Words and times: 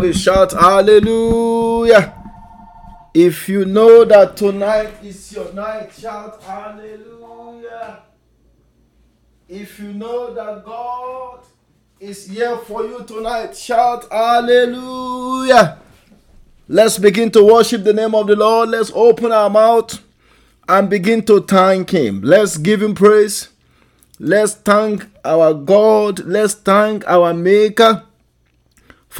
Somebody 0.00 0.18
shout 0.18 0.52
hallelujah. 0.52 2.14
If 3.12 3.50
you 3.50 3.66
know 3.66 4.02
that 4.06 4.34
tonight 4.34 4.94
is 5.04 5.30
your 5.30 5.52
night, 5.52 5.92
shout 5.92 6.42
hallelujah. 6.42 7.98
If 9.46 9.78
you 9.78 9.92
know 9.92 10.32
that 10.32 10.64
God 10.64 11.40
is 11.98 12.26
here 12.30 12.56
for 12.56 12.86
you 12.86 13.04
tonight, 13.04 13.54
shout 13.54 14.10
hallelujah. 14.10 15.76
Let's 16.66 16.96
begin 16.96 17.30
to 17.32 17.44
worship 17.44 17.84
the 17.84 17.92
name 17.92 18.14
of 18.14 18.26
the 18.26 18.36
Lord. 18.36 18.70
Let's 18.70 18.90
open 18.94 19.32
our 19.32 19.50
mouth 19.50 20.02
and 20.66 20.88
begin 20.88 21.22
to 21.26 21.42
thank 21.42 21.90
Him. 21.90 22.22
Let's 22.22 22.56
give 22.56 22.80
Him 22.80 22.94
praise. 22.94 23.50
Let's 24.18 24.54
thank 24.54 25.06
our 25.26 25.52
God. 25.52 26.20
Let's 26.20 26.54
thank 26.54 27.06
our 27.06 27.34
Maker 27.34 28.04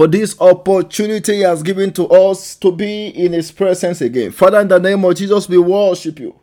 for 0.01 0.07
this 0.07 0.35
opportunity 0.41 1.35
He 1.35 1.41
has 1.41 1.63
given 1.63 1.93
to 1.93 2.09
us 2.09 2.55
to 2.55 2.73
be 2.73 3.09
in 3.09 3.35
His 3.35 3.53
presence 3.53 4.01
again. 4.01 4.31
Father, 4.33 4.61
in 4.61 4.69
the 4.69 4.79
name 4.79 5.05
of 5.05 5.15
Jesus, 5.15 5.47
we 5.47 5.59
worship 5.59 6.19
you. 6.19 6.35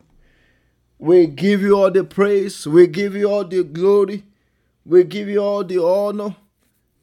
We 1.00 1.26
give 1.26 1.64
you 1.64 1.76
all 1.76 1.90
the 1.90 2.04
praise. 2.04 2.68
We 2.68 2.86
give 2.86 3.16
you 3.16 3.32
all 3.32 3.44
the 3.44 3.64
glory. 3.64 4.26
We 4.86 5.06
give 5.06 5.28
you 5.28 5.40
all 5.40 5.64
the 5.64 5.84
honor. 5.84 6.36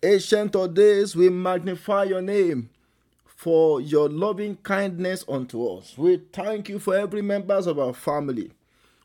Ancient 0.00 0.54
of 0.54 0.74
days, 0.74 1.16
we 1.16 1.28
magnify 1.28 2.04
your 2.04 2.22
name 2.22 2.70
for 3.24 3.80
your 3.80 4.08
loving 4.08 4.54
kindness 4.58 5.24
unto 5.28 5.66
us. 5.66 5.98
We 5.98 6.22
thank 6.32 6.68
you 6.68 6.78
for 6.78 6.96
every 6.96 7.20
members 7.20 7.66
of 7.66 7.80
our 7.80 7.92
family. 7.94 8.52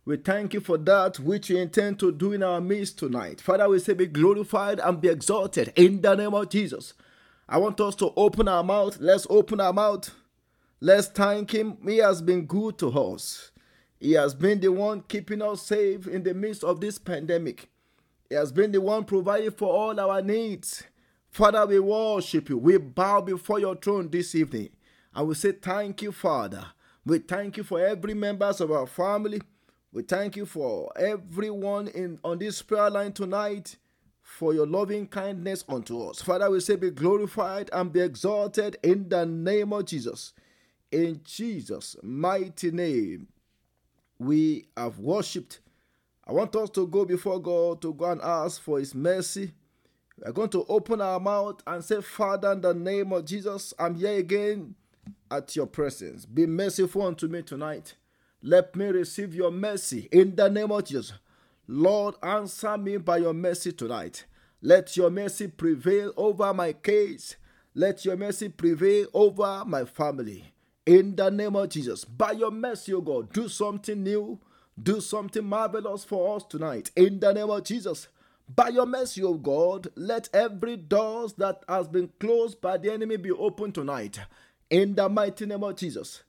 We 0.06 0.18
thank 0.18 0.54
you 0.54 0.62
for 0.62 0.78
that 0.78 1.18
which 1.18 1.50
you 1.50 1.58
intend 1.58 1.98
to 2.02 2.12
do 2.12 2.32
in 2.32 2.44
our 2.44 2.62
midst 2.62 3.00
tonight. 3.00 3.42
Father, 3.42 3.68
we 3.68 3.80
say 3.80 3.94
be 3.94 4.06
glorified 4.06 4.80
and 4.80 5.02
be 5.02 5.08
exalted 5.08 5.74
in 5.76 6.02
the 6.02 6.14
name 6.14 6.36
of 6.36 6.48
Jesus. 6.50 6.94
I 7.52 7.58
want 7.58 7.82
us 7.82 7.96
to 7.96 8.14
open 8.16 8.48
our 8.48 8.64
mouth. 8.64 9.00
Let's 9.00 9.26
open 9.28 9.60
our 9.60 9.74
mouth. 9.74 10.14
Let's 10.80 11.08
thank 11.08 11.52
Him. 11.52 11.80
He 11.84 11.98
has 11.98 12.22
been 12.22 12.46
good 12.46 12.78
to 12.78 12.90
us. 12.90 13.50
He 14.00 14.12
has 14.12 14.36
been 14.36 14.60
the 14.60 14.70
one 14.70 15.02
keeping 15.02 15.42
us 15.42 15.64
safe 15.64 16.06
in 16.06 16.22
the 16.22 16.36
midst 16.36 16.64
of 16.64 16.80
this 16.80 17.00
pandemic. 17.00 17.68
He 18.30 18.36
has 18.36 18.52
been 18.52 18.72
the 18.72 18.80
one 18.80 19.04
providing 19.04 19.50
for 19.50 19.68
all 19.68 20.00
our 20.00 20.22
needs. 20.22 20.84
Father, 21.32 21.66
we 21.66 21.80
worship 21.80 22.50
you. 22.50 22.58
We 22.60 22.78
bow 22.78 23.22
before 23.22 23.60
your 23.60 23.76
throne 23.76 24.10
this 24.10 24.36
evening. 24.36 24.70
I 25.12 25.24
will 25.24 25.34
say 25.34 25.54
thank 25.54 26.04
you, 26.04 26.12
Father. 26.12 26.68
We 27.04 27.18
thank 27.18 27.58
you 27.58 27.64
for 27.64 27.84
every 27.84 28.14
members 28.14 28.62
of 28.62 28.72
our 28.72 28.86
family. 28.86 29.42
We 29.92 30.04
thank 30.04 30.38
you 30.38 30.46
for 30.46 30.92
everyone 30.96 31.88
in 31.88 32.20
on 32.24 32.38
this 32.38 32.62
prayer 32.62 32.92
line 32.92 33.12
tonight 33.12 33.76
for 34.40 34.54
your 34.54 34.66
loving 34.66 35.06
kindness 35.06 35.66
unto 35.68 36.02
us. 36.02 36.22
Father, 36.22 36.50
we 36.50 36.62
say, 36.62 36.78
be 36.78 36.90
glorified 36.90 37.70
and 37.74 37.92
be 37.92 38.00
exalted 38.00 38.78
in 38.82 39.10
the 39.10 39.26
name 39.26 39.74
of 39.74 39.84
Jesus. 39.84 40.32
In 40.94 41.20
Jesus' 41.26 41.98
mighty 42.02 42.72
name, 42.72 43.28
we 44.18 44.68
have 44.78 44.98
worshipped. 44.98 45.60
I 46.26 46.32
want 46.32 46.56
us 46.56 46.70
to 46.70 46.88
go 46.88 47.04
before 47.04 47.42
God 47.42 47.82
to 47.82 47.94
go 47.94 48.06
and 48.06 48.22
ask 48.22 48.62
for 48.62 48.80
His 48.80 48.96
mercy. 48.96 49.52
We 50.18 50.30
are 50.30 50.32
going 50.32 50.52
to 50.52 50.66
open 50.70 51.02
our 51.02 51.20
mouth 51.20 51.62
and 51.68 51.84
say, 51.84 52.00
Father, 52.02 52.54
in 52.54 52.62
the 52.62 52.74
name 52.74 53.12
of 53.12 53.26
Jesus, 53.26 53.74
I'm 53.78 53.96
here 53.96 54.20
again 54.20 54.74
at 55.30 55.54
your 55.58 55.68
presence. 55.68 56.26
Be 56.26 56.46
merciful 56.46 57.02
unto 57.02 57.28
me 57.28 57.42
tonight. 57.42 57.96
Let 58.42 58.74
me 58.74 58.86
receive 58.86 59.36
your 59.36 59.52
mercy 59.52 60.08
in 60.14 60.38
the 60.38 60.50
name 60.50 60.72
of 60.72 60.86
Jesus. 60.86 61.12
Lord, 61.68 62.16
answer 62.24 62.78
me 62.78 62.96
by 62.96 63.18
your 63.18 63.34
mercy 63.34 63.74
tonight. 63.74 64.24
Let 64.62 64.98
your 64.98 65.10
mercy 65.10 65.48
prevail 65.48 66.14
over 66.18 66.54
my 66.54 66.74
case. 66.74 67.38
Let 67.74 68.04
your 68.04 68.18
mercy 68.18 68.50
prevail 68.50 69.08
over 69.14 69.64
my 69.66 69.86
family. 69.86 70.54
In 70.86 71.16
the 71.16 71.30
name 71.30 71.56
of 71.56 71.70
Jesus, 71.70 72.04
by 72.04 72.32
your 72.34 72.52
mercy, 72.52 72.94
O 72.94 73.00
God, 73.00 73.32
do 73.32 73.48
something 73.48 74.04
new, 74.04 74.40
do 74.82 75.00
something 75.00 75.46
marvelous 75.46 76.04
for 76.04 76.36
us 76.36 76.44
tonight. 76.44 76.92
In 76.98 77.22
the 77.22 77.32
name 77.32 77.50
of 77.50 77.64
Jesus, 77.64 78.10
by 78.54 78.70
your 78.70 78.86
mercy, 78.86 79.24
O 79.24 79.36
God, 79.36 79.88
let 79.96 80.28
every 80.34 80.76
doors 80.76 81.34
that 81.34 81.64
has 81.70 81.88
been 81.88 82.10
closed 82.20 82.60
by 82.60 82.78
the 82.78 82.92
enemy 82.92 83.16
be 83.16 83.32
opened 83.32 83.76
tonight. 83.76 84.20
In 84.70 84.96
the 84.96 85.08
mighty 85.08 85.46
name 85.46 85.64
of 85.64 85.78
Jesus, 85.78 86.24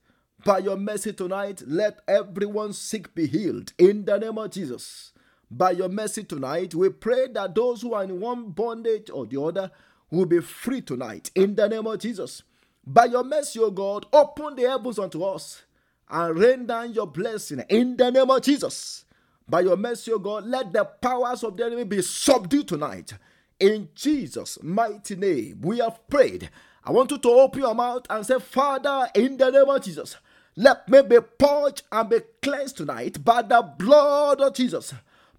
by 0.45 0.59
your 0.59 0.77
mercy 0.77 1.13
tonight, 1.13 1.63
let 1.67 1.99
everyone 2.07 2.75
sick 2.75 3.13
be 3.13 3.27
healed. 3.27 3.73
In 3.77 4.05
the 4.05 4.19
name 4.19 4.39
of 4.39 4.51
Jesus 4.53 5.13
by 5.51 5.73
your 5.73 5.89
mercy 5.89 6.23
tonight, 6.25 6.75
we 6.75 6.91
pray 6.91 7.27
that 7.35 7.55
those 7.55 7.83
who 7.83 7.95
are 7.95 8.05
in 8.05 8.21
one 8.21 8.51
bondage 8.51 9.11
or 9.11 9.27
the 9.27 9.41
other 9.41 9.71
will 10.11 10.27
be 10.27 10.41
free 10.41 10.81
tonight 10.81 11.31
in 11.35 11.55
the 11.57 11.69
name 11.69 11.87
of 11.87 11.99
Jesus. 11.99 12.43
By 12.87 13.07
your 13.07 13.25
mercy, 13.25 13.59
O 13.59 13.71
God, 13.71 14.07
open 14.13 14.57
the 14.57 14.63
heavens 14.69 14.99
unto 14.99 15.23
us 15.25 15.63
and 16.09 16.39
rain 16.39 16.67
down 16.67 16.93
your 16.93 17.07
blessing 17.07 17.63
in 17.69 17.97
the 17.97 18.11
name 18.11 18.31
of 18.31 18.43
Jesus. 18.43 19.05
By 19.49 19.61
your 19.61 19.77
mercy, 19.77 20.13
O 20.13 20.19
God, 20.19 20.47
let 20.47 20.73
the 20.73 20.85
powers 20.85 21.43
of 21.43 21.57
the 21.57 21.67
enemy 21.67 21.85
be 21.85 22.03
subdued 22.03 22.69
tonight. 22.69 23.13
In 23.59 23.89
Jesus' 23.95 24.59
mighty 24.63 25.17
name, 25.17 25.61
we 25.63 25.79
have 25.79 26.07
prayed. 26.09 26.49
I 26.85 26.93
want 26.93 27.11
you 27.11 27.19
to 27.19 27.29
open 27.29 27.61
your 27.61 27.75
mouth 27.75 28.07
and 28.09 28.25
say, 28.25 28.39
Father, 28.39 29.09
in 29.15 29.37
the 29.37 29.51
name 29.51 29.69
of 29.69 29.83
Jesus, 29.83 30.17
let 30.57 30.89
me 30.89 31.03
be 31.03 31.19
purged 31.39 31.83
and 31.93 32.09
be 32.09 32.21
cleansed 32.41 32.79
tonight 32.79 33.25
by 33.25 33.43
the 33.43 33.63
blood 33.79 34.41
of 34.41 34.55
Jesus. 34.55 34.95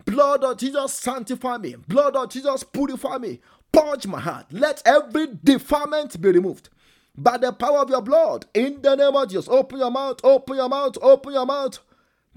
Blood 0.06 0.44
of 0.44 0.58
Jesus, 0.58 0.94
sanctify 0.94 1.58
me. 1.58 1.76
Blood 1.88 2.16
of 2.16 2.30
Jesus, 2.30 2.64
purify 2.64 3.18
me. 3.18 3.40
Purge 3.72 4.08
my 4.08 4.20
heart. 4.20 4.48
Let 4.52 4.82
every 4.86 5.28
defilement 5.44 6.20
be 6.22 6.32
removed 6.32 6.70
by 7.18 7.38
the 7.38 7.52
power 7.52 7.80
of 7.80 7.90
your 7.90 8.02
blood. 8.02 8.46
In 8.54 8.82
the 8.82 8.96
name 8.96 9.16
of 9.16 9.30
Jesus, 9.30 9.48
open 9.48 9.80
your 9.80 9.92
mouth, 9.92 10.20
open 10.24 10.56
your 10.58 10.70
mouth, 10.70 10.98
open 11.02 11.34
your 11.34 11.46
mouth. 11.46 11.80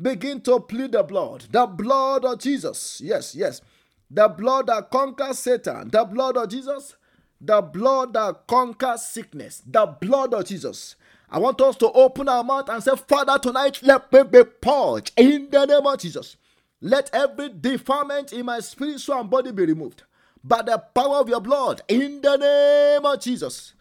Begin 0.00 0.40
to 0.42 0.60
plead 0.60 0.92
the 0.92 1.02
blood. 1.02 1.46
The 1.50 1.66
blood 1.66 2.24
of 2.24 2.40
Jesus. 2.40 3.00
Yes, 3.00 3.34
yes. 3.34 3.60
The 4.10 4.28
blood 4.28 4.66
that 4.66 4.90
conquers 4.90 5.38
Satan. 5.38 5.88
The 5.90 6.04
blood 6.04 6.36
of 6.36 6.48
Jesus. 6.48 6.96
The 7.40 7.60
blood 7.60 8.12
that 8.14 8.46
conquers 8.46 9.02
sickness. 9.02 9.62
The 9.66 9.86
blood 9.86 10.34
of 10.34 10.46
Jesus. 10.46 10.96
I 11.30 11.38
want 11.38 11.60
us 11.60 11.76
to 11.76 11.90
open 11.92 12.28
our 12.28 12.44
mouth 12.44 12.68
and 12.68 12.82
say, 12.82 12.92
Father, 13.08 13.38
tonight 13.38 13.80
let 13.82 14.12
me 14.12 14.22
be 14.24 14.44
purged 14.44 15.12
in 15.16 15.48
the 15.50 15.64
name 15.64 15.86
of 15.86 15.98
Jesus. 15.98 16.36
Let 16.84 17.08
every 17.14 17.48
defilement 17.48 18.34
in 18.34 18.44
my 18.44 18.60
spiritual 18.60 19.18
and 19.18 19.30
body 19.30 19.52
be 19.52 19.64
removed 19.64 20.02
by 20.44 20.60
the 20.60 20.76
power 20.76 21.16
of 21.16 21.30
your 21.30 21.40
blood 21.40 21.80
in 21.88 22.20
the 22.20 22.36
name 22.36 23.06
of 23.06 23.20
Jesus. 23.20 23.72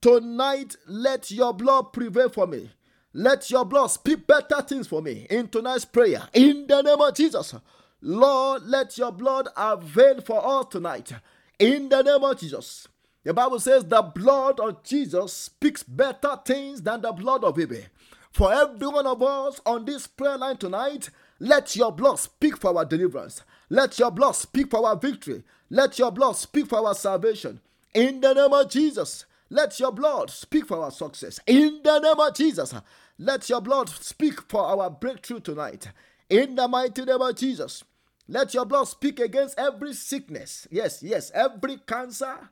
Tonight, 0.00 0.76
let 0.86 1.32
your 1.32 1.52
blood 1.52 1.92
prevail 1.92 2.28
for 2.28 2.46
me. 2.46 2.70
Let 3.12 3.50
your 3.50 3.64
blood 3.64 3.88
speak 3.88 4.28
better 4.28 4.62
things 4.62 4.86
for 4.86 5.02
me 5.02 5.26
in 5.28 5.48
tonight's 5.48 5.84
prayer 5.84 6.28
in 6.34 6.68
the 6.68 6.82
name 6.82 7.00
of 7.00 7.12
Jesus. 7.16 7.52
Lord, 8.00 8.62
let 8.62 8.96
your 8.96 9.10
blood 9.10 9.48
avail 9.56 10.20
for 10.20 10.60
us 10.60 10.66
tonight 10.70 11.10
in 11.58 11.88
the 11.88 12.00
name 12.02 12.22
of 12.22 12.38
Jesus. 12.38 12.86
The 13.24 13.34
Bible 13.34 13.58
says 13.58 13.84
the 13.84 14.02
blood 14.02 14.60
of 14.60 14.84
Jesus 14.84 15.32
speaks 15.32 15.82
better 15.82 16.38
things 16.44 16.80
than 16.80 17.00
the 17.00 17.10
blood 17.10 17.42
of 17.42 17.58
Abel. 17.58 17.82
For 18.30 18.52
every 18.52 18.86
one 18.86 19.08
of 19.08 19.20
us 19.20 19.60
on 19.66 19.84
this 19.84 20.06
prayer 20.06 20.38
line 20.38 20.58
tonight, 20.58 21.10
let 21.42 21.74
your 21.74 21.90
blood 21.90 22.20
speak 22.20 22.56
for 22.56 22.78
our 22.78 22.84
deliverance. 22.84 23.42
Let 23.68 23.98
your 23.98 24.12
blood 24.12 24.32
speak 24.32 24.70
for 24.70 24.86
our 24.86 24.94
victory. 24.94 25.42
Let 25.70 25.98
your 25.98 26.12
blood 26.12 26.36
speak 26.36 26.68
for 26.68 26.86
our 26.86 26.94
salvation. 26.94 27.60
In 27.94 28.20
the 28.20 28.32
name 28.32 28.52
of 28.52 28.70
Jesus, 28.70 29.24
let 29.50 29.80
your 29.80 29.90
blood 29.90 30.30
speak 30.30 30.68
for 30.68 30.84
our 30.84 30.92
success. 30.92 31.40
In 31.48 31.80
the 31.82 31.98
name 31.98 32.20
of 32.20 32.32
Jesus, 32.36 32.72
let 33.18 33.48
your 33.48 33.60
blood 33.60 33.88
speak 33.88 34.40
for 34.42 34.62
our 34.62 34.88
breakthrough 34.88 35.40
tonight. 35.40 35.88
In 36.30 36.54
the 36.54 36.68
mighty 36.68 37.04
name 37.04 37.20
of 37.20 37.34
Jesus, 37.34 37.82
let 38.28 38.54
your 38.54 38.64
blood 38.64 38.84
speak 38.84 39.18
against 39.18 39.58
every 39.58 39.94
sickness. 39.94 40.68
Yes, 40.70 41.02
yes, 41.02 41.32
every 41.34 41.78
cancer, 41.78 42.50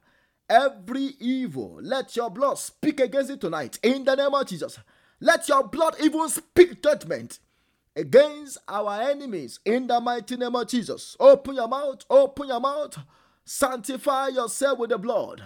every 0.48 1.14
evil. 1.20 1.78
Let 1.80 2.16
your 2.16 2.28
blood 2.28 2.58
speak 2.58 2.98
against 2.98 3.30
it 3.30 3.40
tonight. 3.40 3.78
In 3.84 4.02
the 4.02 4.16
name 4.16 4.34
of 4.34 4.48
Jesus, 4.48 4.80
let 5.20 5.48
your 5.48 5.62
blood 5.62 5.94
even 6.00 6.28
speak 6.28 6.82
judgment 6.82 7.38
against 8.00 8.58
our 8.66 9.02
enemies 9.02 9.60
in 9.64 9.86
the 9.86 10.00
mighty 10.00 10.36
name 10.36 10.56
of 10.56 10.66
Jesus. 10.66 11.16
Open 11.20 11.54
your 11.54 11.68
mouth, 11.68 12.04
open 12.08 12.48
your 12.48 12.60
mouth, 12.60 12.98
sanctify 13.44 14.28
yourself 14.28 14.78
with 14.78 14.90
the 14.90 14.98
blood. 14.98 15.42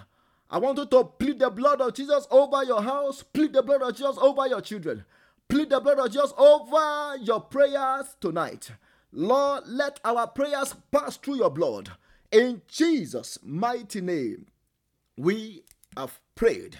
I 0.48 0.58
want 0.58 0.78
you 0.78 0.86
to 0.86 1.04
plead 1.04 1.40
the 1.40 1.50
blood 1.50 1.80
of 1.80 1.94
Jesus 1.94 2.26
over 2.30 2.62
your 2.64 2.82
house, 2.82 3.22
plead 3.22 3.52
the 3.52 3.62
blood 3.62 3.82
of 3.82 3.96
Jesus 3.96 4.16
over 4.18 4.46
your 4.46 4.60
children, 4.60 5.04
plead 5.48 5.70
the 5.70 5.80
blood 5.80 5.98
of 5.98 6.12
Jesus 6.12 6.32
over 6.38 7.16
your 7.20 7.40
prayers 7.40 8.16
tonight. 8.20 8.70
Lord, 9.12 9.64
let 9.66 10.00
our 10.04 10.26
prayers 10.28 10.74
pass 10.92 11.16
through 11.16 11.36
your 11.36 11.50
blood. 11.50 11.90
In 12.30 12.62
Jesus' 12.68 13.38
mighty 13.42 14.00
name, 14.00 14.46
we 15.16 15.64
have 15.96 16.20
prayed. 16.34 16.78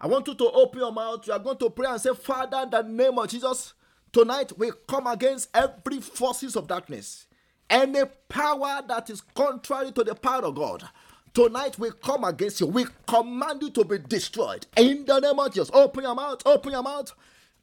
I 0.00 0.06
want 0.06 0.26
you 0.26 0.34
to 0.34 0.50
open 0.50 0.80
your 0.80 0.92
mouth. 0.92 1.26
You 1.26 1.34
are 1.34 1.38
going 1.38 1.58
to 1.58 1.70
pray 1.70 1.88
and 1.90 2.00
say, 2.00 2.14
Father, 2.14 2.62
in 2.62 2.70
the 2.70 2.82
name 2.82 3.18
of 3.18 3.28
Jesus, 3.28 3.74
Tonight 4.12 4.52
we 4.58 4.72
come 4.88 5.06
against 5.06 5.50
every 5.54 6.00
forces 6.00 6.56
of 6.56 6.66
darkness, 6.66 7.26
any 7.68 8.00
power 8.28 8.82
that 8.88 9.08
is 9.08 9.20
contrary 9.34 9.92
to 9.92 10.02
the 10.02 10.16
power 10.16 10.46
of 10.46 10.56
God. 10.56 10.88
Tonight 11.32 11.78
we 11.78 11.90
come 12.02 12.24
against 12.24 12.60
you. 12.60 12.66
We 12.66 12.86
command 13.06 13.62
you 13.62 13.70
to 13.70 13.84
be 13.84 13.98
destroyed. 13.98 14.66
In 14.76 15.04
the 15.04 15.20
name 15.20 15.38
of 15.38 15.52
Jesus. 15.54 15.70
Open 15.72 16.02
your 16.02 16.16
mouth. 16.16 16.42
Open 16.44 16.72
your 16.72 16.82
mouth. 16.82 17.12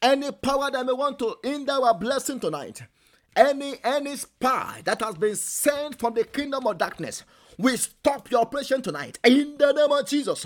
Any 0.02 0.32
power 0.32 0.72
that 0.72 0.86
may 0.86 0.94
want 0.94 1.20
to 1.20 1.36
hinder 1.44 1.74
our 1.74 1.94
blessing 1.94 2.40
tonight. 2.40 2.82
Any 3.36 3.76
any 3.84 4.16
spy 4.16 4.82
that 4.86 5.02
has 5.02 5.16
been 5.16 5.36
sent 5.36 6.00
from 6.00 6.14
the 6.14 6.24
kingdom 6.24 6.66
of 6.66 6.78
darkness. 6.78 7.24
We 7.58 7.76
stop 7.76 8.32
your 8.32 8.42
operation 8.42 8.82
tonight. 8.82 9.20
In 9.26 9.58
the 9.58 9.74
name 9.74 9.92
of 9.92 10.08
Jesus. 10.08 10.46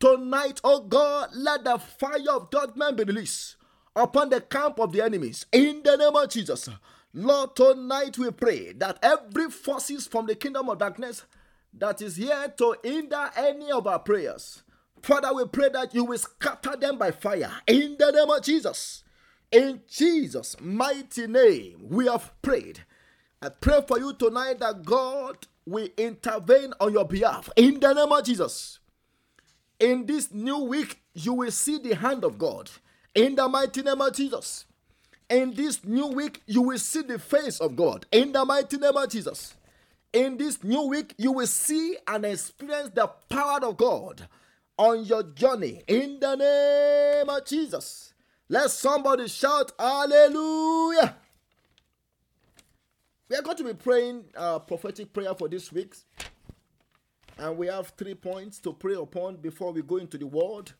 Tonight, 0.00 0.62
oh 0.64 0.80
God, 0.80 1.28
let 1.34 1.64
the 1.64 1.78
fire 1.78 2.30
of 2.30 2.50
judgment 2.50 2.96
be 2.96 3.04
released 3.04 3.56
upon 3.94 4.30
the 4.30 4.40
camp 4.40 4.78
of 4.78 4.92
the 4.92 5.02
enemies. 5.02 5.46
In 5.52 5.82
the 5.82 5.96
name 5.96 6.16
of 6.16 6.28
Jesus. 6.28 6.68
Lord, 7.14 7.54
tonight 7.54 8.16
we 8.16 8.30
pray 8.30 8.72
that 8.72 8.98
every 9.02 9.50
forces 9.50 10.06
from 10.06 10.26
the 10.26 10.34
kingdom 10.34 10.68
of 10.68 10.78
darkness 10.78 11.24
that 11.74 12.00
is 12.00 12.16
here 12.16 12.52
to 12.56 12.76
hinder 12.82 13.30
any 13.36 13.70
of 13.70 13.86
our 13.86 13.98
prayers. 13.98 14.62
Father, 15.02 15.34
we 15.34 15.44
pray 15.46 15.68
that 15.70 15.94
you 15.94 16.04
will 16.04 16.18
scatter 16.18 16.76
them 16.76 16.96
by 16.96 17.10
fire 17.10 17.50
in 17.66 17.96
the 17.98 18.10
name 18.12 18.30
of 18.30 18.42
Jesus. 18.42 19.04
In 19.50 19.82
Jesus' 19.90 20.56
mighty 20.60 21.26
name, 21.26 21.86
we 21.88 22.06
have 22.06 22.32
prayed. 22.40 22.80
I 23.42 23.48
pray 23.48 23.82
for 23.86 23.98
you 23.98 24.14
tonight 24.14 24.60
that 24.60 24.84
God 24.84 25.46
will 25.66 25.88
intervene 25.96 26.72
on 26.80 26.92
your 26.92 27.04
behalf 27.04 27.50
in 27.56 27.80
the 27.80 27.92
name 27.92 28.12
of 28.12 28.24
Jesus. 28.24 28.78
In 29.78 30.06
this 30.06 30.32
new 30.32 30.58
week, 30.64 31.02
you 31.12 31.34
will 31.34 31.50
see 31.50 31.78
the 31.78 31.94
hand 31.94 32.24
of 32.24 32.38
God 32.38 32.70
in 33.14 33.34
the 33.34 33.48
mighty 33.48 33.82
name 33.82 34.00
of 34.00 34.14
Jesus. 34.14 34.66
In 35.28 35.54
this 35.54 35.84
new 35.84 36.08
week, 36.08 36.42
you 36.46 36.62
will 36.62 36.78
see 36.78 37.02
the 37.02 37.18
face 37.18 37.60
of 37.60 37.74
God 37.76 38.06
in 38.12 38.32
the 38.32 38.44
mighty 38.44 38.76
name 38.76 38.96
of 38.96 39.08
Jesus. 39.08 39.54
In 40.12 40.36
this 40.36 40.62
new 40.62 40.88
week, 40.88 41.14
you 41.16 41.32
will 41.32 41.46
see 41.46 41.96
and 42.06 42.24
experience 42.26 42.90
the 42.94 43.06
power 43.28 43.64
of 43.64 43.78
God 43.78 44.28
on 44.76 45.04
your 45.04 45.22
journey 45.22 45.82
in 45.86 46.20
the 46.20 46.34
name 46.36 47.28
of 47.28 47.46
Jesus. 47.46 48.12
Let 48.48 48.70
somebody 48.70 49.28
shout 49.28 49.72
hallelujah. 49.78 51.16
We 53.30 53.36
are 53.36 53.42
going 53.42 53.56
to 53.56 53.64
be 53.64 53.72
praying 53.72 54.24
a 54.34 54.60
prophetic 54.60 55.10
prayer 55.14 55.34
for 55.34 55.48
this 55.48 55.72
week. 55.72 55.94
And 57.38 57.56
we 57.56 57.68
have 57.68 57.94
three 57.96 58.14
points 58.14 58.58
to 58.58 58.74
pray 58.74 58.94
upon 58.94 59.36
before 59.36 59.72
we 59.72 59.80
go 59.80 59.96
into 59.96 60.18
the 60.18 60.26
word. 60.26 60.72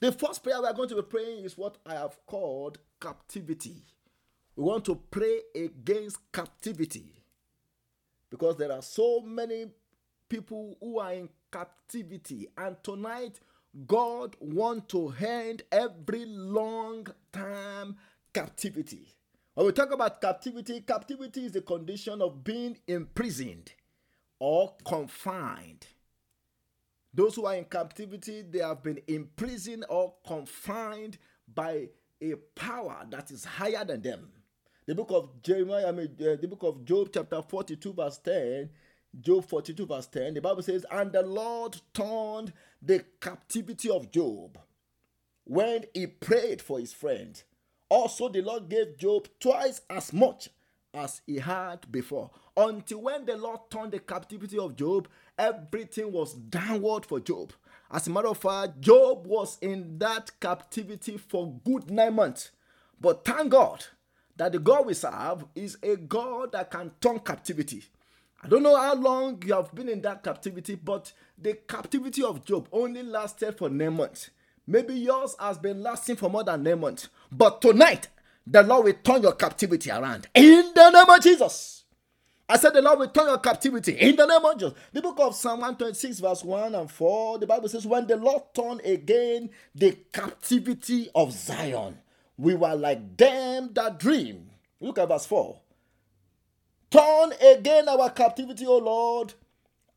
The 0.00 0.12
first 0.12 0.44
prayer 0.44 0.60
we 0.60 0.68
are 0.68 0.74
going 0.74 0.88
to 0.90 0.96
be 0.96 1.02
praying 1.02 1.44
is 1.44 1.58
what 1.58 1.78
I 1.84 1.94
have 1.94 2.16
called 2.24 2.78
captivity. 3.00 3.82
We 4.54 4.62
want 4.62 4.84
to 4.84 4.94
pray 4.94 5.40
against 5.56 6.18
captivity 6.32 7.14
because 8.30 8.56
there 8.56 8.70
are 8.70 8.82
so 8.82 9.20
many 9.20 9.66
people 10.28 10.76
who 10.80 11.00
are 11.00 11.14
in 11.14 11.28
captivity. 11.50 12.48
And 12.56 12.76
tonight 12.82 13.40
god 13.86 14.36
wants 14.40 14.92
to 14.92 15.12
end 15.20 15.62
every 15.72 16.26
long 16.26 17.06
time 17.32 17.96
captivity. 18.32 19.14
When 19.54 19.66
we 19.66 19.72
talk 19.72 19.92
about 19.92 20.20
captivity 20.20 20.80
captivity 20.80 21.46
is 21.46 21.52
the 21.52 21.60
condition 21.60 22.22
of 22.22 22.44
being 22.44 22.78
imprisoned 22.86 23.72
or 24.38 24.74
confined 24.84 25.86
those 27.18 27.34
who 27.34 27.46
are 27.46 27.56
in 27.56 27.64
captivity 27.64 28.42
they 28.42 28.60
have 28.60 28.82
been 28.82 29.00
imprisoned 29.08 29.84
or 29.88 30.14
confined 30.26 31.18
by 31.52 31.88
a 32.20 32.34
power 32.54 33.04
that 33.10 33.30
is 33.30 33.44
higher 33.44 33.84
than 33.84 34.00
them 34.02 34.30
the 34.88 34.94
book 34.94 35.10
of 35.10 35.42
Jeremiah, 35.42 35.88
I 35.88 35.92
mean, 35.92 36.16
uh, 36.18 36.36
the 36.40 36.48
book 36.48 36.62
of 36.62 36.82
Job, 36.82 37.10
chapter 37.12 37.42
42, 37.42 37.92
verse 37.92 38.16
10. 38.16 38.70
Job 39.20 39.44
42, 39.46 39.84
verse 39.84 40.06
10. 40.06 40.32
The 40.32 40.40
Bible 40.40 40.62
says, 40.62 40.86
And 40.90 41.12
the 41.12 41.20
Lord 41.20 41.78
turned 41.92 42.54
the 42.80 43.04
captivity 43.20 43.90
of 43.90 44.10
Job 44.10 44.58
when 45.44 45.84
he 45.92 46.06
prayed 46.06 46.62
for 46.62 46.80
his 46.80 46.94
friend. 46.94 47.42
Also, 47.90 48.30
the 48.30 48.40
Lord 48.40 48.70
gave 48.70 48.96
Job 48.96 49.28
twice 49.38 49.82
as 49.90 50.10
much 50.14 50.48
as 50.94 51.20
he 51.26 51.36
had 51.36 51.90
before. 51.90 52.30
Until 52.56 53.02
when 53.02 53.24
the 53.24 53.36
Lord 53.36 53.60
turned 53.70 53.92
the 53.92 53.98
captivity 53.98 54.58
of 54.58 54.76
Job, 54.76 55.08
everything 55.38 56.12
was 56.12 56.34
downward 56.34 57.06
for 57.06 57.20
Job. 57.20 57.52
As 57.90 58.06
a 58.06 58.10
matter 58.10 58.28
of 58.28 58.38
fact, 58.38 58.80
Job 58.80 59.26
was 59.26 59.58
in 59.60 59.98
that 59.98 60.30
captivity 60.40 61.16
for 61.16 61.54
good 61.64 61.90
nine 61.90 62.14
months. 62.14 62.50
But 63.00 63.24
thank 63.24 63.50
God 63.50 63.84
that 64.36 64.52
the 64.52 64.58
God 64.58 64.86
we 64.86 64.94
serve 64.94 65.44
is 65.54 65.78
a 65.82 65.96
God 65.96 66.52
that 66.52 66.70
can 66.70 66.90
turn 67.00 67.20
captivity. 67.20 67.84
I 68.42 68.48
don't 68.48 68.62
know 68.62 68.76
how 68.76 68.94
long 68.94 69.42
you 69.44 69.54
have 69.54 69.74
been 69.74 69.88
in 69.88 70.00
that 70.02 70.22
captivity, 70.22 70.76
but 70.76 71.12
the 71.36 71.54
captivity 71.54 72.22
of 72.22 72.44
Job 72.44 72.68
only 72.72 73.02
lasted 73.02 73.58
for 73.58 73.68
nine 73.68 73.94
months. 73.94 74.30
Maybe 74.66 74.94
yours 74.94 75.34
has 75.40 75.58
been 75.58 75.82
lasting 75.82 76.16
for 76.16 76.28
more 76.28 76.44
than 76.44 76.62
nine 76.62 76.80
months. 76.80 77.08
But 77.32 77.62
tonight, 77.62 78.08
the 78.50 78.62
Lord 78.62 78.84
will 78.84 78.94
turn 79.04 79.22
your 79.22 79.34
captivity 79.34 79.90
around. 79.90 80.28
In 80.34 80.72
the 80.74 80.90
name 80.90 81.08
of 81.08 81.22
Jesus. 81.22 81.84
I 82.48 82.56
said 82.56 82.72
the 82.74 82.82
Lord 82.82 82.98
will 83.00 83.08
turn 83.08 83.26
your 83.26 83.38
captivity 83.38 83.92
in 83.92 84.16
the 84.16 84.26
name 84.26 84.44
of 84.44 84.54
Jesus. 84.58 84.74
The 84.92 85.02
book 85.02 85.18
of 85.20 85.34
Psalm 85.34 85.60
126, 85.60 86.20
verse 86.20 86.42
1 86.44 86.74
and 86.74 86.90
4, 86.90 87.38
the 87.40 87.46
Bible 87.46 87.68
says, 87.68 87.86
When 87.86 88.06
the 88.06 88.16
Lord 88.16 88.42
turned 88.54 88.80
again 88.82 89.50
the 89.74 89.98
captivity 90.12 91.10
of 91.14 91.32
Zion, 91.32 91.98
we 92.38 92.54
were 92.54 92.74
like 92.74 93.16
them 93.18 93.70
that 93.74 93.98
dream. 94.00 94.48
Look 94.80 94.98
at 94.98 95.08
verse 95.08 95.26
4. 95.26 95.60
Turn 96.90 97.32
again 97.44 97.88
our 97.88 98.10
captivity, 98.10 98.66
O 98.66 98.78
Lord, 98.78 99.34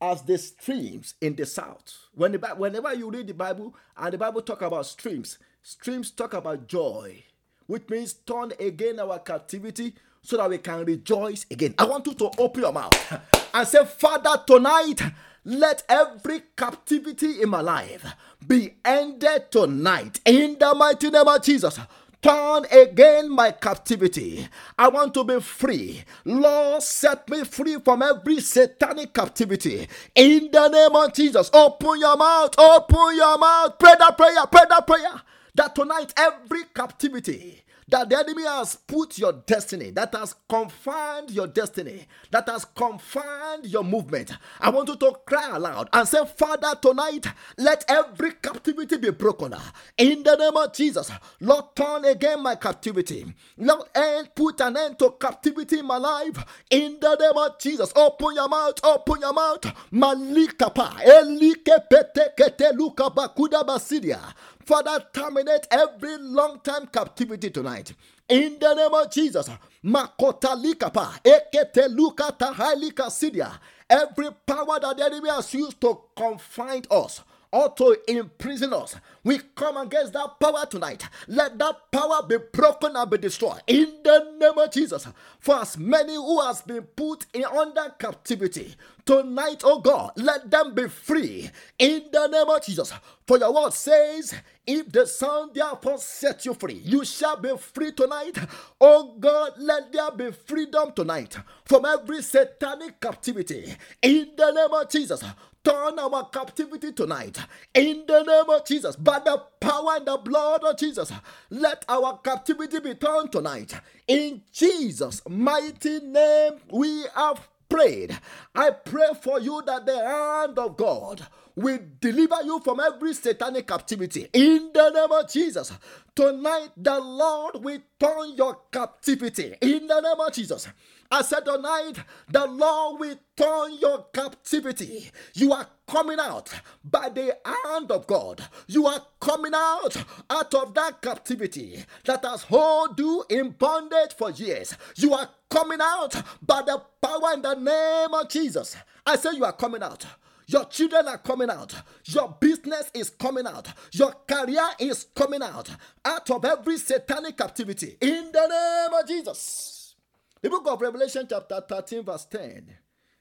as 0.02 0.24
the 0.24 0.38
streams 0.38 1.14
in 1.22 1.36
the 1.38 1.46
south. 1.46 1.96
When 2.14 2.34
the, 2.34 2.40
whenever 2.58 2.94
you 2.94 3.10
read 3.12 3.28
the 3.28 3.34
Bible 3.34 3.76
and 3.96 4.14
the 4.14 4.18
Bible 4.18 4.42
talk 4.42 4.62
about 4.62 4.88
streams, 4.88 5.40
streams 5.62 6.12
talk 6.12 6.34
about 6.34 6.68
joy, 6.68 7.24
which 7.72 7.90
means 7.90 8.12
turn 8.12 8.52
again 8.60 9.00
our 9.00 9.18
captivity 9.20 9.94
so 10.22 10.36
that 10.36 10.50
we 10.50 10.58
can 10.58 10.84
rejoice 10.84 11.46
again. 11.50 11.74
I 11.78 11.86
want 11.86 12.06
you 12.06 12.14
to 12.16 12.30
open 12.38 12.64
your 12.64 12.74
mouth 12.74 13.22
and 13.54 13.66
say, 13.66 13.86
Father, 13.86 14.44
tonight, 14.46 15.00
let 15.46 15.82
every 15.88 16.42
captivity 16.58 17.42
in 17.42 17.48
my 17.48 17.62
life 17.62 18.06
be 18.46 18.74
ended 18.84 19.50
tonight 19.52 20.20
in 20.26 20.58
the 20.60 20.76
mighty 20.76 21.10
name 21.10 21.26
of 21.26 21.42
Jesus 21.42 21.80
turn 22.22 22.66
again 22.72 23.32
my 23.32 23.52
captivity. 23.52 24.48
I 24.78 24.90
want 24.90 25.14
to 25.16 25.24
be 25.24 25.40
free. 25.40 26.04
Lord, 26.26 26.84
set 26.84 27.28
me 27.30 27.44
free 27.46 27.78
from 27.84 28.04
every 28.04 28.42
satanic 28.42 29.14
captivity. 29.14 29.88
In 30.14 30.50
the 30.52 30.68
name 30.68 30.96
of 30.96 31.14
Jesus, 31.14 31.50
open 31.54 32.00
your 32.00 32.18
mouth, 32.18 32.54
open 32.60 33.16
your 33.16 33.38
mouth, 33.40 33.80
pray 33.80 33.94
that 33.98 34.18
prayer, 34.18 34.46
pray 34.52 34.62
that 34.70 34.86
prayer. 34.86 35.22
That 35.56 35.76
tonight 35.76 36.14
every 36.18 36.64
captivity 36.74 37.64
that 37.92 38.10
the 38.10 38.18
enemy 38.18 38.44
has 38.44 38.76
put 38.76 39.18
your 39.18 39.34
destiny, 39.34 39.92
that 39.92 40.14
has 40.16 40.34
confined 40.48 41.30
your 41.30 41.48
destiny, 41.48 42.08
that 42.32 42.48
has 42.48 42.64
confined 42.64 43.66
your 43.66 43.84
movement. 43.84 44.32
I 44.62 44.70
want 44.70 44.88
you 44.88 44.96
to 44.96 45.12
cry 45.26 45.50
aloud 45.56 45.90
and 45.92 46.08
say, 46.08 46.26
Father, 46.26 46.74
tonight, 46.82 47.28
let 47.58 47.84
every 47.90 48.32
captivity 48.42 48.98
be 48.98 49.10
broken. 49.12 49.54
In 49.98 50.24
the 50.24 50.36
name 50.38 50.56
of 50.56 50.74
Jesus, 50.74 51.12
Lord, 51.42 51.66
turn 51.76 52.06
again 52.06 52.42
my 52.42 52.56
captivity. 52.56 53.26
Lord, 53.58 53.88
and 53.94 54.34
put 54.34 54.62
an 54.62 54.78
end 54.78 54.98
to 55.00 55.12
captivity 55.20 55.80
in 55.80 55.86
my 55.86 55.98
life. 55.98 56.64
In 56.70 56.98
the 57.02 57.16
name 57.16 57.38
of 57.38 57.60
Jesus, 57.60 57.92
open 57.96 58.36
your 58.36 58.48
mouth, 58.48 58.80
open 58.84 59.20
your 59.20 59.34
mouth. 59.34 59.64
Malikapa, 59.92 61.02
elike 61.04 61.90
pete 61.90 62.30
kete 62.38 62.72
luka 62.78 63.10
bakuda 63.10 63.64
basidia. 63.66 64.34
Father, 64.72 65.04
terminate 65.12 65.68
every 65.70 66.18
long 66.18 66.62
time 66.62 66.88
captivity 66.88 67.50
tonight. 67.50 67.92
In 68.30 68.58
the 68.58 68.74
name 68.74 68.94
of 68.94 69.12
Jesus. 69.12 69.50
Makotalikapa, 69.84 71.20
eketelukata 71.26 72.54
halika 72.54 73.10
sidia. 73.10 73.52
Every 73.90 74.30
power 74.46 74.80
that 74.80 74.96
the 74.96 75.06
enemy 75.08 75.30
has 75.30 75.54
used 75.54 75.82
to 75.82 76.00
confine 76.16 76.84
us 76.90 77.22
or 77.52 77.70
to 77.74 77.98
imprison 78.08 78.74
us. 78.74 78.96
We 79.24 79.40
come 79.56 79.78
against 79.78 80.14
that 80.14 80.40
power 80.40 80.66
tonight. 80.66 81.04
Let 81.28 81.58
that 81.60 81.92
power 81.92 82.24
be 82.28 82.38
broken 82.52 82.96
and 82.96 83.10
be 83.10 83.18
destroyed 83.18 83.62
in 83.68 84.00
the 84.04 84.36
name 84.40 84.58
of 84.58 84.72
Jesus. 84.72 85.08
For 85.40 85.60
as 85.60 85.78
many 85.78 86.16
who 86.16 86.42
has 86.42 86.62
been 86.62 86.84
put 86.84 87.26
in 87.34 87.46
under 87.46 87.90
captivity 88.00 88.76
tonight, 89.06 89.62
oh 89.64 89.80
God, 89.80 90.12
let 90.16 90.50
them 90.50 90.74
be 90.74 90.88
free 90.88 91.50
in 91.78 92.04
the 92.12 92.28
name 92.28 92.50
of 92.50 92.64
Jesus. 92.64 92.94
For 93.28 93.38
your 93.38 93.54
word 93.54 93.74
says, 93.74 94.34
if 94.66 94.92
the 94.92 95.06
Son 95.06 95.50
therefore 95.54 95.98
set 95.98 96.46
you 96.46 96.54
free, 96.54 96.82
you 96.84 97.04
shall 97.06 97.38
be 97.38 97.56
free 97.58 97.92
tonight. 97.92 98.38
Oh 98.80 99.16
God, 99.20 99.54
let 99.58 99.92
there 99.92 100.12
be 100.12 100.32
freedom 100.32 100.92
tonight 100.94 101.38
from 101.66 101.86
every 101.86 102.22
satanic 102.22 103.00
captivity 103.00 103.74
in 104.02 104.32
the 104.38 104.52
name 104.52 104.74
of 104.74 104.90
Jesus 104.90 105.24
turn 105.64 106.00
our 106.00 106.30
captivity 106.30 106.92
tonight 106.92 107.38
in 107.74 108.04
the 108.08 108.24
name 108.24 108.50
of 108.50 108.66
Jesus 108.66 108.96
by 108.96 109.20
the 109.20 109.42
power 109.60 109.98
and 109.98 110.08
the 110.08 110.18
blood 110.18 110.64
of 110.64 110.78
Jesus. 110.78 111.12
Let 111.50 111.86
our 111.90 112.18
captivity 112.20 112.80
be 112.80 112.96
turned 112.96 113.32
tonight 113.32 113.74
in 114.08 114.42
Jesus' 114.52 115.22
mighty 115.30 116.00
name. 116.00 116.54
We 116.72 117.04
have 117.16 117.48
prayed. 117.70 118.20
I 118.56 118.72
pray 118.72 119.10
for 119.22 119.40
you 119.40 119.62
that 119.66 119.86
the 119.86 119.98
hand 119.98 120.60
of 120.60 120.78
God 120.78 121.26
will 121.62 121.80
deliver 122.00 122.42
you 122.44 122.60
from 122.60 122.80
every 122.80 123.14
satanic 123.14 123.68
captivity 123.68 124.28
in 124.34 124.72
the 124.74 124.90
name 124.90 125.12
of 125.12 125.30
Jesus. 125.32 125.72
Tonight, 126.16 126.70
the 126.78 127.00
Lord 127.00 127.64
will 127.64 127.80
turn 128.00 128.36
your 128.36 128.60
captivity 128.72 129.56
in 129.62 129.88
the 129.88 130.02
name 130.02 130.20
of 130.20 130.34
Jesus. 130.34 130.68
I 131.10 131.22
said 131.24 131.44
tonight, 131.44 131.96
the 132.30 132.46
Lord 132.48 133.00
will 133.02 133.20
turn 133.36 133.78
your 133.80 134.06
captivity. 134.14 135.12
You 135.34 135.52
are 135.52 135.68
coming 135.88 136.20
out 136.20 136.50
by 136.86 137.10
the 137.10 137.38
hand 137.44 137.92
of 137.92 138.08
God. 138.08 138.42
You 138.68 138.88
are 138.88 139.06
coming 139.20 139.52
out 139.54 139.98
out 140.30 140.54
of 140.54 140.74
that 140.74 141.02
captivity 141.02 141.84
that 142.06 142.24
has 142.24 142.44
held 142.44 142.98
you 142.98 143.26
in 143.30 143.50
bondage 143.52 144.14
for 144.18 144.32
years. 144.32 144.74
You 144.96 145.14
are 145.14 145.30
coming 145.50 145.80
out 145.82 146.16
by 146.42 146.62
the 146.62 146.82
power 147.02 147.34
in 147.34 147.42
the 147.42 147.56
name 147.56 148.14
of 148.14 148.30
Jesus. 148.30 148.78
I 149.06 149.18
say 149.18 149.32
you 149.36 149.44
are 149.44 149.54
coming 149.54 149.84
out. 149.84 150.06
Your 150.52 150.66
children 150.66 151.08
are 151.08 151.18
coming 151.18 151.50
out. 151.50 151.74
Your 152.06 152.36
business 152.40 152.92
is 152.94 153.10
coming 153.10 153.48
out. 153.48 153.70
Your 153.94 154.14
career 154.28 154.68
is 154.80 155.06
coming 155.16 155.42
out. 155.42 155.70
Out 156.04 156.30
of 156.30 156.44
every 156.44 156.78
satanic 156.78 157.38
captivity. 157.38 157.98
In 158.02 158.32
the 158.34 158.48
name 158.48 159.00
of 159.00 159.08
Jesus. 159.08 159.96
The 160.42 160.50
book 160.50 160.68
of 160.68 160.82
Revelation, 160.82 161.26
chapter 161.30 161.64
13, 161.68 162.04
verse 162.04 162.26
10. 162.26 162.68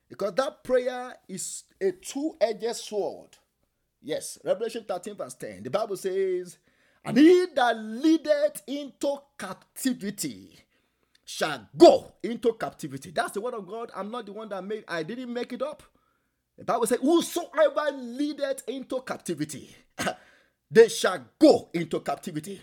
Because 0.09 0.35
that 0.35 0.65
prayer 0.65 1.15
is 1.29 1.65
a 1.81 1.93
two 1.93 2.35
edged 2.41 2.75
sword. 2.75 3.29
Yes, 4.03 4.39
Revelation 4.45 4.85
13, 4.89 5.15
verse 5.15 5.35
10. 5.35 5.63
The 5.63 5.71
Bible 5.71 5.97
says, 5.97 6.59
And 7.05 7.17
he 7.17 7.47
that 7.55 7.77
leadeth 7.79 8.63
into 8.67 9.19
captivity 9.39 10.59
shall 11.25 11.69
go 11.79 12.13
into 12.25 12.55
captivity. 12.55 13.13
That's 13.13 13.33
the 13.33 13.41
word 13.41 13.55
of 13.55 13.69
God. 13.69 13.93
I'm 13.95 14.11
not 14.11 14.27
the 14.27 14.33
one 14.33 14.49
that 14.49 14.65
made 14.65 14.85
I 14.89 15.05
didn't 15.05 15.33
make 15.33 15.53
it 15.53 15.63
up. 15.63 15.85
The 16.61 16.67
Bible 16.67 16.87
says, 16.87 16.99
Whosoever 17.01 17.91
leadeth 17.97 18.69
into 18.69 19.01
captivity, 19.01 19.75
they 20.71 20.91
shall 20.91 21.25
go 21.39 21.71
into 21.73 22.01
captivity. 22.01 22.61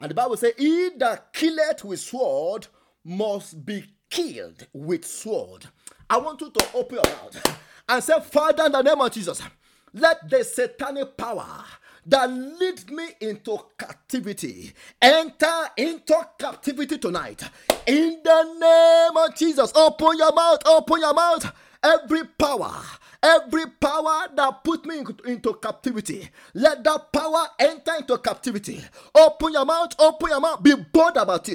And 0.00 0.10
the 0.10 0.14
Bible 0.14 0.36
says, 0.36 0.54
He 0.58 0.90
that 0.98 1.32
killeth 1.32 1.84
with 1.84 2.00
sword 2.00 2.66
must 3.04 3.64
be 3.64 3.84
killed 4.10 4.66
with 4.72 5.04
sword. 5.04 5.66
I 6.10 6.16
want 6.16 6.40
you 6.40 6.50
to 6.50 6.66
open 6.74 6.96
your 6.96 7.14
mouth 7.14 7.60
and 7.88 8.02
say, 8.02 8.20
Father, 8.22 8.66
in 8.66 8.72
the 8.72 8.82
name 8.82 9.00
of 9.00 9.12
Jesus, 9.12 9.40
let 9.94 10.28
the 10.28 10.42
satanic 10.42 11.16
power 11.16 11.64
that 12.06 12.26
leads 12.26 12.90
me 12.90 13.06
into 13.20 13.56
captivity 13.78 14.72
enter 15.00 15.68
into 15.76 16.26
captivity 16.40 16.98
tonight. 16.98 17.40
In 17.86 18.18
the 18.24 18.42
name 18.58 19.16
of 19.16 19.36
Jesus, 19.36 19.72
open 19.76 20.18
your 20.18 20.32
mouth, 20.32 20.58
open 20.66 21.00
your 21.00 21.14
mouth. 21.14 21.52
Every 21.84 22.24
power 22.24 22.74
Every 23.20 23.66
power 23.66 24.28
that 24.36 24.62
put 24.62 24.86
me 24.86 25.02
into 25.26 25.54
captivity, 25.54 26.30
let 26.54 26.84
that 26.84 27.12
power 27.12 27.46
enter 27.58 27.96
into 27.98 28.16
captivity. 28.18 28.80
Open 29.12 29.52
your 29.52 29.64
mouth, 29.64 29.92
open 29.98 30.30
your 30.30 30.40
mouth, 30.40 30.62
be 30.62 30.74
bold 30.76 31.16
about 31.16 31.48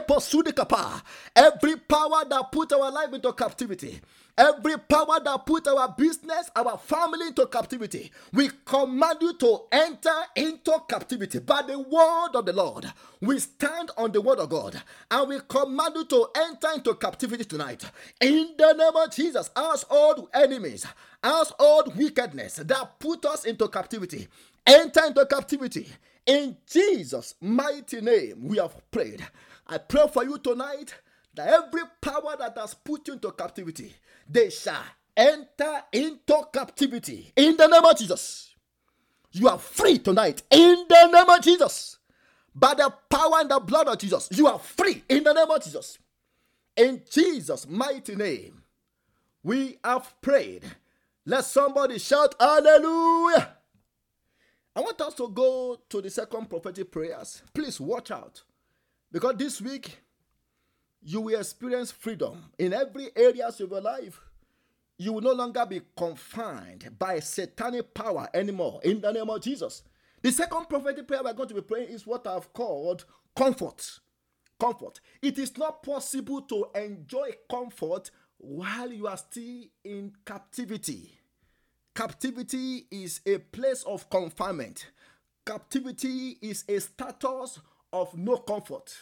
posudikapa. 0.00 1.02
Every 1.36 1.76
power 1.76 2.24
that 2.30 2.50
put 2.50 2.72
our 2.72 2.90
life 2.90 3.12
into 3.12 3.30
captivity, 3.34 4.00
Every 4.40 4.78
power 4.78 5.20
that 5.22 5.44
put 5.44 5.68
our 5.68 5.94
business, 5.98 6.50
our 6.56 6.78
family 6.78 7.26
into 7.26 7.46
captivity, 7.46 8.10
we 8.32 8.48
command 8.64 9.18
you 9.20 9.34
to 9.34 9.64
enter 9.70 10.14
into 10.34 10.72
captivity 10.88 11.40
by 11.40 11.60
the 11.60 11.78
word 11.78 12.30
of 12.34 12.46
the 12.46 12.54
Lord. 12.54 12.90
We 13.20 13.38
stand 13.38 13.90
on 13.98 14.12
the 14.12 14.22
word 14.22 14.38
of 14.38 14.48
God 14.48 14.80
and 15.10 15.28
we 15.28 15.40
command 15.46 15.94
you 15.94 16.06
to 16.06 16.28
enter 16.34 16.68
into 16.74 16.94
captivity 16.94 17.44
tonight. 17.44 17.84
In 18.22 18.54
the 18.56 18.72
name 18.72 18.96
of 18.96 19.10
Jesus, 19.14 19.50
as 19.54 19.84
old 19.90 20.30
enemies, 20.32 20.86
as 21.22 21.52
old 21.58 21.94
wickedness 21.94 22.56
that 22.56 22.98
put 22.98 23.26
us 23.26 23.44
into 23.44 23.68
captivity, 23.68 24.26
enter 24.66 25.04
into 25.04 25.26
captivity. 25.26 25.86
In 26.24 26.56
Jesus' 26.66 27.34
mighty 27.42 28.00
name, 28.00 28.48
we 28.48 28.56
have 28.56 28.74
prayed. 28.90 29.22
I 29.66 29.76
pray 29.76 30.06
for 30.10 30.24
you 30.24 30.38
tonight 30.38 30.94
that 31.34 31.48
every 31.48 31.82
power 32.00 32.36
that 32.38 32.56
has 32.56 32.74
put 32.74 33.06
you 33.08 33.14
into 33.14 33.30
captivity, 33.32 33.94
they 34.28 34.50
shall 34.50 34.82
enter 35.16 35.82
into 35.92 36.42
captivity 36.52 37.32
in 37.36 37.56
the 37.56 37.66
name 37.66 37.84
of 37.84 37.96
Jesus. 37.96 38.54
You 39.32 39.48
are 39.48 39.58
free 39.58 39.98
tonight 39.98 40.42
in 40.50 40.86
the 40.88 41.06
name 41.06 41.28
of 41.28 41.42
Jesus. 41.42 41.98
By 42.54 42.74
the 42.74 42.92
power 43.08 43.40
and 43.40 43.50
the 43.50 43.60
blood 43.60 43.86
of 43.88 43.98
Jesus, 43.98 44.28
you 44.32 44.46
are 44.48 44.58
free 44.58 45.04
in 45.08 45.22
the 45.22 45.32
name 45.32 45.50
of 45.50 45.62
Jesus. 45.62 45.98
In 46.76 47.02
Jesus' 47.10 47.68
mighty 47.68 48.16
name, 48.16 48.62
we 49.42 49.78
have 49.84 50.14
prayed. 50.20 50.64
Let 51.24 51.44
somebody 51.44 51.98
shout 51.98 52.34
hallelujah. 52.40 53.56
I 54.74 54.80
want 54.80 55.00
us 55.00 55.14
to 55.14 55.28
go 55.28 55.80
to 55.88 56.00
the 56.00 56.10
second 56.10 56.48
prophetic 56.48 56.90
prayers. 56.90 57.42
Please 57.52 57.80
watch 57.80 58.10
out. 58.10 58.42
Because 59.12 59.36
this 59.36 59.60
week 59.60 59.98
you 61.02 61.20
will 61.20 61.38
experience 61.38 61.90
freedom 61.90 62.44
in 62.58 62.72
every 62.72 63.08
areas 63.16 63.60
of 63.60 63.70
your 63.70 63.80
life. 63.80 64.20
You 64.98 65.14
will 65.14 65.22
no 65.22 65.32
longer 65.32 65.64
be 65.64 65.80
confined 65.96 66.90
by 66.98 67.20
satanic 67.20 67.94
power 67.94 68.28
anymore 68.34 68.80
in 68.84 69.00
the 69.00 69.12
name 69.12 69.30
of 69.30 69.40
Jesus. 69.40 69.82
The 70.22 70.30
second 70.30 70.68
prophetic 70.68 71.08
prayer 71.08 71.22
we're 71.24 71.32
going 71.32 71.48
to 71.48 71.54
be 71.54 71.62
praying 71.62 71.88
is 71.88 72.06
what 72.06 72.26
I've 72.26 72.52
called 72.52 73.06
comfort. 73.34 74.00
Comfort. 74.58 75.00
It 75.22 75.38
is 75.38 75.56
not 75.56 75.82
possible 75.82 76.42
to 76.42 76.66
enjoy 76.74 77.30
comfort 77.50 78.10
while 78.36 78.92
you 78.92 79.06
are 79.06 79.16
still 79.16 79.64
in 79.82 80.12
captivity. 80.26 81.18
Captivity 81.94 82.86
is 82.90 83.20
a 83.24 83.38
place 83.38 83.82
of 83.84 84.08
confinement. 84.10 84.90
Captivity 85.46 86.36
is 86.42 86.64
a 86.68 86.78
status 86.78 87.58
of 87.92 88.14
no 88.16 88.36
comfort. 88.36 88.94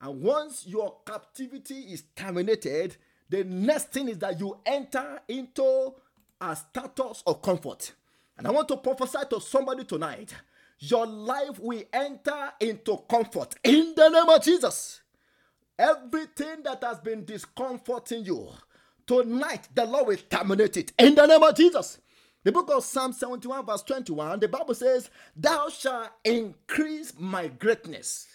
And 0.00 0.20
once 0.20 0.66
your 0.66 0.98
captivity 1.06 1.80
is 1.92 2.04
terminated, 2.14 2.96
the 3.28 3.44
next 3.44 3.92
thing 3.92 4.08
is 4.08 4.18
that 4.18 4.38
you 4.38 4.58
enter 4.64 5.20
into 5.28 5.94
a 6.40 6.54
status 6.54 7.22
of 7.26 7.42
comfort. 7.42 7.92
And 8.36 8.46
I 8.46 8.50
want 8.50 8.68
to 8.68 8.76
prophesy 8.76 9.18
to 9.30 9.40
somebody 9.40 9.84
tonight 9.84 10.34
your 10.78 11.06
life 11.06 11.58
will 11.58 11.82
enter 11.92 12.52
into 12.60 12.98
comfort 13.08 13.54
in 13.64 13.94
the 13.96 14.08
name 14.08 14.28
of 14.28 14.42
Jesus. 14.42 15.00
Everything 15.78 16.62
that 16.64 16.82
has 16.82 16.98
been 17.00 17.24
discomforting 17.24 18.24
you, 18.24 18.48
tonight 19.06 19.68
the 19.74 19.84
Lord 19.86 20.08
will 20.08 20.16
terminate 20.28 20.76
it 20.76 20.92
in 20.98 21.14
the 21.14 21.26
name 21.26 21.42
of 21.42 21.56
Jesus. 21.56 21.98
The 22.44 22.52
book 22.52 22.70
of 22.70 22.84
Psalm 22.84 23.12
71, 23.12 23.66
verse 23.66 23.82
21, 23.82 24.40
the 24.40 24.48
Bible 24.48 24.74
says, 24.74 25.10
Thou 25.34 25.68
shalt 25.68 26.10
increase 26.24 27.12
my 27.18 27.48
greatness 27.48 28.26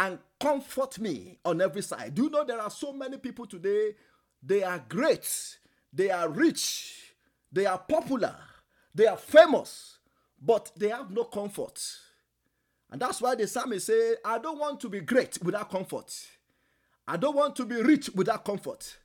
and 0.00 0.18
comfort 0.40 0.98
me 0.98 1.36
on 1.44 1.60
every 1.60 1.82
side. 1.82 2.14
Do 2.14 2.22
you 2.22 2.30
know 2.30 2.42
there 2.42 2.60
are 2.60 2.70
so 2.70 2.90
many 2.90 3.18
people 3.18 3.44
today? 3.46 3.94
They 4.42 4.62
are 4.62 4.82
great, 4.88 5.58
they 5.92 6.10
are 6.10 6.26
rich, 6.26 7.12
they 7.52 7.66
are 7.66 7.76
popular, 7.76 8.34
they 8.94 9.06
are 9.06 9.18
famous, 9.18 9.98
but 10.40 10.72
they 10.74 10.88
have 10.88 11.10
no 11.10 11.24
comfort. 11.24 11.78
And 12.90 13.00
that's 13.02 13.20
why 13.20 13.34
the 13.34 13.46
psalmist 13.46 13.86
say, 13.88 14.16
I 14.24 14.38
don't 14.38 14.58
want 14.58 14.80
to 14.80 14.88
be 14.88 15.00
great 15.00 15.38
without 15.42 15.70
comfort. 15.70 16.10
I 17.06 17.18
don't 17.18 17.36
want 17.36 17.54
to 17.56 17.66
be 17.66 17.76
rich 17.82 18.08
without 18.14 18.42
comfort. 18.42 18.96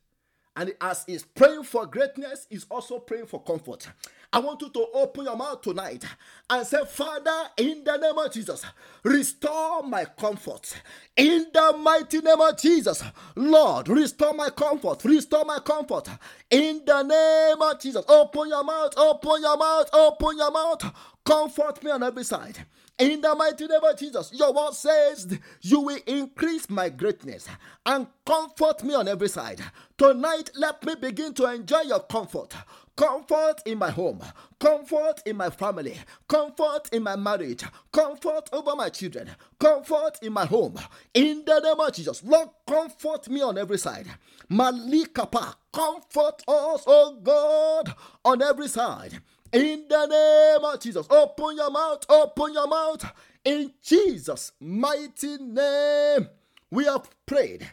And 0.56 0.74
as 0.80 1.04
he's 1.06 1.24
praying 1.24 1.64
for 1.64 1.86
greatness, 1.86 2.48
he's 2.50 2.66
also 2.70 3.00
praying 3.00 3.26
for 3.26 3.42
comfort. 3.44 3.90
I 4.32 4.40
want 4.40 4.62
you 4.62 4.70
to 4.70 4.88
open 4.94 5.26
your 5.26 5.36
mouth 5.36 5.62
tonight 5.62 6.04
and 6.50 6.66
say, 6.66 6.84
Father, 6.86 7.50
in 7.58 7.84
the 7.84 7.98
name 7.98 8.18
of 8.18 8.32
Jesus, 8.32 8.66
restore 9.04 9.84
my 9.84 10.06
comfort. 10.06 10.82
In 11.16 11.48
the 11.54 11.78
mighty 11.78 12.20
name 12.20 12.40
of 12.40 12.58
Jesus, 12.58 13.04
Lord, 13.36 13.88
restore 13.88 14.34
my 14.34 14.50
comfort. 14.50 15.04
Restore 15.06 15.46
my 15.46 15.60
comfort. 15.60 16.10
In 16.50 16.82
the 16.86 17.04
name 17.04 17.62
of 17.62 17.80
Jesus, 17.80 18.04
open 18.08 18.50
your 18.50 18.64
mouth, 18.64 18.94
open 18.98 19.42
your 19.42 19.58
mouth, 19.58 19.90
open 19.94 20.38
your 20.38 20.52
mouth. 20.52 20.94
Comfort 21.26 21.84
me 21.84 21.92
on 21.92 22.04
every 22.04 22.24
side. 22.24 22.66
In 22.98 23.20
the 23.20 23.36
mighty 23.36 23.68
name 23.68 23.84
of 23.84 23.98
Jesus, 23.98 24.32
your 24.34 24.54
word 24.54 24.74
says, 24.74 25.38
You 25.62 25.82
will 25.82 26.00
increase 26.08 26.70
my 26.70 26.88
greatness 26.88 27.46
and 27.86 28.08
comfort 28.26 28.86
me 28.86 28.94
on 28.94 29.10
every 29.10 29.28
side. 29.28 29.60
Tonight, 29.98 30.52
let 30.56 30.86
me 30.86 30.96
begin 30.96 31.34
to 31.34 31.52
enjoy 31.52 31.82
your 31.82 32.00
comfort. 32.00 32.56
Comfort 32.96 33.62
in 33.66 33.78
my 33.78 33.90
home, 33.92 34.22
comfort 34.58 35.22
in 35.26 35.36
my 35.36 35.50
family, 35.50 35.98
comfort 36.30 36.88
in 36.94 37.04
my 37.04 37.18
marriage, 37.18 37.66
comfort 37.92 38.50
over 38.54 38.74
my 38.78 38.88
children, 38.88 39.30
comfort 39.60 40.18
in 40.22 40.32
my 40.32 40.46
home. 40.46 40.80
In 41.14 41.44
the 41.46 41.60
name 41.60 41.78
of 41.78 41.94
Jesus, 41.94 42.24
Lord, 42.24 42.48
comfort 42.66 43.28
me 43.28 43.42
on 43.42 43.58
every 43.58 43.78
side. 43.78 44.08
Malikapa, 44.50 45.56
comfort 45.74 46.44
us, 46.48 46.84
oh 46.88 47.20
God, 47.22 47.94
on 48.24 48.42
every 48.42 48.70
side. 48.70 49.20
In 49.56 49.86
the 49.88 50.06
name 50.06 50.66
of 50.66 50.82
Jesus, 50.82 51.08
open 51.10 51.56
your 51.56 51.72
mouth, 51.72 52.06
open 52.10 52.54
your 52.54 52.68
mouth. 52.68 53.10
In 53.46 53.72
Jesus' 53.82 54.52
mighty 54.60 55.38
name, 55.38 56.28
we 56.70 56.84
have 56.84 57.10
prayed. 57.26 57.66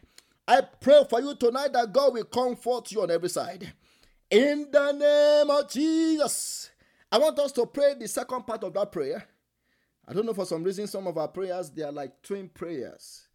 I 0.47 0.61
pray 0.61 1.03
for 1.11 1.21
you 1.21 1.35
tonight 1.35 1.73
that 1.73 1.93
God 1.93 2.15
will 2.15 2.23
comfort 2.23 2.93
you 2.93 3.03
on 3.03 3.11
every 3.11 3.29
side. 3.29 3.73
In 4.31 4.69
the 4.71 4.93
name 4.93 5.51
of 5.51 5.69
Jesus. 5.69 6.71
I 7.11 7.19
want 7.19 7.41
us 7.41 7.51
to 7.51 7.67
pray 7.67 7.95
the 7.99 8.07
second 8.07 8.47
part 8.47 8.63
of 8.63 8.73
that 8.75 8.93
prayer. 8.93 9.25
I 10.07 10.13
don't 10.13 10.25
know 10.25 10.35
for 10.35 10.47
some 10.47 10.63
reason 10.63 10.87
some 10.87 11.09
of 11.09 11.19
our 11.19 11.27
prayers 11.27 11.69
they 11.69 11.83
are 11.83 11.91
like 11.91 12.23
twin 12.23 12.49
prayers. 12.49 13.27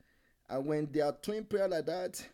And 0.49 0.65
when 0.65 0.89
they 0.89 1.01
are 1.01 1.11
twin 1.11 1.43
prayer 1.43 1.67
like 1.67 1.87
that, 1.87 2.25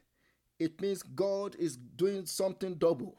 it 0.59 0.79
means 0.79 1.01
God 1.01 1.55
is 1.55 1.75
doing 1.75 2.27
something 2.27 2.75
double. 2.75 3.17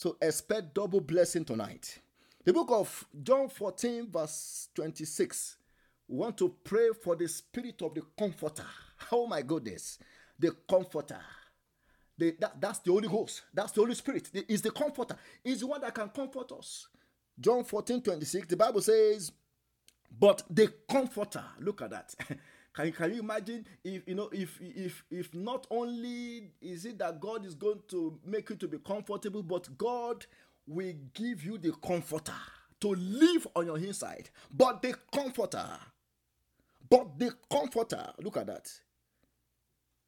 So 0.00 0.16
expect 0.22 0.72
double 0.72 1.02
blessing 1.02 1.44
tonight. 1.44 1.98
The 2.42 2.54
book 2.54 2.68
of 2.70 3.06
John 3.22 3.50
14, 3.50 4.10
verse 4.10 4.70
26. 4.74 5.56
We 6.08 6.16
want 6.16 6.38
to 6.38 6.54
pray 6.64 6.88
for 7.04 7.14
the 7.16 7.28
spirit 7.28 7.82
of 7.82 7.92
the 7.94 8.02
comforter. 8.18 8.64
Oh 9.12 9.26
my 9.26 9.42
goodness. 9.42 9.98
The 10.38 10.52
comforter. 10.66 11.20
The, 12.16 12.34
that, 12.40 12.58
that's 12.58 12.78
the 12.78 12.92
Holy 12.92 13.08
Ghost. 13.08 13.42
That's 13.52 13.72
the 13.72 13.82
Holy 13.82 13.94
Spirit. 13.94 14.30
Is 14.48 14.62
the 14.62 14.70
comforter. 14.70 15.16
Is 15.44 15.60
the 15.60 15.66
one 15.66 15.82
that 15.82 15.94
can 15.94 16.08
comfort 16.08 16.50
us. 16.52 16.88
John 17.38 17.64
14, 17.64 18.00
26. 18.00 18.46
The 18.46 18.56
Bible 18.56 18.80
says, 18.80 19.32
But 20.18 20.44
the 20.48 20.72
comforter, 20.90 21.44
look 21.60 21.82
at 21.82 21.90
that. 21.90 22.14
Can 22.80 22.86
you, 22.86 22.92
can 22.94 23.12
you 23.12 23.20
imagine 23.20 23.66
if 23.84 24.08
you 24.08 24.14
know 24.14 24.30
if 24.32 24.58
if 24.58 25.04
if 25.10 25.34
not 25.34 25.66
only 25.70 26.44
is 26.62 26.86
it 26.86 26.98
that 26.98 27.20
God 27.20 27.44
is 27.44 27.54
going 27.54 27.82
to 27.88 28.18
make 28.24 28.48
you 28.48 28.56
to 28.56 28.66
be 28.66 28.78
comfortable, 28.78 29.42
but 29.42 29.76
God 29.76 30.24
will 30.66 30.94
give 31.12 31.44
you 31.44 31.58
the 31.58 31.72
comforter 31.72 32.32
to 32.80 32.88
live 32.94 33.46
on 33.54 33.66
your 33.66 33.76
inside. 33.76 34.30
But 34.50 34.80
the 34.80 34.94
comforter, 35.12 35.68
but 36.88 37.18
the 37.18 37.34
comforter, 37.52 38.12
look 38.22 38.38
at 38.38 38.46
that, 38.46 38.72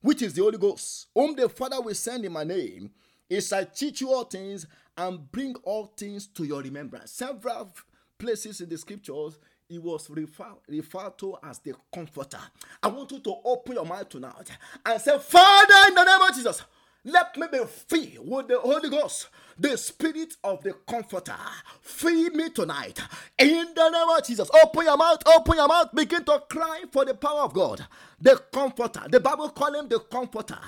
which 0.01 0.23
is 0.23 0.33
the 0.33 0.41
Holy 0.41 0.57
Ghost, 0.57 1.09
whom 1.15 1.37
the 1.37 1.51
Father 1.51 1.79
will 1.79 1.95
send 1.95 2.25
in 2.25 2.33
my 2.33 2.45
name, 2.45 2.91
is 3.29 3.49
shall 3.49 3.67
teach 3.67 4.01
you 4.01 4.15
all 4.15 4.25
things 4.25 4.67
and 4.97 5.31
bring 5.31 5.55
all 5.65 5.93
things 5.95 6.27
to 6.29 6.45
your 6.45 6.63
remembrance. 6.63 7.13
Several 7.13 7.71
places 8.19 8.63
in 8.63 8.71
the 8.71 8.79
scriptures 8.79 9.39
he 9.73 9.79
was 9.79 10.11
referred, 10.11 10.59
referred 10.69 11.17
to 11.17 11.35
as 11.43 11.59
the 11.61 11.75
comforter. 11.95 12.39
I 12.83 12.89
want 12.89 13.11
you 13.11 13.21
to 13.21 13.35
open 13.43 13.73
your 13.73 13.87
mouth 13.87 14.07
tonight 14.07 14.51
and 14.85 15.01
say, 15.01 15.19
Father, 15.19 15.89
in 15.89 15.95
the 15.95 16.05
name 16.05 16.21
of 16.21 16.35
Jesus, 16.35 16.63
let 17.05 17.35
me 17.39 17.47
be 17.51 17.65
filled 17.65 18.29
with 18.29 18.49
the 18.49 18.61
Holy 18.61 18.91
Ghost, 18.91 19.29
the 19.63 19.79
Spirit 19.79 20.37
of 20.45 20.63
the 20.65 20.73
Comforter. 20.89 21.37
Fill 21.81 22.31
me 22.31 22.51
tonight. 22.51 23.01
In 23.39 23.69
the 23.75 23.91
name 23.91 24.09
of 24.19 24.25
Jesus. 24.27 24.51
Open 24.63 24.85
your 24.85 24.97
mouth, 24.97 25.23
open 25.27 25.57
your 25.57 25.69
mouth. 25.69 25.91
Begin 25.95 26.25
to 26.25 26.43
cry 26.51 26.83
for 26.91 27.05
the 27.05 27.15
power 27.15 27.43
of 27.43 27.55
God. 27.55 27.87
The 28.21 28.37
Comforter. 28.53 29.03
The 29.09 29.21
Bible 29.21 29.51
call 29.51 29.75
him 29.75 29.89
the 29.89 30.01
Comforter. 30.01 30.59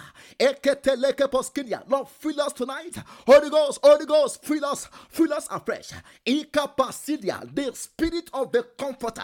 Lord, 1.88 2.08
fill 2.08 2.40
us 2.40 2.52
tonight. 2.52 2.96
Holy 3.26 3.50
Ghost, 3.50 3.80
Holy 3.82 4.06
Ghost, 4.06 4.44
fill 4.44 4.64
us, 4.64 4.88
fill 5.10 5.32
us 5.34 5.48
afresh. 5.50 5.90
The 6.24 7.70
Spirit 7.74 8.30
of 8.32 8.52
the 8.52 8.62
Comforter. 8.78 9.22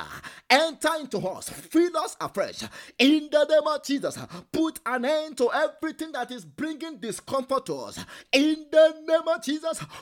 Enter 0.50 0.90
into 1.00 1.18
us. 1.18 1.48
Fill 1.48 1.96
us 1.96 2.16
afresh. 2.20 2.62
In 2.98 3.28
the 3.30 3.44
name 3.44 3.66
of 3.66 3.84
Jesus. 3.84 4.18
Put 4.52 4.80
an 4.86 5.04
end 5.04 5.38
to 5.38 5.50
everything 5.52 6.12
that 6.12 6.30
is 6.30 6.44
bringing 6.44 6.98
discomfort 6.98 7.66
to 7.66 7.74
us. 7.76 8.04
In 8.32 8.66
the 8.70 8.94
name 9.06 9.28
of 9.28 9.42
Jesus, 9.42 9.59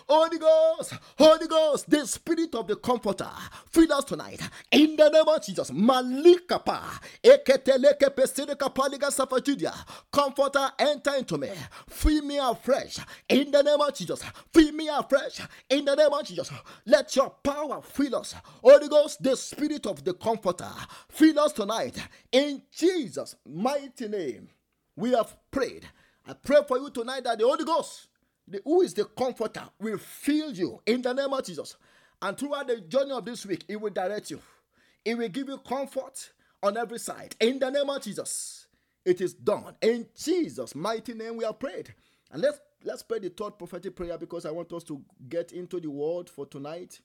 Holy 0.09 0.39
Ghost, 0.39 0.95
Holy 1.17 1.47
Ghost, 1.47 1.91
the 1.91 2.07
Spirit 2.07 2.55
of 2.55 2.67
the 2.67 2.77
Comforter, 2.77 3.29
fill 3.71 3.93
us 3.93 4.05
tonight. 4.05 4.41
In 4.71 4.97
the 4.97 5.09
name 5.09 5.29
of 5.29 5.45
Jesus, 5.45 5.71
Malikapa, 5.71 6.81
Eketeleke 7.23 8.15
Pesideka 8.15 8.75
Paliga 8.75 9.11
Safajudia, 9.11 9.75
Comforter, 10.11 10.71
enter 10.79 11.17
into 11.17 11.39
me, 11.39 11.51
fill 11.89 12.23
me 12.23 12.39
afresh. 12.39 12.99
In 13.29 13.51
the 13.51 13.63
name 13.63 13.81
of 13.81 13.95
Jesus, 13.95 14.23
fill 14.53 14.73
me 14.73 14.89
afresh. 14.89 15.41
In 15.71 15.85
the 15.85 15.95
name 15.95 16.13
of 16.13 16.25
Jesus, 16.25 16.51
let 16.87 17.15
your 17.17 17.31
power 17.31 17.81
fill 17.83 18.17
us. 18.17 18.35
Holy 18.63 18.89
Ghost, 18.89 19.23
the 19.23 19.37
Spirit 19.37 19.87
of 19.87 20.05
the 20.05 20.15
Comforter, 20.15 20.71
fill 21.09 21.39
us 21.41 21.53
tonight. 21.53 21.97
In 22.33 22.63
Jesus' 22.71 23.37
mighty 23.47 24.09
name, 24.09 24.49
we 24.97 25.13
have 25.13 25.37
prayed. 25.51 25.89
I 26.27 26.35
pray 26.35 26.59
for 26.67 26.79
you 26.79 26.91
tonight 26.91 27.25
that 27.25 27.39
the 27.39 27.45
Holy 27.47 27.65
Ghost, 27.65 28.08
the, 28.51 28.61
who 28.65 28.83
is 28.83 28.95
the 28.95 29.05
comforter, 29.05 29.65
will 29.81 29.99
fill 29.99 30.53
you 30.53 30.81
in 30.87 31.03
the 31.03 31.13
name 31.13 31.33
of 31.33 31.45
Jesus. 31.45 31.77
And 32.21 32.37
throughout 32.37 32.69
the 32.69 32.81
journey 32.81 33.13
of 33.13 33.25
this 33.25 33.47
week, 33.47 33.65
it 33.69 33.81
will 33.81 33.91
direct 33.91 34.31
you. 34.31 34.41
It 35.05 35.17
will 35.17 35.29
give 35.29 35.49
you 35.49 35.59
comfort 35.59 36.31
on 36.63 36.77
every 36.77 36.99
side. 36.99 37.37
In 37.41 37.59
the 37.59 37.71
name 37.71 37.89
of 37.89 38.03
Jesus, 38.03 38.67
it 39.05 39.21
is 39.21 39.35
done. 39.35 39.77
In 39.81 40.07
Jesus' 40.17 40.75
mighty 40.75 41.15
name, 41.15 41.37
we 41.37 41.45
are 41.45 41.53
prayed. 41.53 41.95
And 42.31 42.43
let's 42.43 42.61
let's 42.85 43.03
pray 43.03 43.19
the 43.19 43.31
third 43.31 43.59
prophetic 43.59 43.97
prayer 43.97 44.19
because 44.19 44.47
I 44.47 44.51
want 44.51 44.73
us 44.73 44.85
to 44.85 45.01
get 45.29 45.53
into 45.53 45.81
the 45.81 45.91
word 45.91 46.29
for 46.29 46.47
tonight. 46.47 47.01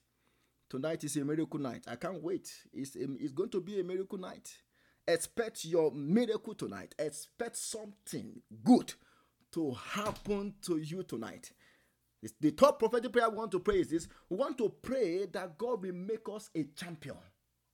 Tonight 0.68 1.04
is 1.04 1.16
a 1.16 1.24
miracle 1.24 1.60
night. 1.60 1.84
I 1.86 1.96
can't 1.96 2.22
wait. 2.22 2.52
It's, 2.72 2.96
a, 2.96 3.04
it's 3.20 3.32
going 3.32 3.50
to 3.50 3.60
be 3.60 3.80
a 3.80 3.84
miracle 3.84 4.18
night. 4.18 4.50
Expect 5.06 5.64
your 5.66 5.92
miracle 5.92 6.54
tonight. 6.54 6.94
Expect 6.98 7.56
something 7.56 8.40
good 8.64 8.94
to 9.54 9.72
happen 9.72 10.54
to 10.62 10.78
you 10.78 11.04
tonight. 11.04 11.52
The 12.40 12.50
top 12.50 12.78
prophetic 12.78 13.12
prayer 13.12 13.30
we 13.30 13.36
want 13.36 13.52
to 13.52 13.60
pray 13.60 13.80
is 13.80 13.90
this 13.90 14.08
we 14.28 14.36
want 14.36 14.58
to 14.58 14.68
pray 14.68 15.26
that 15.26 15.58
God 15.58 15.82
will 15.82 15.94
make 15.94 16.26
us 16.32 16.50
a 16.54 16.64
champion. 16.76 17.16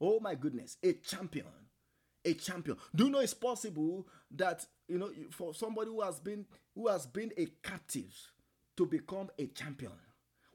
Oh 0.00 0.20
my 0.20 0.34
goodness, 0.34 0.76
a 0.82 0.92
champion. 0.94 1.46
A 2.24 2.34
champion. 2.34 2.76
Do 2.94 3.04
you 3.04 3.10
know 3.10 3.20
it's 3.20 3.32
possible 3.32 4.06
that 4.32 4.66
you 4.88 4.98
know 4.98 5.10
for 5.30 5.54
somebody 5.54 5.90
who 5.90 6.02
has 6.02 6.20
been 6.20 6.44
who 6.74 6.88
has 6.88 7.06
been 7.06 7.32
a 7.38 7.46
captive 7.62 8.14
to 8.76 8.84
become 8.84 9.30
a 9.38 9.46
champion? 9.46 9.92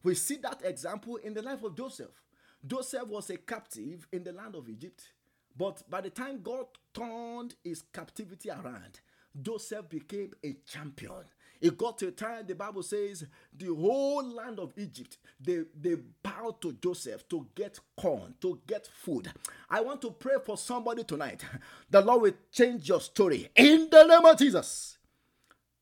We 0.04 0.14
see 0.14 0.36
that 0.38 0.62
example 0.64 1.16
in 1.16 1.34
the 1.34 1.42
life 1.42 1.64
of 1.64 1.76
Joseph. 1.76 2.22
Joseph 2.68 3.08
was 3.08 3.30
a 3.32 3.38
captive 3.38 4.08
in 4.12 4.24
the 4.24 4.32
land 4.32 4.56
of 4.56 4.70
Egypt, 4.70 5.14
but 5.58 5.90
by 5.90 6.02
the 6.02 6.10
time 6.12 6.42
God 6.44 6.66
turned 6.94 7.56
his 7.64 7.84
captivity 7.94 8.50
around, 8.50 9.00
Joseph 9.42 9.90
became 9.90 10.32
a 10.44 10.56
champion. 10.68 11.24
It 11.62 11.78
got 11.78 11.98
to 12.00 12.08
a 12.08 12.12
time, 12.12 12.46
the 12.46 12.56
Bible 12.56 12.84
says, 12.84 13.26
the 13.58 13.68
whole 13.74 14.24
land 14.24 14.60
of 14.60 14.74
Egypt, 14.78 15.18
they, 15.40 15.64
they 15.80 15.96
bowed 16.22 16.62
to 16.62 16.74
Joseph 16.74 17.28
to 17.30 17.48
get 17.56 17.80
corn, 17.98 18.36
to 18.42 18.60
get 18.68 18.88
food. 18.88 19.32
I 19.70 19.82
want 19.82 20.02
to 20.02 20.12
pray 20.12 20.36
for 20.46 20.58
somebody 20.58 21.04
tonight. 21.04 21.44
The 21.90 22.02
Lord 22.02 22.22
will 22.22 22.34
change 22.52 22.90
your 22.90 23.02
story 23.02 23.50
in 23.56 23.90
the 23.90 24.06
name 24.06 24.26
of 24.26 24.38
Jesus. 24.38 24.98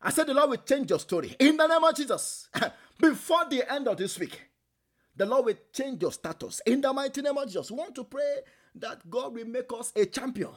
I 0.02 0.12
said, 0.12 0.28
the 0.28 0.34
Lord 0.34 0.52
will 0.52 0.58
change 0.58 0.90
your 0.90 1.00
story 1.00 1.36
in 1.40 1.58
the 1.58 1.68
name 1.68 1.84
of 1.84 1.96
Jesus. 1.96 2.50
Before 3.00 3.46
the 3.50 3.72
end 3.72 3.88
of 3.88 3.98
this 3.98 4.20
week, 4.20 4.40
the 5.16 5.26
Lord 5.26 5.46
will 5.46 5.58
change 5.72 6.02
your 6.02 6.12
status 6.12 6.62
in 6.66 6.82
the 6.82 6.92
mighty 6.94 7.22
name 7.22 7.38
of 7.38 7.46
Jesus. 7.48 7.72
We 7.72 7.78
want 7.78 7.96
to 7.96 8.04
pray 8.04 8.40
that 8.76 9.10
God 9.10 9.34
will 9.36 9.46
make 9.46 9.72
us 9.78 9.92
a 9.96 10.06
champion. 10.06 10.50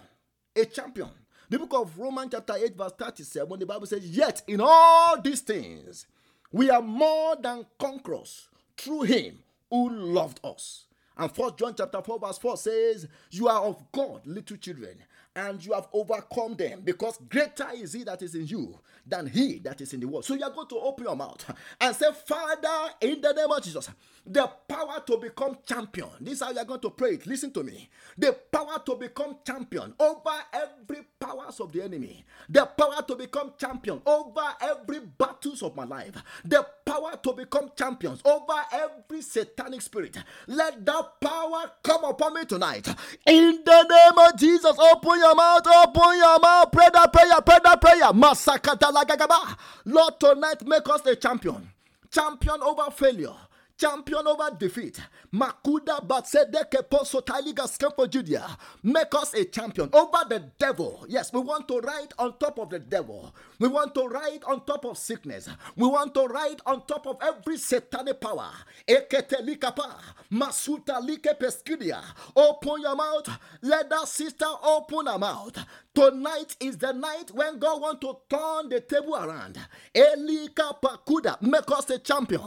A 0.55 0.65
champion. 0.65 1.11
The 1.49 1.59
book 1.59 1.75
of 1.75 1.97
Romans, 1.99 2.31
chapter 2.33 2.55
8, 2.57 2.77
verse 2.77 2.93
37, 2.99 3.61
the 3.61 3.67
Bible 3.67 3.87
says, 3.87 4.05
Yet 4.05 4.43
in 4.49 4.61
all 4.61 5.21
these 5.21 5.41
things 5.43 6.07
we 6.51 6.71
are 6.71 6.83
more 6.83 7.37
than 7.37 7.67
conquerors 7.79 8.49
through 8.77 9.03
him 9.03 9.39
who 9.71 9.91
loved 9.91 10.41
us. 10.43 10.87
And 11.17 11.31
First 11.31 11.57
John 11.59 11.75
chapter 11.77 12.03
4, 12.03 12.19
verse 12.19 12.39
4 12.39 12.57
says, 12.57 13.09
You 13.31 13.49
are 13.49 13.63
of 13.63 13.91
God, 13.93 14.27
little 14.27 14.57
children, 14.57 14.97
and 15.37 15.65
you 15.65 15.75
have 15.75 15.89
overcome 15.93 16.57
them 16.57 16.83
because 16.85 17.19
greater 17.29 17.69
is 17.75 17.93
he 17.95 18.05
that 18.05 18.23
is 18.23 18.35
in 18.35 18.47
you 18.49 18.79
than 19.07 19.27
he 19.29 19.61
that 19.61 19.81
is 19.83 19.95
in 19.95 20.01
the 20.01 20.09
world. 20.09 20.25
So 20.25 20.35
you 20.35 20.45
are 20.45 20.51
going 20.51 20.69
to 20.69 20.79
open 20.79 21.05
your 21.07 21.17
mouth 21.17 21.45
and 21.81 21.97
say, 21.97 22.07
Father, 22.27 22.93
in 23.03 23.21
the 23.21 23.33
name 23.33 23.53
of 23.53 23.63
Jesus, 23.63 23.91
the 24.27 24.51
power 24.69 25.03
to 25.07 25.19
become 25.19 25.59
champion. 25.67 26.09
This 26.21 26.35
is 26.35 26.43
how 26.43 26.51
you 26.53 26.59
are 26.59 26.65
going 26.65 26.81
to 26.81 26.91
pray 26.91 27.15
it. 27.15 27.27
Listen 27.27 27.53
to 27.53 27.63
me. 27.63 27.89
The 28.19 28.33
power 28.53 28.81
to 28.87 28.97
become 28.97 29.37
champion 29.47 29.95
over 30.01 30.31
every 30.53 31.05
powers 31.21 31.61
of 31.61 31.73
the 31.73 31.83
enemy. 31.85 32.25
The 32.49 32.67
power 32.67 33.03
to 33.07 33.15
become 33.17 33.53
champion 33.59 34.01
over 34.07 34.43
every 34.61 35.01
battles 35.01 35.63
of 35.63 35.77
my 35.77 35.85
life. 35.85 36.15
The 36.45 36.67
power 36.85 37.19
to 37.23 37.33
become 37.33 37.71
champions 37.77 38.21
over 38.25 38.55
every 38.73 39.23
satanic 39.23 39.83
spirit. 39.83 40.17
Let 40.47 40.85
that 40.87 41.21
power 41.21 41.71
come 41.83 42.05
upon 42.05 42.35
me 42.35 42.45
tonight. 42.45 42.87
In 43.27 43.63
the 43.65 43.83
name 43.83 44.19
of 44.29 44.39
Jesus, 44.39 44.77
open 44.79 45.19
your 45.19 45.26
mouth, 45.35 45.67
open 45.67 46.17
your 46.17 46.39
mouth. 46.41 46.71
Pray 46.73 46.89
that 46.93 47.13
prayer, 47.13 47.41
pray 47.45 47.59
that 47.65 47.81
prayer. 47.81 48.13
Masakata. 48.13 49.57
Lord, 49.85 50.21
tonight 50.21 50.67
make 50.67 50.89
us 50.89 51.05
a 51.07 51.17
champion. 51.17 51.71
Champion 52.11 52.63
over 52.63 52.91
failure 52.91 53.35
champion 53.79 54.27
over 54.27 54.57
defeat. 54.59 55.01
Makuda 55.33 56.07
Batsedeke 56.07 56.89
Posotaliga 56.89 57.67
for 57.95 58.07
Judea. 58.07 58.57
Make 58.83 59.15
us 59.15 59.35
a 59.35 59.45
champion 59.45 59.91
over 59.93 60.19
the 60.29 60.51
devil. 60.59 61.05
Yes, 61.09 61.33
we 61.33 61.41
want 61.41 61.69
to 61.69 61.81
ride 61.81 62.13
on 62.19 62.39
top 62.39 62.59
of 62.59 62.71
the 62.71 62.79
devil. 62.79 63.35
We 63.59 63.69
want 63.69 63.95
to 63.95 64.07
ride 64.07 64.43
on 64.47 64.65
top 64.65 64.85
of 64.85 64.97
sickness. 64.99 65.49
We 65.77 65.87
want 65.87 66.15
to 66.15 66.27
ride 66.27 66.61
on 66.67 66.87
top 66.87 67.07
of 67.07 67.19
every 67.23 67.59
satanic 67.59 68.21
power. 68.21 68.51
Eketelikapa. 68.89 69.95
Masuta 70.33 71.01
like 71.07 71.39
peskidia. 71.39 72.03
Open 72.35 72.81
your 72.83 72.97
mouth. 72.97 73.29
Let 73.63 73.91
that 73.91 74.09
sister 74.09 74.47
open 74.63 75.07
her 75.07 75.19
mouth. 75.19 75.57
Tonight 75.95 76.57
is 76.61 76.77
the 76.77 76.93
night 76.93 77.31
when 77.33 77.59
God 77.59 77.81
wants 77.81 78.01
to 78.01 78.19
turn 78.29 78.69
the 78.69 78.81
table 78.81 79.17
around. 79.17 79.59
Elika 79.95 80.79
Pakuda, 80.83 81.41
make 81.41 81.71
us 81.71 81.89
a 81.89 81.99
champion, 81.99 82.43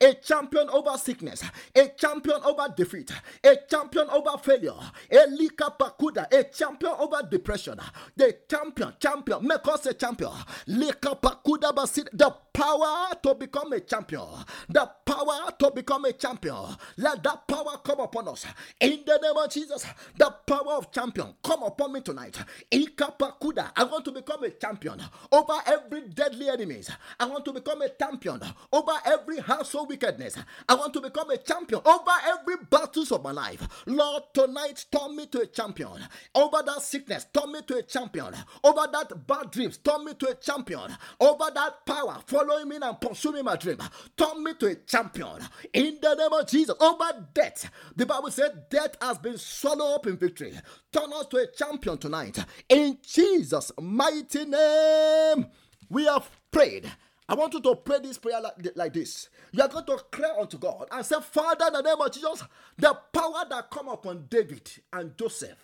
a 0.00 0.14
champion 0.14 0.68
over 0.74 0.98
sickness, 0.98 1.42
a 1.74 1.88
champion 1.96 2.40
over 2.44 2.72
defeat, 2.76 3.10
a 3.44 3.56
champion 3.68 4.08
over 4.10 4.36
failure. 4.38 4.72
Elika 5.10 5.76
Pakuda, 5.78 6.30
a 6.32 6.44
champion 6.44 6.92
over 6.98 7.22
depression. 7.30 7.78
The 8.16 8.36
champion, 8.50 8.92
champion, 9.00 9.46
make 9.46 9.66
us 9.68 9.86
a 9.86 9.94
champion. 9.94 10.32
Lika 10.66 11.16
Pakuda 11.22 11.72
Basit, 11.74 12.08
the 12.12 12.34
power 12.52 13.08
to 13.22 13.34
become 13.34 13.72
a 13.72 13.80
champion, 13.80 14.26
the 14.68 14.90
power 15.04 15.50
to 15.58 15.70
become 15.74 16.04
a 16.04 16.12
champion. 16.12 16.56
Let 16.96 17.22
that 17.22 17.46
power 17.48 17.78
come 17.84 18.00
upon 18.00 18.28
us 18.28 18.46
in 18.80 19.00
the 19.06 19.18
name 19.22 19.36
of 19.36 19.50
Jesus. 19.50 19.86
The 20.16 20.30
power 20.46 20.74
of 20.74 20.90
champion 20.92 21.34
come 21.42 21.62
upon 21.62 21.92
me 21.92 22.00
tonight. 22.00 22.38
Ikapakuda, 22.72 23.70
I 23.76 23.84
want 23.84 24.04
to 24.06 24.12
become 24.12 24.44
a 24.44 24.50
champion 24.50 25.00
over 25.32 25.54
every 25.66 26.08
deadly 26.08 26.48
enemies. 26.48 26.90
I 27.18 27.26
want 27.26 27.44
to 27.44 27.52
become 27.52 27.82
a 27.82 27.88
champion 27.88 28.40
over 28.72 28.92
every 29.04 29.38
household 29.40 29.88
wickedness. 29.88 30.36
I 30.68 30.74
want 30.74 30.94
to 30.94 31.00
become 31.00 31.30
a 31.30 31.36
champion 31.36 31.80
over 31.84 32.10
every 32.26 32.56
battles 32.70 33.12
of 33.12 33.22
my 33.22 33.32
life. 33.32 33.66
Lord, 33.86 34.22
tonight 34.32 34.86
turn 34.90 35.16
me 35.16 35.26
to 35.26 35.40
a 35.40 35.46
champion 35.46 36.00
over 36.34 36.62
that 36.64 36.82
sickness. 36.82 37.26
Turn 37.32 37.52
me 37.52 37.60
to 37.62 37.76
a 37.76 37.82
champion 37.82 38.34
over 38.62 38.88
that 38.92 39.26
bad 39.26 39.50
dreams. 39.50 39.78
Turn 39.78 40.04
me 40.04 40.14
to 40.14 40.30
a 40.30 40.34
champion 40.34 40.96
over 41.20 41.44
that 41.54 41.84
power. 41.84 42.18
Following 42.26 42.68
me 42.68 42.78
and 42.80 43.00
pursuing 43.00 43.44
my 43.44 43.56
dream. 43.56 43.78
Turn 44.16 44.42
me 44.42 44.54
to 44.54 44.66
a 44.66 44.74
champion 44.76 45.40
in 45.72 45.98
the 46.00 46.14
name 46.14 46.32
of 46.32 46.46
Jesus 46.46 46.74
over 46.80 47.26
death. 47.34 47.70
The 47.96 48.06
Bible 48.06 48.30
said 48.30 48.68
death 48.70 48.96
has 49.00 49.18
been 49.18 49.38
swallowed 49.38 49.96
up 49.96 50.06
in 50.06 50.16
victory. 50.16 50.52
Turn 50.92 51.12
us 51.12 51.26
to 51.26 51.38
a 51.38 51.46
champion 51.46 51.98
tonight 51.98 52.38
in 52.68 52.98
Jesus' 53.02 53.72
mighty 53.80 54.44
name. 54.44 55.46
We 55.90 56.06
have 56.06 56.28
prayed. 56.50 56.90
I 57.28 57.34
want 57.34 57.54
you 57.54 57.60
to 57.62 57.74
pray 57.76 58.00
this 58.00 58.18
prayer 58.18 58.40
like, 58.40 58.76
like, 58.76 58.92
this. 58.92 59.30
You 59.52 59.62
are 59.62 59.68
going 59.68 59.86
to 59.86 59.96
cry 60.12 60.34
unto 60.38 60.58
God 60.58 60.88
and 60.92 61.04
say, 61.06 61.16
Father, 61.22 61.66
in 61.68 61.72
the 61.72 61.82
name 61.82 62.00
of 62.00 62.12
Jesus, 62.12 62.44
the 62.76 62.94
power 63.12 63.44
that 63.48 63.70
come 63.70 63.88
upon 63.88 64.26
David 64.28 64.70
and 64.92 65.16
Joseph 65.16 65.56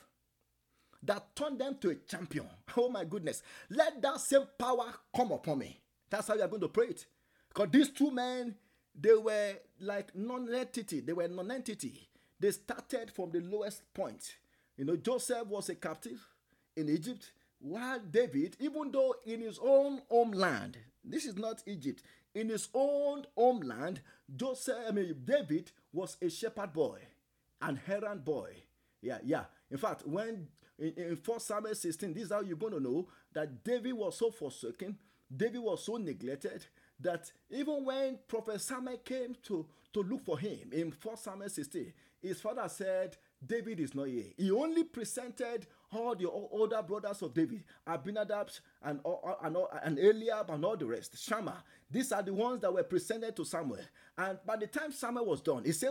that 1.02 1.34
turned 1.34 1.58
them 1.60 1.76
to 1.80 1.90
a 1.90 1.94
champion. 1.96 2.46
Oh 2.76 2.88
my 2.88 3.04
goodness. 3.04 3.42
Let 3.68 4.00
that 4.00 4.20
same 4.20 4.44
power 4.56 4.94
come 5.14 5.32
upon 5.32 5.58
me. 5.58 5.80
That's 6.08 6.28
how 6.28 6.34
you 6.34 6.42
are 6.42 6.48
going 6.48 6.60
to 6.60 6.68
pray 6.68 6.86
it. 6.86 7.04
Because 7.48 7.68
these 7.72 7.90
two 7.90 8.12
men, 8.12 8.54
they 8.98 9.14
were 9.14 9.54
like 9.80 10.14
non-entity. 10.14 11.00
They 11.00 11.12
were 11.12 11.26
non-entity. 11.26 12.08
They 12.38 12.52
started 12.52 13.10
from 13.10 13.32
the 13.32 13.40
lowest 13.40 13.82
point. 13.92 14.36
You 14.76 14.84
know, 14.84 14.96
Joseph 14.96 15.48
was 15.48 15.68
a 15.68 15.74
captive 15.74 16.24
in 16.76 16.88
Egypt, 16.88 17.32
while 17.60 18.00
David, 18.00 18.56
even 18.58 18.90
though 18.90 19.14
in 19.24 19.40
his 19.40 19.58
own 19.62 20.02
homeland, 20.08 20.78
this 21.04 21.24
is 21.24 21.36
not 21.36 21.62
Egypt, 21.66 22.02
in 22.34 22.48
his 22.48 22.68
own 22.74 23.24
homeland, 23.36 24.00
Joseph, 24.34 24.76
I 24.88 24.92
mean, 24.92 25.14
David 25.24 25.70
was 25.92 26.16
a 26.22 26.28
shepherd 26.28 26.72
boy, 26.72 26.98
an 27.60 27.80
errand 27.88 28.24
boy. 28.24 28.54
Yeah, 29.02 29.18
yeah. 29.24 29.44
In 29.70 29.78
fact, 29.78 30.06
when 30.06 30.48
in, 30.78 30.92
in 30.96 31.18
1 31.24 31.40
Samuel 31.40 31.74
16, 31.74 32.14
this 32.14 32.24
is 32.24 32.32
how 32.32 32.40
you're 32.40 32.56
going 32.56 32.72
to 32.74 32.80
know 32.80 33.08
that 33.32 33.64
David 33.64 33.92
was 33.92 34.18
so 34.18 34.30
forsaken 34.30 34.96
David 35.34 35.60
was 35.60 35.84
so 35.84 35.96
neglected 35.96 36.66
that 36.98 37.30
even 37.50 37.84
when 37.84 38.18
Prophet 38.26 38.60
Samuel 38.60 38.98
came 38.98 39.36
to, 39.44 39.66
to 39.92 40.02
look 40.02 40.24
for 40.24 40.38
him 40.38 40.70
in 40.72 40.92
1 41.02 41.16
Samuel 41.16 41.48
16, 41.48 41.92
his 42.20 42.40
father 42.40 42.68
said, 42.68 43.16
David 43.44 43.80
is 43.80 43.94
not 43.94 44.08
here. 44.08 44.26
He 44.36 44.50
only 44.50 44.84
presented 44.84 45.66
all 45.92 46.14
the 46.14 46.28
older 46.28 46.82
brothers 46.82 47.22
of 47.22 47.34
David, 47.34 47.64
Abinadab 47.86 48.48
and, 48.82 49.00
and, 49.42 49.56
and 49.82 49.98
Eliab 49.98 50.50
and 50.50 50.64
all 50.64 50.76
the 50.76 50.86
rest, 50.86 51.18
Shammah. 51.18 51.62
These 51.90 52.12
are 52.12 52.22
the 52.22 52.32
ones 52.32 52.60
that 52.60 52.72
were 52.72 52.82
presented 52.84 53.34
to 53.36 53.44
Samuel. 53.44 53.80
And 54.16 54.38
by 54.46 54.56
the 54.56 54.66
time 54.68 54.92
Samuel 54.92 55.26
was 55.26 55.40
done, 55.40 55.64
he 55.64 55.72
said, 55.72 55.90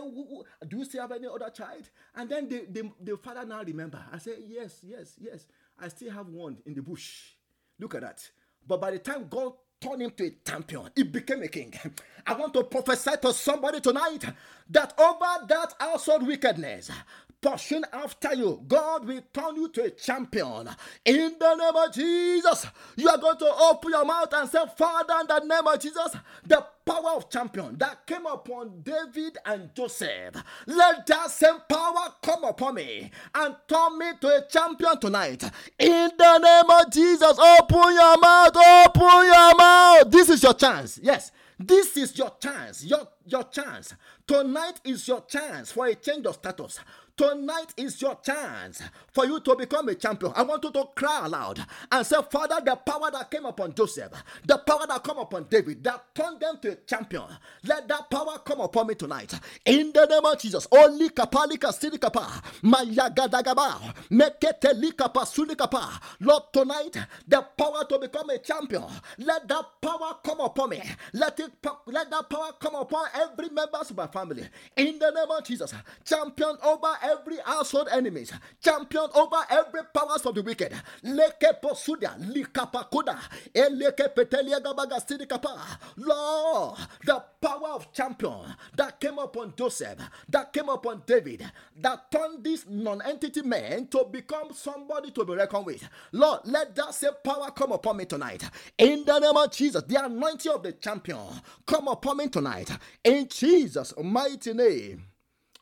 Do 0.66 0.78
you 0.78 0.84
still 0.84 1.02
have 1.02 1.12
any 1.12 1.26
other 1.26 1.50
child? 1.50 1.88
And 2.14 2.28
then 2.30 2.48
the, 2.48 2.66
the, 2.70 2.90
the 3.00 3.16
father 3.18 3.44
now 3.44 3.62
remember. 3.62 4.02
I 4.10 4.18
said, 4.18 4.36
Yes, 4.46 4.80
yes, 4.82 5.14
yes. 5.20 5.46
I 5.78 5.88
still 5.88 6.10
have 6.12 6.28
one 6.28 6.58
in 6.66 6.74
the 6.74 6.82
bush. 6.82 7.32
Look 7.78 7.94
at 7.94 8.02
that. 8.02 8.28
But 8.66 8.80
by 8.80 8.92
the 8.92 8.98
time 8.98 9.26
God 9.28 9.52
turned 9.80 10.02
him 10.02 10.10
to 10.12 10.26
a 10.26 10.30
champion, 10.46 10.90
he 10.94 11.02
became 11.02 11.42
a 11.42 11.48
king. 11.48 11.72
I 12.26 12.34
want 12.34 12.54
to 12.54 12.64
prophesy 12.64 13.12
to 13.22 13.32
somebody 13.32 13.80
tonight 13.80 14.24
that 14.70 14.98
over 14.98 15.46
that 15.48 15.74
household 15.78 16.26
wickedness, 16.26 16.90
pushing 17.40 17.82
after 17.92 18.34
you, 18.34 18.62
God 18.66 19.06
will 19.06 19.22
turn 19.32 19.56
you 19.56 19.68
to 19.68 19.84
a 19.84 19.90
champion. 19.90 20.68
In 21.04 21.36
the 21.38 21.54
name 21.54 21.76
of 21.76 21.92
Jesus, 21.94 22.66
you 22.96 23.08
are 23.08 23.18
going 23.18 23.38
to 23.38 23.54
open 23.54 23.90
your 23.90 24.04
mouth 24.04 24.32
and 24.32 24.48
say, 24.48 24.58
Father, 24.76 25.14
in 25.20 25.26
the 25.26 25.38
name 25.40 25.66
of 25.66 25.80
Jesus, 25.80 26.16
the 26.46 26.64
power 26.84 27.16
of 27.16 27.30
champion 27.30 27.76
that 27.78 28.06
came 28.06 28.26
upon 28.26 28.82
David 28.82 29.38
and 29.46 29.74
Joseph, 29.74 30.42
let 30.66 31.06
that 31.06 31.30
same 31.30 31.58
power 31.68 32.14
come 32.22 32.44
upon 32.44 32.74
me 32.74 33.10
and 33.34 33.56
turn 33.68 33.98
me 33.98 34.06
to 34.20 34.28
a 34.28 34.46
champion 34.48 34.98
tonight. 35.00 35.42
In 35.78 36.10
the 36.16 36.38
name 36.38 36.70
of 36.70 36.92
Jesus, 36.92 37.38
open 37.38 37.94
your 37.94 38.18
mouth, 38.18 38.56
open 38.56 39.24
your 39.26 39.56
mouth. 39.56 40.10
This 40.10 40.28
is 40.28 40.42
your 40.42 40.54
chance. 40.54 40.98
Yes. 41.02 41.32
This 41.62 41.94
is 41.98 42.16
your 42.16 42.32
chance, 42.40 42.82
your, 42.86 43.06
your 43.26 43.44
chance. 43.44 43.94
Tonight 44.26 44.80
is 44.82 45.06
your 45.06 45.20
chance 45.26 45.70
for 45.70 45.84
a 45.86 45.94
change 45.94 46.24
of 46.24 46.36
status. 46.36 46.80
Tonight 47.16 47.74
is 47.76 48.00
your 48.00 48.16
chance 48.24 48.82
for 49.12 49.26
you 49.26 49.40
to 49.40 49.56
become 49.56 49.88
a 49.88 49.94
champion. 49.94 50.32
I 50.34 50.42
want 50.42 50.64
you 50.64 50.72
to 50.72 50.84
cry 50.94 51.26
aloud 51.26 51.64
and 51.92 52.06
say, 52.06 52.16
Father, 52.30 52.60
the 52.64 52.76
power 52.76 53.10
that 53.10 53.30
came 53.30 53.44
upon 53.44 53.74
Joseph, 53.74 54.12
the 54.46 54.58
power 54.58 54.86
that 54.88 55.04
come 55.04 55.18
upon 55.18 55.46
David, 55.50 55.84
that 55.84 56.14
turned 56.14 56.40
them 56.40 56.58
to 56.62 56.72
a 56.72 56.76
champion, 56.76 57.24
let 57.64 57.88
that 57.88 58.10
power 58.10 58.38
come 58.44 58.60
upon 58.60 58.86
me 58.88 58.94
tonight. 58.94 59.34
In 59.66 59.92
the 59.92 60.06
name 60.06 60.24
of 60.24 60.38
Jesus. 60.40 60.66
Oli 60.72 61.10
kapalika 61.10 61.72
silikapa, 61.72 62.42
mayagadagaba, 62.62 63.94
meketelikapa 64.10 65.26
sulikapa. 65.26 66.00
Lord, 66.20 66.44
tonight, 66.52 66.96
the 67.26 67.42
power 67.56 67.84
to 67.84 67.98
become 67.98 68.30
a 68.30 68.38
champion, 68.38 68.84
let 69.18 69.46
that 69.48 69.64
power 69.80 70.16
come 70.24 70.40
upon 70.40 70.70
me. 70.70 70.82
Let 71.14 71.38
it 71.40 71.52
let 71.86 72.10
that 72.10 72.28
power 72.30 72.52
come 72.60 72.74
upon 72.76 73.06
every 73.14 73.48
member 73.50 73.78
of 73.78 73.96
my 73.96 74.06
family. 74.06 74.48
In 74.76 74.98
the 74.98 75.10
name 75.10 75.30
of 75.30 75.44
Jesus. 75.44 75.74
Champion 76.04 76.56
over 76.62 76.92
every 77.02 77.38
household 77.44 77.88
enemies, 77.92 78.32
champion 78.62 79.06
over 79.14 79.36
every 79.50 79.82
powers 79.94 80.24
of 80.26 80.34
the 80.34 80.42
wicked. 80.42 80.72
Leke 81.04 81.60
posudia, 81.62 82.16
likapakuda, 82.18 83.18
eleke 83.54 84.14
petelia 84.14 84.60
gabaga 84.60 85.00
sidikapa. 85.00 85.58
Lord, 85.96 86.78
the 87.04 87.22
power 87.40 87.68
of 87.74 87.92
champion 87.92 88.54
that 88.76 89.00
came 89.00 89.18
upon 89.18 89.54
Joseph, 89.56 89.98
that 90.28 90.52
came 90.52 90.68
upon 90.68 91.02
David, 91.06 91.50
that 91.80 92.10
turned 92.10 92.44
this 92.44 92.66
non-entity 92.68 93.42
man 93.42 93.86
to 93.88 94.04
become 94.10 94.52
somebody 94.52 95.10
to 95.10 95.24
be 95.24 95.34
reckoned 95.34 95.66
with. 95.66 95.88
Lord, 96.12 96.40
let 96.44 96.74
that 96.76 96.94
same 96.94 97.12
power 97.24 97.50
come 97.50 97.72
upon 97.72 97.96
me 97.96 98.04
tonight. 98.04 98.42
In 98.78 99.04
the 99.04 99.18
name 99.18 99.36
of 99.36 99.50
Jesus, 99.52 99.82
the 99.84 100.04
anointing 100.04 100.52
of 100.52 100.62
the 100.62 100.72
champion 100.72 101.18
come 101.66 101.88
upon 101.88 102.18
me 102.18 102.28
tonight. 102.28 102.70
In 103.04 103.28
Jesus' 103.28 103.94
mighty 104.02 104.52
name 104.52 105.04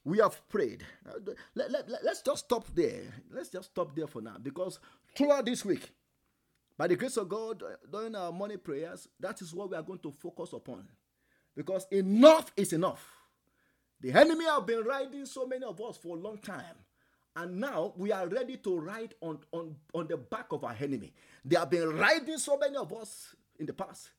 we 0.04 0.18
have 0.18 0.46
prayed. 0.48 0.84
Uh, 1.06 1.32
let, 1.54 1.70
let, 1.70 1.88
let, 1.88 2.04
let's 2.04 2.22
just 2.22 2.44
stop 2.44 2.66
there. 2.74 3.02
Let's 3.30 3.50
just 3.50 3.70
stop 3.70 3.94
there 3.94 4.06
for 4.06 4.22
now 4.22 4.36
because 4.42 4.78
throughout 5.16 5.44
this 5.46 5.64
week, 5.64 5.90
by 6.76 6.86
the 6.86 6.96
grace 6.96 7.16
of 7.16 7.28
God, 7.28 7.62
uh, 7.62 7.76
during 7.90 8.14
our 8.14 8.30
morning 8.32 8.58
prayers, 8.58 9.08
that 9.20 9.42
is 9.42 9.52
what 9.52 9.70
we 9.70 9.76
are 9.76 9.82
going 9.82 9.98
to 10.00 10.12
focus 10.12 10.52
upon. 10.52 10.88
Because 11.56 11.86
enough 11.90 12.52
is 12.56 12.72
enough. 12.72 13.04
The 14.00 14.12
enemy 14.12 14.44
have 14.44 14.64
been 14.64 14.84
riding 14.84 15.26
so 15.26 15.44
many 15.44 15.64
of 15.64 15.80
us 15.80 15.96
for 15.96 16.16
a 16.16 16.20
long 16.20 16.38
time. 16.38 16.76
And 17.34 17.60
now 17.60 17.92
we 17.96 18.12
are 18.12 18.26
ready 18.28 18.56
to 18.58 18.78
ride 18.78 19.14
on, 19.20 19.38
on, 19.52 19.74
on 19.92 20.06
the 20.06 20.16
back 20.16 20.46
of 20.52 20.64
our 20.64 20.76
enemy. 20.80 21.12
They 21.44 21.56
have 21.56 21.70
been 21.70 21.88
riding 21.96 22.38
so 22.38 22.56
many 22.56 22.76
of 22.76 22.92
us 22.92 23.34
in 23.58 23.66
the 23.66 23.72
past. 23.72 24.10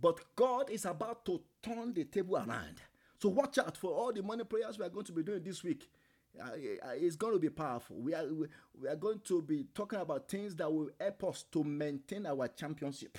But 0.00 0.20
God 0.36 0.68
is 0.70 0.84
about 0.84 1.24
to 1.26 1.40
turn 1.62 1.94
the 1.94 2.04
table 2.04 2.36
around 2.36 2.80
so 3.22 3.28
watch 3.28 3.56
out 3.58 3.76
for 3.76 3.92
all 3.92 4.12
the 4.12 4.20
money 4.20 4.42
prayers 4.42 4.76
we 4.76 4.84
are 4.84 4.88
going 4.88 5.06
to 5.06 5.12
be 5.12 5.22
doing 5.22 5.44
this 5.44 5.62
week. 5.62 5.88
Uh, 6.40 6.44
uh, 6.44 6.90
it's 6.96 7.14
going 7.14 7.32
to 7.32 7.38
be 7.38 7.50
powerful. 7.50 7.94
We 8.00 8.14
are 8.14 8.24
we 8.26 8.88
are 8.88 8.96
going 8.96 9.20
to 9.26 9.40
be 9.40 9.66
talking 9.72 10.00
about 10.00 10.28
things 10.28 10.56
that 10.56 10.72
will 10.72 10.90
help 11.00 11.22
us 11.24 11.44
to 11.52 11.62
maintain 11.62 12.26
our 12.26 12.48
championship. 12.48 13.16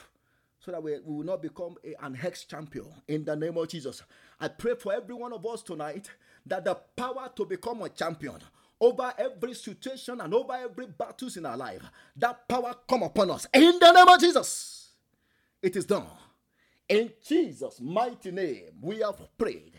so 0.59 0.71
that 0.71 0.83
we, 0.83 0.99
we 0.99 1.15
will 1.17 1.23
not 1.23 1.41
become 1.41 1.75
a, 1.85 1.93
an 2.05 2.17
ex 2.21 2.43
champion 2.43 2.87
in 3.07 3.23
the 3.23 3.33
name 3.33 3.57
of 3.57 3.69
Jesus. 3.69 4.01
I 4.41 4.49
pray 4.49 4.75
for 4.75 4.91
every 4.93 5.15
one 5.15 5.31
of 5.31 5.45
us 5.45 5.61
tonight 5.61 6.09
that 6.47 6.65
the 6.65 6.75
power 6.75 7.29
to 7.37 7.45
become 7.45 7.81
a 7.83 7.89
champion 7.89 8.39
over 8.81 9.13
every 9.17 9.53
situation 9.53 10.19
and 10.19 10.33
over 10.33 10.51
every 10.53 10.87
battles 10.87 11.37
in 11.37 11.45
our 11.45 11.55
life, 11.55 11.83
that 12.17 12.45
power 12.49 12.75
come 12.89 13.03
upon 13.03 13.31
us 13.31 13.47
in 13.53 13.79
the 13.79 13.91
name 13.93 14.07
of 14.09 14.19
Jesus. 14.19 14.89
It 15.61 15.77
is 15.77 15.85
done. 15.85 16.07
In 16.89 17.09
Jesus' 17.25 17.79
mighty 17.79 18.31
name, 18.31 18.71
we 18.81 18.99
have 18.99 19.21
prayed. 19.37 19.72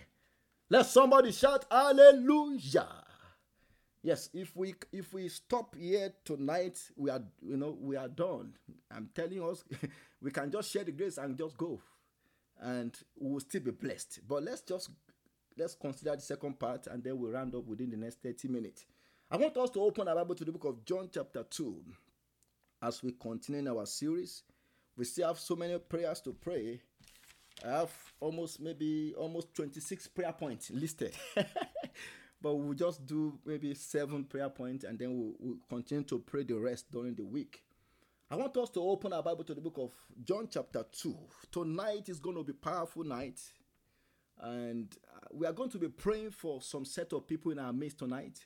Let 0.70 0.87
somebody 0.87 1.31
shout 1.33 1.66
hallelujah. 1.70 2.88
Yes, 4.03 4.31
if 4.33 4.57
we 4.57 4.74
if 4.92 5.12
we 5.12 5.29
stop 5.29 5.74
here 5.77 6.12
tonight, 6.24 6.79
we 6.96 7.11
are 7.11 7.22
you 7.42 7.57
know 7.57 7.77
we 7.79 7.96
are 7.96 8.09
done. 8.09 8.55
I'm 8.90 9.11
telling 9.14 9.42
us, 9.42 9.64
we 10.22 10.31
can 10.31 10.50
just 10.50 10.70
share 10.70 10.85
the 10.85 10.92
grace 10.92 11.18
and 11.18 11.37
just 11.37 11.57
go, 11.59 11.81
and 12.61 12.96
we 13.18 13.31
will 13.31 13.40
still 13.40 13.61
be 13.61 13.70
blessed. 13.72 14.20
But 14.27 14.42
let's 14.42 14.62
just 14.62 14.90
let's 15.57 15.74
consider 15.74 16.16
the 16.16 16.22
second 16.22 16.59
part, 16.59 16.87
and 16.87 17.05
then 17.05 17.18
we'll 17.18 17.33
round 17.33 17.55
up 17.55 17.66
within 17.66 17.90
the 17.90 17.96
next 17.96 18.22
30 18.22 18.48
minutes. 18.48 18.87
I 19.31 19.37
want 19.37 19.57
us 19.57 19.70
to 19.70 19.81
open 19.81 20.09
our 20.09 20.14
Bible 20.14 20.35
to 20.35 20.44
the 20.44 20.53
book 20.53 20.64
of 20.64 20.85
John, 20.85 21.09
chapter 21.12 21.42
2, 21.42 21.77
as 22.83 23.03
we 23.03 23.12
continue 23.12 23.61
in 23.61 23.68
our 23.68 23.87
series. 23.87 24.42
We 24.96 25.05
still 25.05 25.29
have 25.29 25.38
so 25.38 25.57
many 25.57 25.79
prayers 25.79 26.20
to 26.22 26.33
pray. 26.33 26.81
I 27.62 27.71
have 27.71 27.93
almost 28.21 28.61
maybe 28.61 29.14
almost 29.17 29.55
26 29.55 30.09
prayer 30.09 30.33
points 30.33 30.71
listed. 30.71 31.14
but 32.43 32.55
we'll 32.55 32.75
just 32.75 33.07
do 33.07 33.38
maybe 33.45 33.75
seven 33.75 34.25
prayer 34.25 34.51
points 34.51 34.85
and 34.85 34.99
then 34.99 35.19
we'll, 35.19 35.35
we'll, 35.38 35.59
continue 35.69 36.05
to 36.05 36.19
pray 36.19 36.43
the 36.43 36.55
rest 36.55 36.90
during 36.90 37.14
the 37.14 37.25
week. 37.25 37.62
I 38.31 38.37
want 38.37 38.57
us 38.57 38.71
to 38.71 38.81
open 38.81 39.12
our 39.12 39.23
Bible 39.23 39.45
to 39.45 39.55
the 39.55 39.61
book 39.61 39.79
of 39.79 39.93
John, 40.25 40.49
chapter 40.51 40.85
2. 40.93 41.17
Tonight 41.53 42.09
is 42.09 42.19
going 42.19 42.37
to 42.37 42.43
be 42.43 42.53
powerful 42.53 43.05
night. 43.05 43.40
And 44.40 44.95
uh, 45.14 45.29
we 45.33 45.47
are 45.47 45.53
going 45.53 45.71
to 45.71 45.79
be 45.79 45.88
praying 45.88 46.33
for 46.33 46.61
some 46.61 46.85
set 46.85 47.12
of 47.12 47.27
people 47.27 47.53
in 47.53 47.59
our 47.59 47.73
midst 47.73 47.99
tonight. 47.99 48.45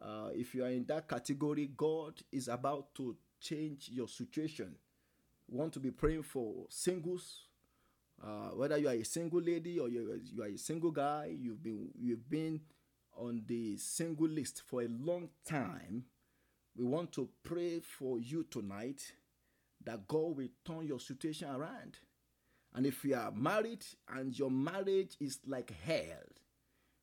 Uh, 0.00 0.30
if 0.32 0.54
you 0.54 0.64
are 0.64 0.70
in 0.70 0.84
that 0.86 1.08
category, 1.08 1.70
God 1.76 2.14
is 2.32 2.48
about 2.48 2.94
to 2.96 3.16
change 3.40 3.90
your 3.92 4.08
situation. 4.08 4.74
We 5.48 5.58
want 5.58 5.72
to 5.74 5.80
be 5.80 5.90
praying 5.90 6.22
for 6.22 6.66
singles, 6.70 7.44
uh, 8.22 8.50
whether 8.54 8.78
you 8.78 8.88
are 8.88 8.94
a 8.94 9.04
single 9.04 9.40
lady 9.40 9.78
or 9.78 9.88
you, 9.88 10.20
you 10.32 10.42
are 10.42 10.46
a 10.46 10.56
single 10.56 10.90
guy. 10.90 11.34
You've 11.38 11.62
been 11.62 11.90
you've 11.98 12.28
been 12.28 12.60
on 13.16 13.42
the 13.46 13.76
single 13.76 14.28
list 14.28 14.62
for 14.66 14.82
a 14.82 14.88
long 14.88 15.28
time. 15.44 16.04
We 16.76 16.84
want 16.84 17.12
to 17.12 17.28
pray 17.42 17.80
for 17.80 18.18
you 18.18 18.44
tonight 18.44 19.12
that 19.84 20.06
God 20.08 20.36
will 20.36 20.48
turn 20.64 20.86
your 20.86 21.00
situation 21.00 21.48
around. 21.50 21.98
And 22.74 22.86
if 22.86 23.04
you 23.04 23.14
are 23.14 23.32
married 23.32 23.84
and 24.08 24.36
your 24.38 24.50
marriage 24.50 25.16
is 25.20 25.40
like 25.46 25.72
hell, 25.84 26.24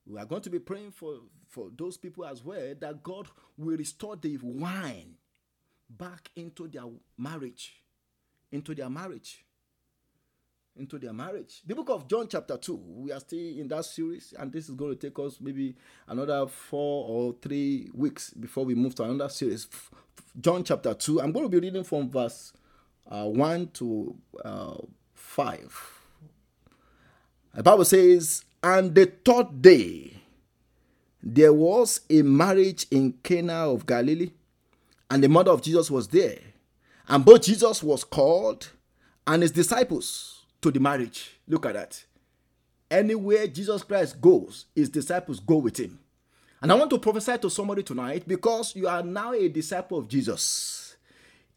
we 0.08 0.20
are 0.20 0.26
going 0.26 0.42
to 0.42 0.50
be 0.50 0.60
praying 0.60 0.92
for, 0.92 1.18
for 1.48 1.70
those 1.78 1.98
people 1.98 2.26
as 2.26 2.44
well 2.44 2.74
that 2.80 3.04
God 3.04 3.28
will 3.58 3.78
restore 3.78 4.16
the 4.16 4.38
wine 4.42 5.16
back 5.90 6.32
into 6.36 6.68
their 6.68 6.86
marriage. 7.18 7.84
Into 8.52 8.74
their 8.74 8.90
marriage. 8.90 9.46
Into 10.80 10.98
their 10.98 11.12
marriage. 11.12 11.62
The 11.68 11.76
book 11.76 11.89
of 11.89 12.08
John, 12.08 12.30
chapter 12.30 12.56
2, 12.56 12.74
we 12.74 13.12
are 13.12 13.20
still 13.20 13.38
in 13.38 13.68
that 13.68 13.84
series, 13.84 14.34
and 14.39 14.50
this 14.50 14.70
is 14.70 14.76
going 14.76 14.98
to 14.98 15.10
take 15.10 15.20
us 15.20 15.38
maybe 15.42 15.76
another 16.08 16.48
four 16.48 17.06
or 17.06 17.36
three 17.42 17.89
weeks 17.94 18.30
before 18.30 18.63
we 18.63 18.76
move 18.76 18.96
to 18.96 19.04
another 19.04 19.28
series. 19.28 19.68
John, 20.39 20.63
chapter 20.63 20.94
2, 20.94 21.20
I'm 21.20 21.34
going 21.34 21.44
to 21.44 21.50
be 21.50 21.60
reading 21.60 21.84
from 21.84 22.10
verse 22.10 22.54
uh, 23.12 23.26
1 23.26 23.72
to 23.74 24.15
uh, 24.46 24.78
5. 25.15 26.00
The 27.56 27.63
Bible 27.63 27.84
says, 27.84 28.46
And 28.63 28.96
the 28.96 29.12
third 29.26 29.62
day 29.62 30.13
there 31.22 31.52
was 31.52 32.00
a 32.10 32.22
marriage 32.22 32.88
in 32.89 33.15
Cana 33.22 33.70
of 33.70 33.86
Galilee, 33.86 34.32
and 35.12 35.22
the 35.22 35.28
mother 35.28 35.52
of 35.52 35.62
Jesus 35.62 35.92
was 35.92 36.08
there. 36.08 36.39
And 37.10 37.26
both 37.26 37.42
Jesus 37.42 37.84
was 37.84 38.06
called 38.06 38.70
and 39.28 39.42
his 39.42 39.52
disciples 39.52 40.38
to 40.62 40.72
the 40.72 40.80
marriage. 40.80 41.39
Look 41.48 41.65
at 41.65 41.74
that. 41.74 42.04
Anywhere 42.89 43.48
Jesus 43.48 43.84
Christ 43.84 44.19
goes, 44.19 44.65
his 44.76 44.89
disciples 44.89 45.39
go 45.39 45.58
with 45.58 45.78
him. 45.80 46.00
And 46.62 46.72
I 46.72 46.76
want 46.76 46.89
to 46.89 47.00
prophesy 47.00 47.38
to 47.38 47.50
somebody 47.50 47.84
tonight 47.84 48.28
because 48.28 48.76
you 48.76 48.88
are 48.88 49.04
now 49.04 49.34
a 49.34 49.48
disciple 49.48 49.98
of 50.00 50.08
Jesus 50.08 50.89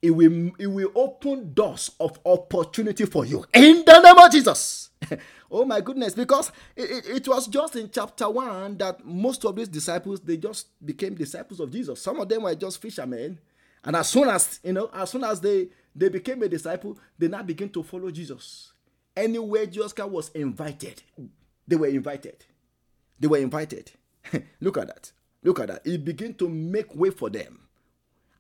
it 0.03 0.11
will, 0.11 0.51
it 0.59 0.67
will 0.67 0.91
open 0.97 1.55
doors 1.55 1.93
of 2.01 2.19
opportunity 2.27 3.07
for 3.07 3.25
you 3.25 3.45
in 3.55 3.85
the 3.87 4.01
name 4.01 4.19
of 4.19 4.31
Jesus. 4.33 4.91
oh 5.51 5.65
my 5.65 5.81
goodness, 5.81 6.13
because 6.13 6.51
it, 6.77 6.91
it, 6.91 7.17
it, 7.17 7.29
was 7.29 7.47
just 7.47 7.77
in 7.77 7.89
chapter 7.89 8.29
1 8.29 8.77
that 8.79 9.05
most 9.07 9.45
of 9.45 9.55
these 9.55 9.69
disciples 9.69 10.21
they 10.21 10.37
just 10.37 10.67
became 10.85 11.15
disciples 11.15 11.61
of 11.61 11.71
Jesus. 11.71 12.03
Some 12.03 12.19
of 12.21 12.29
them 12.29 12.43
were 12.43 12.55
just 12.55 12.83
fishermen. 12.83 13.39
And 13.85 13.97
as 13.97 14.09
soon 14.09 14.29
as 14.29 14.61
you 14.65 14.73
know, 14.73 14.91
as 14.93 15.11
soon 15.11 15.25
as 15.25 15.41
they, 15.41 15.69
they 15.95 16.09
became 16.09 16.43
a 16.43 16.49
disciple, 16.49 16.99
they 17.17 17.29
now 17.29 17.43
begin 17.43 17.69
to 17.71 17.83
follow 17.83 18.11
Jesus. 18.11 18.72
Anywhere 19.17 19.67
Jesus 19.67 19.95
was 19.99 20.31
invited, 20.31 21.03
they 21.67 21.77
were 21.77 21.89
invited. 21.89 22.45
They 23.21 23.29
were 23.29 23.39
invited. 23.39 23.93
Look 24.61 24.79
at 24.79 24.89
that. 24.89 25.13
Look 25.43 25.61
at 25.61 25.69
that. 25.69 25.87
It 25.87 26.05
began 26.05 26.35
to 26.35 26.49
make 26.49 26.95
way 26.95 27.11
for 27.11 27.29
them. 27.29 27.61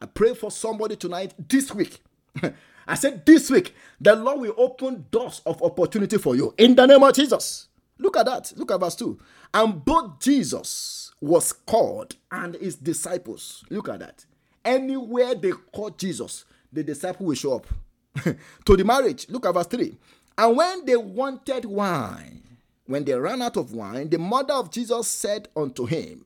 I 0.01 0.07
pray 0.07 0.35
for 0.35 0.51
somebody 0.51 0.97
tonight 0.97 1.35
this 1.49 1.73
week. 1.75 2.01
I 2.87 2.95
said 2.95 3.25
this 3.25 3.51
week, 3.51 3.75
the 4.01 4.17
Lord 4.17 4.41
will 4.41 4.55
open 4.57 5.07
doors 5.11 5.43
of 5.47 5.63
opportunity 5.63 6.19
for 6.19 6.35
you 6.35 6.55
in 6.59 6.75
the 6.75 6.87
name 6.87 7.03
of 7.03 7.15
Jesus. 7.15 7.69
Look 7.99 8.17
at 8.17 8.27
that. 8.27 8.53
Look 8.57 8.73
at 8.73 8.81
verse 8.81 8.97
2. 8.97 9.19
And 9.55 9.85
both 9.85 10.19
Jesus 10.19 11.13
was 11.21 11.53
called 11.53 12.17
and 12.31 12.57
his 12.57 12.77
disciples. 12.77 13.65
Look 13.71 13.89
at 13.89 14.01
that. 14.01 14.25
Anywhere 14.65 15.35
they 15.35 15.53
call 15.53 15.91
Jesus, 15.91 16.45
the 16.73 16.83
disciple 16.83 17.27
will 17.27 17.35
show 17.35 17.57
up. 17.57 17.67
to 18.65 18.77
the 18.77 18.85
marriage, 18.85 19.27
look 19.29 19.47
at 19.47 19.55
verse 19.55 19.67
3. 19.67 19.97
And 20.38 20.57
when 20.57 20.85
they 20.85 20.97
wanted 20.97 21.64
wine, 21.64 22.42
when 22.87 23.05
they 23.05 23.14
ran 23.14 23.42
out 23.42 23.57
of 23.57 23.73
wine, 23.73 24.09
the 24.11 24.18
mother 24.18 24.55
of 24.55 24.71
Jesus 24.71 25.09
said 25.09 25.49
unto 25.57 25.87
him, 25.87 26.25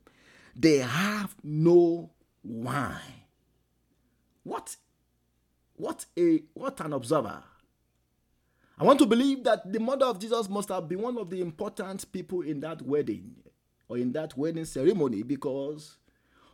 They 0.55 0.79
have 0.79 1.35
no 1.43 2.11
wine. 2.43 3.23
What 4.43 4.77
what 5.77 6.07
a 6.17 6.43
what 6.55 6.81
an 6.81 6.93
observer. 6.93 7.43
I 8.79 8.85
want 8.85 8.99
to 8.99 9.07
believe 9.07 9.43
that 9.45 9.73
the 9.73 9.81
mother 9.81 10.07
of 10.07 10.19
Jesus 10.19 10.49
must 10.49 10.69
have 10.69 10.89
been 10.89 11.01
one 11.01 11.17
of 11.19 11.31
the 11.31 11.41
important 11.41 12.11
people 12.13 12.43
in 12.43 12.61
that 12.61 12.83
wedding 12.83 13.35
or 13.89 13.97
in 13.97 14.13
that 14.13 14.37
wedding 14.37 14.67
ceremony 14.67 15.23
because 15.23 15.97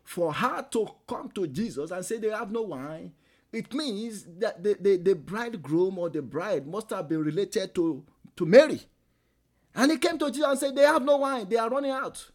for 0.04 0.32
her 0.32 0.64
to 0.70 0.86
come 1.08 1.30
to 1.30 1.46
Jesus 1.46 1.90
and 1.90 2.04
say 2.04 2.18
they 2.18 2.30
have 2.30 2.52
no 2.52 2.62
wine, 2.62 3.12
it 3.52 3.72
means 3.74 4.24
that 4.38 4.62
the, 4.62 4.76
the, 4.80 4.96
the 4.96 5.14
bridegroom 5.14 5.98
or 5.98 6.08
the 6.08 6.22
bride 6.22 6.66
must 6.66 6.90
have 6.90 7.08
been 7.08 7.22
related 7.22 7.74
to, 7.74 8.04
to 8.36 8.46
Mary. 8.46 8.80
And 9.74 9.90
he 9.90 9.98
came 9.98 10.18
to 10.18 10.30
Jesus 10.30 10.48
and 10.48 10.58
said, 10.58 10.76
They 10.76 10.82
have 10.82 11.02
no 11.02 11.18
wine, 11.18 11.48
they 11.48 11.56
are 11.56 11.68
running 11.70 11.90
out. 11.90 12.30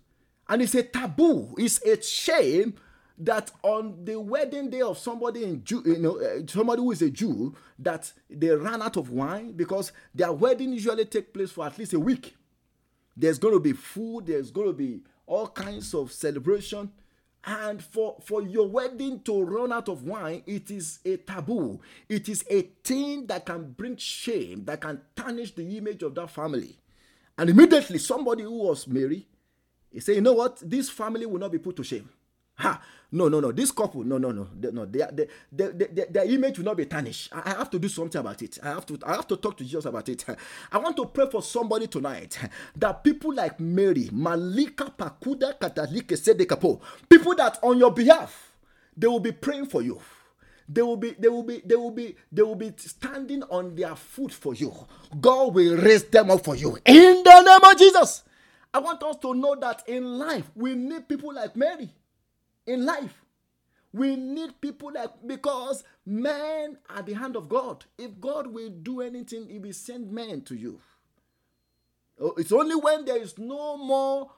And 0.47 0.61
it's 0.61 0.75
a 0.75 0.83
taboo, 0.83 1.55
it's 1.57 1.81
a 1.83 2.01
shame 2.01 2.75
that 3.19 3.51
on 3.63 4.05
the 4.05 4.19
wedding 4.19 4.69
day 4.69 4.81
of 4.81 4.97
somebody 4.97 5.43
in 5.43 5.63
Jew, 5.63 5.81
you 5.85 5.97
know, 5.97 6.19
uh, 6.19 6.45
somebody 6.47 6.81
who 6.81 6.91
is 6.91 7.01
a 7.01 7.09
Jew, 7.09 7.55
that 7.79 8.11
they 8.29 8.49
ran 8.49 8.81
out 8.81 8.95
of 8.95 9.09
wine 9.09 9.53
because 9.53 9.91
their 10.13 10.31
wedding 10.31 10.73
usually 10.73 11.05
take 11.05 11.33
place 11.33 11.51
for 11.51 11.65
at 11.65 11.77
least 11.79 11.93
a 11.93 11.99
week. 11.99 12.35
There's 13.15 13.39
going 13.39 13.55
to 13.55 13.59
be 13.59 13.73
food. 13.73 14.27
There's 14.27 14.51
going 14.51 14.67
to 14.67 14.73
be 14.73 15.01
all 15.25 15.47
kinds 15.47 15.95
of 15.95 16.11
celebration. 16.11 16.91
And 17.45 17.81
for, 17.81 18.17
for 18.23 18.41
your 18.41 18.67
wedding 18.67 19.21
to 19.21 19.41
run 19.41 19.71
out 19.71 19.87
of 19.87 20.03
wine, 20.03 20.43
it 20.45 20.69
is 20.69 20.99
a 21.05 21.17
taboo. 21.17 21.79
It 22.09 22.27
is 22.27 22.43
a 22.49 22.63
thing 22.83 23.25
that 23.27 23.45
can 23.45 23.71
bring 23.71 23.95
shame, 23.95 24.65
that 24.65 24.81
can 24.81 25.01
tarnish 25.15 25.55
the 25.55 25.77
image 25.77 26.03
of 26.03 26.13
that 26.15 26.29
family. 26.29 26.77
And 27.37 27.49
immediately, 27.49 27.99
somebody 27.99 28.43
who 28.43 28.63
was 28.63 28.87
Mary, 28.87 29.27
he 29.91 29.99
said, 29.99 30.15
You 30.15 30.21
know 30.21 30.33
what? 30.33 30.57
This 30.61 30.89
family 30.89 31.25
will 31.25 31.39
not 31.39 31.51
be 31.51 31.59
put 31.59 31.75
to 31.77 31.83
shame. 31.83 32.09
Ha! 32.57 32.81
No, 33.11 33.29
no, 33.29 33.39
no. 33.39 33.51
This 33.51 33.71
couple, 33.71 34.03
no, 34.03 34.17
no, 34.17 34.31
no, 34.31 34.47
no. 34.71 34.85
Their, 34.85 35.09
their, 35.11 35.27
their, 35.51 35.71
their, 35.71 36.05
their 36.07 36.25
image 36.25 36.57
will 36.57 36.65
not 36.65 36.75
be 36.77 36.85
tarnished. 36.85 37.29
I, 37.33 37.53
I 37.53 37.57
have 37.57 37.69
to 37.69 37.79
do 37.79 37.87
something 37.87 38.19
about 38.19 38.41
it. 38.41 38.59
I 38.61 38.69
have 38.69 38.85
to, 38.87 38.99
I 39.05 39.15
have 39.15 39.27
to 39.27 39.37
talk 39.37 39.55
to 39.57 39.63
Jesus 39.63 39.85
about 39.85 40.09
it. 40.09 40.25
I 40.71 40.77
want 40.77 40.97
to 40.97 41.05
pray 41.05 41.29
for 41.31 41.41
somebody 41.41 41.87
tonight 41.87 42.37
that 42.75 43.03
people 43.03 43.33
like 43.33 43.59
Mary, 43.59 44.09
Malika 44.11 44.91
Pakuda 44.97 45.57
Katalike 45.57 46.17
Sedekapo, 46.17 46.81
people 47.07 47.33
that 47.35 47.59
on 47.63 47.77
your 47.77 47.91
behalf, 47.91 48.51
they 48.97 49.07
will 49.07 49.21
be 49.21 49.31
praying 49.31 49.67
for 49.67 49.81
you. 49.81 50.01
They 50.67 50.81
will 50.81 50.97
be, 50.97 51.11
they 51.17 51.29
will 51.29 51.43
be, 51.43 51.61
they 51.65 51.75
will 51.75 51.91
be, 51.91 52.15
they 52.29 52.41
will 52.41 52.55
be 52.55 52.73
standing 52.75 53.41
on 53.43 53.73
their 53.75 53.95
foot 53.95 54.33
for 54.33 54.53
you. 54.53 54.73
God 55.21 55.53
will 55.55 55.77
raise 55.77 56.03
them 56.05 56.29
up 56.29 56.43
for 56.43 56.55
you 56.57 56.77
in 56.85 57.23
the 57.23 57.41
name 57.41 57.71
of 57.71 57.77
Jesus. 57.77 58.23
I 58.73 58.79
want 58.79 59.01
us 59.03 59.15
to 59.21 59.33
know 59.33 59.55
that 59.55 59.83
in 59.87 60.19
life 60.19 60.51
we 60.55 60.75
need 60.75 61.07
people 61.07 61.33
like 61.33 61.55
Mary 61.55 61.89
in 62.67 62.85
life. 62.85 63.23
We 63.93 64.15
need 64.15 64.61
people 64.61 64.91
like 64.93 65.09
because 65.25 65.83
men 66.05 66.77
are 66.89 67.01
the 67.01 67.13
hand 67.13 67.35
of 67.35 67.49
God. 67.49 67.85
If 67.97 68.19
God 68.19 68.47
will 68.47 68.69
do 68.69 69.01
anything, 69.01 69.47
He 69.49 69.57
will 69.57 69.73
send 69.73 70.11
men 70.11 70.41
to 70.41 70.55
you. 70.55 70.79
Oh, 72.19 72.33
it's 72.37 72.51
only 72.51 72.75
when 72.75 73.05
there 73.05 73.21
is 73.21 73.37
no 73.37 73.77
more 73.77 74.29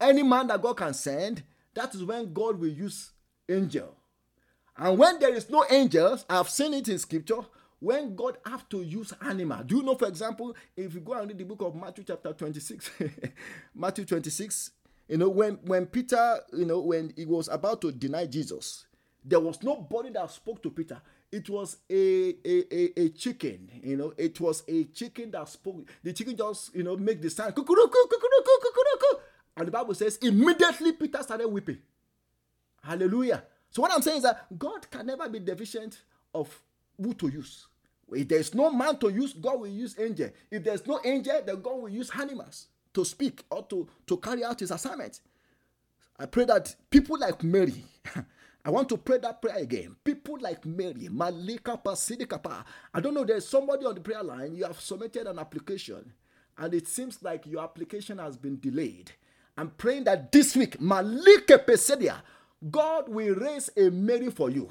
any 0.00 0.22
man 0.22 0.48
that 0.48 0.62
God 0.62 0.76
can 0.76 0.94
send, 0.94 1.42
that 1.74 1.94
is 1.94 2.04
when 2.04 2.32
God 2.32 2.58
will 2.58 2.68
use 2.68 3.12
angel. 3.48 3.94
And 4.76 4.98
when 4.98 5.18
there 5.18 5.34
is 5.34 5.48
no 5.50 5.64
angels, 5.70 6.24
I've 6.28 6.48
seen 6.48 6.74
it 6.74 6.88
in 6.88 6.98
scripture, 6.98 7.40
when 7.78 8.14
God 8.14 8.38
have 8.46 8.68
to 8.68 8.82
use 8.82 9.12
animal. 9.26 9.62
Do 9.64 9.76
you 9.76 9.82
know, 9.82 9.96
for 9.96 10.06
example, 10.06 10.54
if 10.76 10.94
you 10.94 11.00
go 11.00 11.14
and 11.14 11.28
read 11.28 11.38
the 11.38 11.44
book 11.44 11.62
of 11.62 11.74
Matthew 11.74 12.04
chapter 12.04 12.32
26, 12.32 12.90
Matthew 13.74 14.04
26, 14.04 14.70
you 15.12 15.18
know, 15.18 15.28
when, 15.28 15.58
when 15.66 15.84
Peter, 15.84 16.38
you 16.54 16.64
know, 16.64 16.80
when 16.80 17.12
he 17.14 17.26
was 17.26 17.46
about 17.48 17.82
to 17.82 17.92
deny 17.92 18.24
Jesus, 18.24 18.86
there 19.22 19.40
was 19.40 19.62
nobody 19.62 20.08
that 20.08 20.30
spoke 20.30 20.62
to 20.62 20.70
Peter. 20.70 21.02
It 21.30 21.50
was 21.50 21.76
a, 21.90 22.34
a, 22.42 22.74
a, 22.74 23.00
a 23.02 23.08
chicken, 23.10 23.68
you 23.84 23.98
know, 23.98 24.14
it 24.16 24.40
was 24.40 24.62
a 24.66 24.84
chicken 24.84 25.30
that 25.32 25.50
spoke. 25.50 25.86
The 26.02 26.14
chicken 26.14 26.34
just, 26.34 26.74
you 26.74 26.82
know, 26.82 26.96
make 26.96 27.20
the 27.20 27.28
sound, 27.28 27.52
and 29.54 29.66
the 29.66 29.70
Bible 29.70 29.92
says, 29.92 30.16
immediately 30.22 30.92
Peter 30.92 31.22
started 31.22 31.48
weeping. 31.48 31.82
Hallelujah. 32.82 33.44
So 33.68 33.82
what 33.82 33.92
I'm 33.92 34.00
saying 34.00 34.16
is 34.16 34.22
that 34.22 34.46
God 34.58 34.90
can 34.90 35.04
never 35.04 35.28
be 35.28 35.40
deficient 35.40 36.00
of 36.34 36.58
who 36.96 37.12
to 37.12 37.28
use. 37.28 37.66
If 38.10 38.28
there's 38.28 38.54
no 38.54 38.70
man 38.70 38.96
to 39.00 39.10
use, 39.10 39.34
God 39.34 39.60
will 39.60 39.68
use 39.68 39.94
angel. 39.98 40.30
If 40.50 40.64
there's 40.64 40.86
no 40.86 41.00
angel, 41.04 41.38
then 41.44 41.60
God 41.60 41.82
will 41.82 41.90
use 41.90 42.10
animals 42.18 42.68
to 42.94 43.04
speak 43.04 43.44
or 43.50 43.64
to, 43.66 43.88
to 44.06 44.16
carry 44.18 44.44
out 44.44 44.60
his 44.60 44.70
assignment. 44.70 45.20
I 46.18 46.26
pray 46.26 46.44
that 46.44 46.74
people 46.90 47.18
like 47.18 47.42
Mary, 47.42 47.84
I 48.64 48.70
want 48.70 48.88
to 48.90 48.96
pray 48.96 49.18
that 49.18 49.42
prayer 49.42 49.56
again. 49.58 49.96
People 50.04 50.38
like 50.40 50.64
Mary, 50.64 51.08
Malika 51.10 51.80
Pasidikapa. 51.84 52.64
I 52.94 53.00
don't 53.00 53.14
know, 53.14 53.24
there's 53.24 53.48
somebody 53.48 53.84
on 53.86 53.94
the 53.94 54.00
prayer 54.00 54.22
line, 54.22 54.54
you 54.54 54.64
have 54.64 54.80
submitted 54.80 55.26
an 55.26 55.38
application, 55.38 56.12
and 56.58 56.74
it 56.74 56.86
seems 56.86 57.22
like 57.22 57.46
your 57.46 57.62
application 57.64 58.18
has 58.18 58.36
been 58.36 58.60
delayed. 58.60 59.10
I'm 59.56 59.70
praying 59.70 60.04
that 60.04 60.32
this 60.32 60.56
week, 60.56 60.80
Malika 60.80 61.58
Pesedia, 61.58 62.16
God 62.70 63.08
will 63.08 63.34
raise 63.34 63.70
a 63.76 63.90
Mary 63.90 64.30
for 64.30 64.50
you 64.50 64.70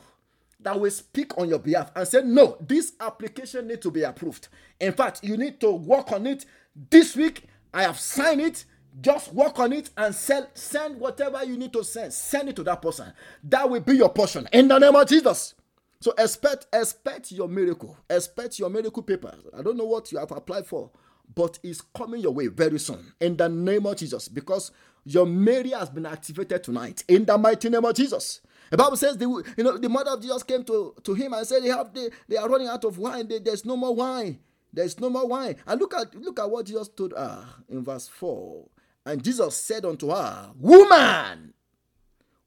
that 0.62 0.80
will 0.80 0.92
speak 0.92 1.38
on 1.38 1.50
your 1.50 1.60
behalf 1.60 1.92
and 1.96 2.08
say, 2.08 2.22
No, 2.24 2.58
this 2.62 2.94
application 3.00 3.68
needs 3.68 3.82
to 3.82 3.92
be 3.92 4.04
approved. 4.04 4.48
In 4.80 4.94
fact, 4.94 5.24
you 5.24 5.38
need 5.38 5.60
to 5.62 5.72
work 5.72 6.12
on 6.12 6.26
it 6.28 6.46
this 6.90 7.16
week. 7.16 7.46
I 7.74 7.84
have 7.84 8.00
signed 8.00 8.42
it. 8.42 8.66
Just 9.00 9.34
work 9.34 9.58
on 9.60 9.72
it 9.72 9.90
and 9.96 10.14
sell, 10.14 10.48
send 10.54 11.00
whatever 11.00 11.44
you 11.46 11.56
need 11.56 11.72
to 11.74 11.84
send. 11.84 12.12
Send 12.14 12.50
it 12.50 12.56
to 12.58 12.64
that 12.64 12.82
person. 12.82 13.14
That 13.44 13.70
will 13.70 13.80
be 13.80 13.96
your 13.96 14.10
portion 14.10 14.50
in 14.52 14.68
the 14.68 14.78
name 14.80 14.96
of 14.96 15.08
Jesus. 15.08 15.56
So 16.02 16.14
expect 16.18 16.66
expect 16.74 17.32
your 17.32 17.48
miracle. 17.48 17.96
Expect 18.10 18.60
your 18.60 18.70
miracle 18.70 19.04
papers. 19.04 19.40
I 19.58 19.62
don't 19.62 19.78
know 19.78 19.86
what 19.86 20.12
you 20.12 20.18
have 20.18 20.32
applied 20.32 20.66
for, 20.66 20.90
but 21.34 21.60
it's 21.64 21.82
coming 21.96 22.22
your 22.22 22.34
way 22.34 22.48
very 22.48 22.80
soon 22.80 23.14
in 23.22 23.38
the 23.38 23.48
name 23.48 23.86
of 23.86 23.96
Jesus 23.96 24.28
because 24.28 24.72
your 25.06 25.26
Mary 25.26 25.70
has 25.70 25.90
been 25.90 26.06
activated 26.06 26.64
tonight 26.64 27.04
in 27.08 27.24
the 27.26 27.38
mighty 27.38 27.70
name 27.70 27.86
of 27.86 27.96
Jesus. 27.96 28.42
The 28.72 28.78
Bible 28.78 28.98
says 28.98 29.18
the 29.18 29.26
you 29.58 29.64
know 29.64 29.78
the 29.78 29.90
mother 29.90 30.12
of 30.12 30.22
Jesus 30.22 30.44
came 30.44 30.64
to, 30.66 30.96
to 31.04 31.14
him 31.14 31.34
and 31.34 31.46
said 31.46 31.64
they 31.64 31.70
have 31.70 31.94
they, 31.94 32.10
they 32.28 32.38
are 32.38 32.50
running 32.50 32.68
out 32.68 32.84
of 32.84 32.98
wine. 32.98 33.28
They, 33.28 33.40
there's 33.40 33.64
no 33.64 33.78
more 33.78 33.94
wine. 33.96 34.40
There's 34.74 35.00
no 35.00 35.10
more 35.10 35.28
wine. 35.28 35.56
And 35.68 35.80
look 35.80 35.94
at 35.94 36.16
look 36.16 36.40
at 36.40 36.50
what 36.50 36.66
Jesus 36.66 36.88
told 36.90 37.14
her 37.14 37.46
in 37.70 37.84
verse 37.84 38.08
4. 38.08 38.68
And 39.06 39.24
Jesus 39.24 39.58
said 39.58 39.86
unto 39.86 40.10
her, 40.10 40.52
Woman, 40.58 41.54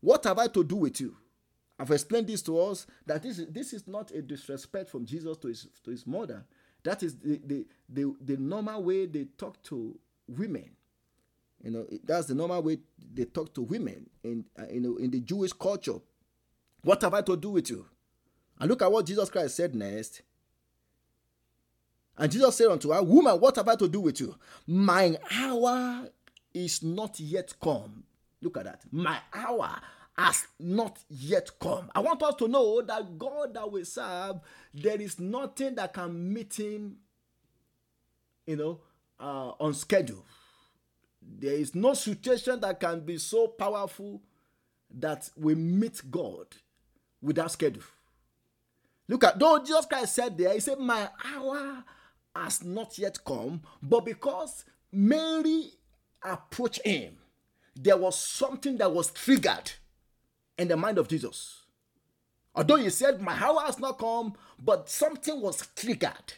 what 0.01 0.25
have 0.25 0.39
I 0.39 0.47
to 0.49 0.62
do 0.64 0.77
with 0.77 1.01
you? 1.01 1.16
I've 1.79 1.91
explained 1.91 2.29
this 2.29 2.43
to 2.43 2.61
us 2.61 2.87
that 3.07 3.22
this 3.22 3.39
is, 3.39 3.49
this 3.49 3.72
is 3.72 3.89
not 3.89 4.12
a 4.12 4.22
disrespect 4.22 4.89
from 4.89 5.05
Jesus 5.05 5.37
to 5.39 5.49
his 5.49 5.66
to 5.83 5.91
his 5.91 6.07
mother. 6.07 6.45
That 6.85 7.03
is 7.03 7.16
the, 7.16 7.41
the, 7.45 7.66
the, 7.89 8.14
the 8.20 8.37
normal 8.37 8.83
way 8.85 9.07
they 9.07 9.25
talk 9.39 9.62
to 9.64 9.99
women. 10.29 10.70
You 11.62 11.70
know, 11.70 11.87
that's 12.05 12.27
the 12.27 12.35
normal 12.35 12.62
way 12.62 12.79
they 13.12 13.25
talk 13.25 13.55
to 13.55 13.62
women 13.62 14.09
in 14.22 14.45
uh, 14.59 14.64
you 14.70 14.81
know 14.81 14.97
in 14.97 15.11
the 15.11 15.20
Jewish 15.20 15.53
culture. 15.53 15.99
What 16.83 17.01
have 17.03 17.14
I 17.14 17.22
to 17.22 17.37
do 17.37 17.51
with 17.51 17.70
you? 17.70 17.87
And 18.61 18.70
look 18.70 18.83
at 18.83 18.93
what 18.93 19.07
Jesus 19.07 19.31
Christ 19.31 19.57
said 19.57 19.75
next. 19.75 20.22
And 22.17 22.31
Jesus 22.31 22.57
said 22.57 22.69
unto 22.69 22.93
her, 22.93 23.03
Woman, 23.03 23.41
what 23.41 23.57
have 23.57 23.69
I 23.69 23.77
to 23.77 23.89
do 23.89 24.01
with 24.01 24.21
you? 24.21 24.35
My 24.67 25.17
hour 25.33 26.09
is 26.53 26.83
not 26.83 27.19
yet 27.19 27.53
come. 27.61 28.05
Look 28.41 28.57
at 28.57 28.65
that. 28.65 28.83
My 28.93 29.19
hour 29.33 29.71
has 30.17 30.47
not 30.61 30.99
yet 31.09 31.51
come. 31.61 31.91
I 31.95 32.01
want 32.01 32.23
us 32.23 32.37
to 32.37 32.47
know 32.49 32.83
that 32.83 33.19
God 33.19 33.55
that 33.55 33.71
we 33.71 33.85
serve, 33.85 34.37
there 34.73 35.01
is 35.01 35.19
nothing 35.19 35.75
that 35.75 35.93
can 35.93 36.33
meet 36.33 36.55
him, 36.55 36.97
you 38.47 38.57
know, 38.57 38.81
uh, 39.19 39.53
on 39.59 39.75
schedule. 39.75 40.25
There 41.21 41.55
is 41.55 41.75
no 41.75 41.95
situation 41.95 42.61
that 42.61 42.79
can 42.79 43.01
be 43.01 43.19
so 43.19 43.49
powerful 43.49 44.23
that 44.99 45.29
we 45.37 45.55
meet 45.55 46.01
God 46.11 46.47
without 47.21 47.51
schedule. 47.51 47.83
Look 49.09 49.25
at 49.25 49.39
though 49.39 49.59
Jesus 49.59 49.87
Christ 49.87 50.15
said 50.15 50.39
there, 50.39 50.53
he 50.53 50.61
said, 50.61 50.79
My 50.79 51.09
hour 51.25 51.85
has 52.35 52.64
not 52.64 52.99
yet 52.99 53.24
come, 53.24 53.62
but 53.82 54.05
because 54.05 54.64
Mary 54.93 55.72
approached 56.22 56.85
him, 56.85 57.16
there 57.76 57.97
was 57.97 58.18
something 58.18 58.76
that 58.78 58.93
was 58.93 59.11
triggered 59.11 59.72
in 60.59 60.68
the 60.68 60.76
mind 60.76 60.99
of 60.99 61.09
Jesus. 61.09 61.62
Although 62.55 62.76
he 62.76 62.91
said, 62.91 63.20
My 63.20 63.35
hour 63.35 63.61
has 63.61 63.78
not 63.78 63.99
come, 63.99 64.35
but 64.59 64.89
something 64.89 65.41
was 65.41 65.66
triggered. 65.74 66.35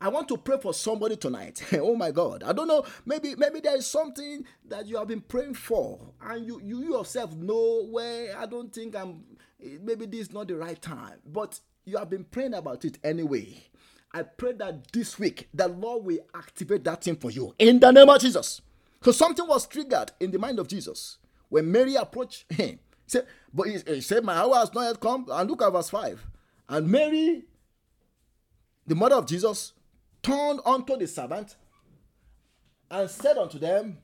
I 0.00 0.08
want 0.08 0.28
to 0.28 0.36
pray 0.36 0.58
for 0.58 0.72
somebody 0.72 1.16
tonight. 1.16 1.62
oh 1.74 1.96
my 1.96 2.10
God. 2.10 2.42
I 2.44 2.52
don't 2.52 2.68
know. 2.68 2.84
Maybe 3.04 3.34
maybe 3.34 3.60
there 3.60 3.76
is 3.76 3.86
something 3.86 4.44
that 4.66 4.86
you 4.86 4.96
have 4.96 5.08
been 5.08 5.20
praying 5.20 5.54
for, 5.54 5.98
and 6.22 6.46
you, 6.46 6.60
you 6.62 6.96
yourself 6.96 7.34
know 7.34 7.86
where 7.90 8.36
I 8.38 8.46
don't 8.46 8.72
think 8.72 8.94
I'm 8.96 9.24
maybe 9.82 10.06
this 10.06 10.28
is 10.28 10.32
not 10.32 10.48
the 10.48 10.56
right 10.56 10.80
time. 10.80 11.18
But 11.26 11.58
you 11.84 11.98
have 11.98 12.10
been 12.10 12.24
praying 12.24 12.54
about 12.54 12.84
it 12.84 12.98
anyway. 13.02 13.64
I 14.12 14.22
pray 14.22 14.52
that 14.52 14.90
this 14.92 15.18
week 15.18 15.48
the 15.52 15.68
Lord 15.68 16.04
will 16.04 16.18
activate 16.34 16.84
that 16.84 17.04
thing 17.04 17.16
for 17.16 17.30
you 17.30 17.54
in 17.58 17.78
the 17.78 17.90
name 17.90 18.08
of 18.08 18.20
Jesus. 18.20 18.62
Because 18.98 19.16
something 19.16 19.46
was 19.46 19.66
triggered 19.66 20.12
in 20.18 20.30
the 20.30 20.38
mind 20.38 20.58
of 20.58 20.68
Jesus 20.68 21.18
when 21.48 21.70
Mary 21.70 21.94
approached 21.94 22.50
him. 22.52 22.78
Said, 23.06 23.26
but 23.52 23.68
he, 23.68 23.78
he 23.86 24.00
said, 24.00 24.24
My 24.24 24.34
hour 24.34 24.54
has 24.56 24.72
not 24.74 24.82
yet 24.82 25.00
come. 25.00 25.26
And 25.30 25.48
look 25.48 25.62
at 25.62 25.72
verse 25.72 25.90
5. 25.90 26.26
And 26.68 26.88
Mary, 26.88 27.44
the 28.86 28.94
mother 28.94 29.16
of 29.16 29.26
Jesus, 29.26 29.72
turned 30.22 30.60
unto 30.66 30.96
the 30.96 31.06
servant 31.06 31.56
and 32.90 33.08
said 33.08 33.38
unto 33.38 33.58
them, 33.58 33.98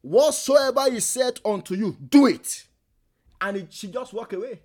Whatsoever 0.00 0.90
he 0.90 1.00
said 1.00 1.40
unto 1.44 1.74
you, 1.74 1.96
do 2.08 2.26
it. 2.26 2.66
And 3.40 3.56
it, 3.56 3.72
she 3.72 3.88
just 3.88 4.12
walked 4.12 4.32
away. 4.32 4.60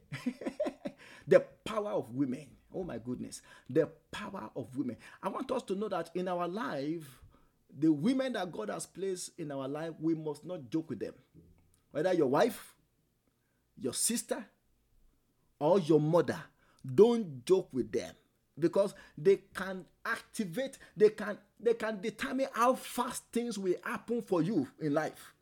the 1.28 1.42
power 1.64 1.92
of 1.92 2.14
women. 2.14 2.48
Oh 2.74 2.84
my 2.84 2.98
goodness. 2.98 3.42
The 3.70 3.90
power 4.12 4.50
of 4.56 4.76
women. 4.78 4.98
I 5.22 5.30
want 5.30 5.52
us 5.52 5.64
to 5.64 5.76
know 5.76 5.90
that 5.90 6.12
in 6.14 6.28
our 6.28 6.48
life, 6.48 7.22
the 7.78 7.92
women 7.92 8.34
that 8.34 8.52
God 8.52 8.70
has 8.70 8.86
placed 8.86 9.32
in 9.40 9.52
our 9.52 9.68
life, 9.68 9.94
we 10.00 10.16
must 10.16 10.46
not 10.46 10.70
joke 10.70 10.90
with 10.90 11.00
them. 11.00 11.14
Whether 11.92 12.14
your 12.14 12.28
wife, 12.28 12.76
your 13.80 13.94
sister, 13.94 14.46
or 15.60 15.80
your 15.80 16.00
mother, 16.00 16.40
don't 16.96 17.46
joke 17.46 17.70
with 17.72 17.92
them 17.92 18.14
because 18.58 18.94
they 19.18 19.38
can 19.56 19.86
activate 20.06 20.78
they 20.96 21.10
can 21.10 21.38
they 21.60 21.74
can 21.74 22.02
determine 22.02 22.48
how 22.54 22.74
fast 22.76 23.24
things 23.32 23.58
will 23.58 23.76
happen 23.84 24.22
for 24.22 24.42
you 24.42 24.68
in 24.80 24.94
life 24.94 25.34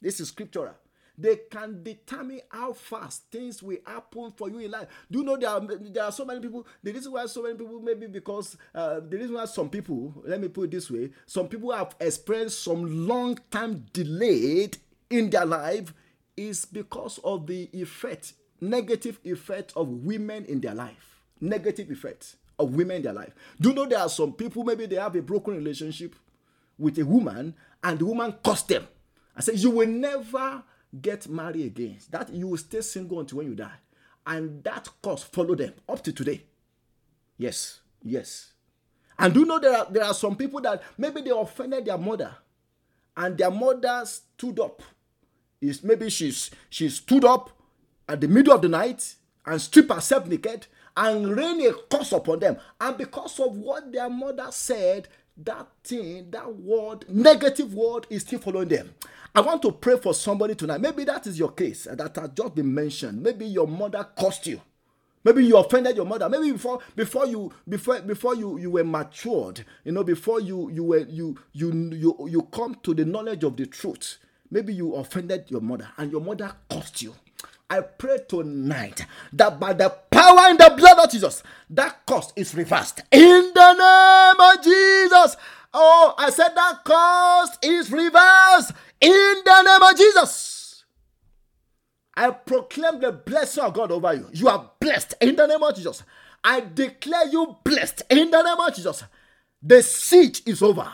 this 0.00 0.20
is 0.20 0.28
scriptural 0.28 0.74
they 1.16 1.36
can 1.50 1.82
determine 1.82 2.40
how 2.50 2.72
fast 2.72 3.24
things 3.30 3.62
will 3.62 3.78
happen 3.86 4.32
for 4.36 4.48
you 4.50 4.58
in 4.60 4.70
life. 4.70 4.88
Do 5.10 5.18
you 5.20 5.24
know 5.24 5.36
there 5.36 5.50
are 5.50 5.60
there 5.60 6.04
are 6.04 6.12
so 6.12 6.24
many 6.24 6.40
people? 6.40 6.66
The 6.82 6.92
reason 6.92 7.12
why 7.12 7.26
so 7.26 7.42
many 7.42 7.54
people 7.54 7.80
maybe 7.80 8.06
because 8.06 8.56
uh, 8.74 9.00
the 9.00 9.16
reason 9.18 9.34
why 9.34 9.44
some 9.44 9.68
people, 9.68 10.14
let 10.24 10.40
me 10.40 10.48
put 10.48 10.64
it 10.64 10.70
this 10.72 10.90
way, 10.90 11.10
some 11.26 11.48
people 11.48 11.72
have 11.72 11.94
experienced 12.00 12.62
some 12.62 13.06
long 13.06 13.38
time 13.50 13.86
delayed 13.92 14.78
in 15.10 15.30
their 15.30 15.44
life 15.44 15.92
is 16.36 16.64
because 16.64 17.18
of 17.18 17.46
the 17.46 17.68
effect, 17.72 18.32
negative 18.60 19.18
effect 19.24 19.72
of 19.76 19.88
women 19.88 20.44
in 20.46 20.60
their 20.60 20.74
life. 20.74 21.20
Negative 21.40 21.90
effect 21.90 22.36
of 22.58 22.74
women 22.74 22.96
in 22.98 23.02
their 23.02 23.12
life. 23.12 23.34
Do 23.60 23.70
you 23.70 23.74
know 23.74 23.86
there 23.86 23.98
are 23.98 24.08
some 24.08 24.32
people, 24.32 24.64
maybe 24.64 24.86
they 24.86 24.96
have 24.96 25.16
a 25.16 25.22
broken 25.22 25.54
relationship 25.54 26.14
with 26.78 26.98
a 26.98 27.04
woman 27.04 27.54
and 27.82 27.98
the 27.98 28.06
woman 28.06 28.34
cost 28.42 28.68
them. 28.68 28.86
I 29.36 29.40
say, 29.40 29.54
you 29.54 29.70
will 29.70 29.88
never 29.88 30.62
get 31.00 31.28
married 31.28 31.66
again. 31.66 31.98
That 32.10 32.32
you 32.32 32.48
will 32.48 32.58
stay 32.58 32.80
single 32.80 33.20
until 33.20 33.38
when 33.38 33.48
you 33.48 33.54
die. 33.54 33.78
And 34.26 34.62
that 34.64 34.88
cost 35.02 35.32
follow 35.32 35.54
them 35.54 35.74
up 35.88 36.02
to 36.04 36.12
today. 36.12 36.42
Yes, 37.38 37.80
yes. 38.02 38.52
And 39.18 39.34
do 39.34 39.40
you 39.40 39.46
know 39.46 39.58
there 39.58 39.76
are, 39.76 39.86
there 39.90 40.04
are 40.04 40.14
some 40.14 40.36
people 40.36 40.60
that 40.60 40.82
maybe 40.96 41.20
they 41.22 41.30
offended 41.30 41.84
their 41.84 41.98
mother 41.98 42.34
and 43.16 43.36
their 43.36 43.50
mother 43.50 44.02
stood 44.04 44.60
up. 44.60 44.82
Is 45.60 45.84
maybe 45.84 46.10
she's 46.10 46.50
she 46.70 46.88
stood 46.88 47.24
up 47.24 47.50
at 48.08 48.20
the 48.20 48.28
middle 48.28 48.52
of 48.52 48.62
the 48.62 48.68
night 48.68 49.14
and 49.46 49.60
strip 49.60 49.90
herself 49.90 50.26
naked 50.26 50.66
and 50.96 51.36
rain 51.36 51.64
a 51.66 51.72
curse 51.88 52.12
upon 52.12 52.40
them. 52.40 52.56
And 52.80 52.98
because 52.98 53.38
of 53.38 53.56
what 53.56 53.92
their 53.92 54.10
mother 54.10 54.48
said, 54.50 55.08
that 55.38 55.68
thing, 55.84 56.30
that 56.30 56.54
word, 56.56 57.04
negative 57.08 57.74
word, 57.74 58.06
is 58.10 58.22
still 58.22 58.38
following 58.38 58.68
them. 58.68 58.94
I 59.34 59.40
want 59.40 59.62
to 59.62 59.72
pray 59.72 59.96
for 59.98 60.12
somebody 60.14 60.54
tonight. 60.54 60.80
Maybe 60.80 61.04
that 61.04 61.26
is 61.26 61.38
your 61.38 61.52
case 61.52 61.86
uh, 61.86 61.94
that 61.94 62.16
has 62.16 62.30
just 62.30 62.54
been 62.54 62.72
mentioned. 62.72 63.22
Maybe 63.22 63.46
your 63.46 63.66
mother 63.66 64.06
cursed 64.18 64.46
you. 64.46 64.60
Maybe 65.24 65.44
you 65.46 65.56
offended 65.56 65.96
your 65.96 66.04
mother. 66.04 66.28
Maybe 66.28 66.52
before 66.52 66.80
before 66.96 67.26
you 67.26 67.52
before 67.68 68.00
before 68.00 68.34
you 68.34 68.58
you 68.58 68.70
were 68.72 68.84
matured, 68.84 69.64
you 69.84 69.92
know, 69.92 70.02
before 70.04 70.40
you 70.40 70.68
you 70.70 70.84
were 70.84 70.98
you 71.08 71.38
you 71.52 71.72
you 71.92 72.28
you 72.28 72.42
come 72.52 72.76
to 72.82 72.92
the 72.92 73.04
knowledge 73.04 73.44
of 73.44 73.56
the 73.56 73.66
truth. 73.66 74.18
Maybe 74.50 74.74
you 74.74 74.94
offended 74.94 75.44
your 75.48 75.60
mother 75.60 75.88
and 75.96 76.10
your 76.12 76.20
mother 76.20 76.52
cursed 76.68 77.02
you. 77.02 77.14
I 77.70 77.80
pray 77.80 78.18
tonight 78.28 79.06
that 79.32 79.58
by 79.58 79.72
the 79.72 79.88
power 80.10 80.50
in 80.50 80.56
the 80.58 80.74
blood 80.76 80.98
of 80.98 81.10
Jesus, 81.10 81.42
that 81.70 82.04
curse 82.06 82.32
is 82.36 82.54
reversed. 82.54 83.02
In 83.10 83.52
the 83.54 83.72
name 83.72 84.40
of 84.40 84.64
Jesus. 84.64 85.36
Oh, 85.74 86.14
I 86.18 86.30
said 86.30 86.50
that 86.54 86.84
curse 86.84 87.58
is 87.62 87.90
reversed. 87.90 88.72
In 89.00 89.42
the 89.44 89.62
name 89.62 89.82
of 89.82 89.96
Jesus. 89.96 90.84
I 92.14 92.30
proclaim 92.30 93.00
the 93.00 93.12
blessing 93.12 93.64
of 93.64 93.72
God 93.72 93.90
over 93.90 94.12
you. 94.14 94.28
You 94.32 94.48
are 94.48 94.70
blessed 94.78 95.14
in 95.20 95.34
the 95.34 95.46
name 95.46 95.62
of 95.62 95.74
Jesus. 95.74 96.02
I 96.44 96.60
declare 96.60 97.28
you 97.28 97.56
blessed 97.64 98.02
in 98.10 98.30
the 98.30 98.42
name 98.42 98.60
of 98.60 98.74
Jesus. 98.74 99.04
The 99.62 99.82
siege 99.82 100.42
is 100.44 100.60
over. 100.62 100.90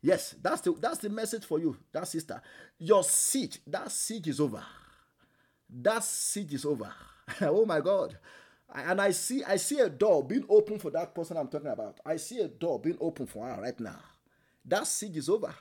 Yes, 0.00 0.34
that's 0.42 0.62
the 0.62 0.74
that's 0.80 0.98
the 0.98 1.10
message 1.10 1.44
for 1.44 1.60
you, 1.60 1.76
that 1.92 2.08
sister. 2.08 2.42
Your 2.78 3.04
siege, 3.04 3.60
that 3.68 3.92
siege 3.92 4.26
is 4.26 4.40
over. 4.40 4.64
That 5.80 6.04
siege 6.04 6.54
is 6.54 6.64
over. 6.64 6.92
oh 7.40 7.64
my 7.64 7.80
God. 7.80 8.18
And 8.74 9.00
I 9.00 9.10
see 9.10 9.44
I 9.44 9.56
see 9.56 9.80
a 9.80 9.88
door 9.88 10.24
being 10.24 10.44
open 10.48 10.78
for 10.78 10.90
that 10.90 11.14
person 11.14 11.36
I'm 11.36 11.48
talking 11.48 11.70
about. 11.70 12.00
I 12.04 12.16
see 12.16 12.40
a 12.40 12.48
door 12.48 12.78
being 12.78 12.98
open 13.00 13.26
for 13.26 13.46
her 13.46 13.60
right 13.60 13.78
now. 13.78 13.98
That 14.64 14.86
siege 14.86 15.16
is 15.16 15.28
over. 15.28 15.54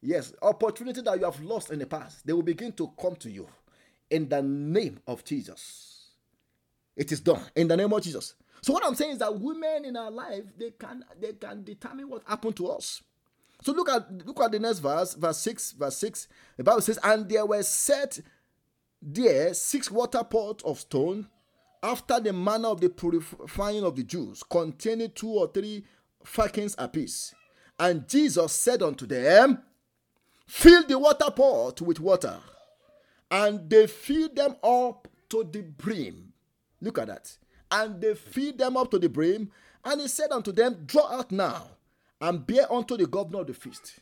Yes, 0.00 0.32
opportunity 0.42 1.02
that 1.02 1.18
you 1.18 1.24
have 1.24 1.40
lost 1.42 1.70
in 1.70 1.80
the 1.80 1.86
past, 1.86 2.24
they 2.24 2.32
will 2.32 2.42
begin 2.42 2.72
to 2.72 2.92
come 3.00 3.16
to 3.16 3.30
you 3.30 3.48
in 4.10 4.28
the 4.28 4.40
name 4.40 5.00
of 5.08 5.24
Jesus. 5.24 6.10
It 6.96 7.10
is 7.10 7.20
done 7.20 7.42
in 7.56 7.68
the 7.68 7.76
name 7.76 7.92
of 7.92 8.02
Jesus. 8.02 8.34
So 8.62 8.72
what 8.72 8.84
I'm 8.84 8.94
saying 8.94 9.12
is 9.12 9.18
that 9.18 9.38
women 9.38 9.84
in 9.84 9.96
our 9.96 10.10
life 10.10 10.44
they 10.56 10.70
can 10.70 11.04
they 11.20 11.32
can 11.32 11.64
determine 11.64 12.08
what 12.08 12.22
happened 12.26 12.56
to 12.56 12.68
us. 12.68 13.02
So 13.62 13.72
look 13.72 13.88
at 13.88 14.26
look 14.26 14.40
at 14.40 14.52
the 14.52 14.58
next 14.58 14.78
verse, 14.78 15.14
verse 15.14 15.38
6, 15.38 15.72
verse 15.72 15.96
6. 15.96 16.28
The 16.56 16.64
Bible 16.64 16.80
says, 16.80 16.98
And 17.02 17.28
there 17.28 17.44
were 17.44 17.62
set 17.62 18.20
there 19.00 19.54
six 19.54 19.90
water 19.90 20.24
pots 20.24 20.64
of 20.64 20.80
stone 20.80 21.28
after 21.82 22.18
the 22.20 22.32
manner 22.32 22.68
of 22.68 22.80
the 22.80 22.88
purifying 22.88 23.84
of 23.84 23.96
the 23.96 24.02
Jews, 24.02 24.42
containing 24.42 25.12
two 25.14 25.30
or 25.30 25.48
three 25.48 25.84
firkins 26.24 26.74
apiece. 26.78 27.34
And 27.78 28.08
Jesus 28.08 28.52
said 28.52 28.82
unto 28.82 29.06
them, 29.06 29.62
Fill 30.46 30.84
the 30.84 30.98
water 30.98 31.30
pot 31.30 31.80
with 31.80 32.00
water 32.00 32.38
and 33.30 33.68
they 33.68 33.86
feed 33.86 34.36
them 34.36 34.56
up 34.62 35.08
to 35.28 35.44
the 35.44 35.62
brim. 35.62 36.32
Look 36.80 36.98
at 36.98 37.08
that. 37.08 37.36
And 37.70 38.00
they 38.00 38.14
feed 38.14 38.58
them 38.58 38.76
up 38.76 38.90
to 38.92 38.98
the 38.98 39.08
brim. 39.08 39.50
And 39.84 40.00
he 40.00 40.08
said 40.08 40.32
unto 40.32 40.52
them, 40.52 40.84
Draw 40.86 41.18
out 41.18 41.30
now 41.32 41.68
and 42.20 42.46
bear 42.46 42.70
unto 42.72 42.96
the 42.96 43.06
governor 43.06 43.40
of 43.40 43.46
the 43.48 43.54
feast. 43.54 44.00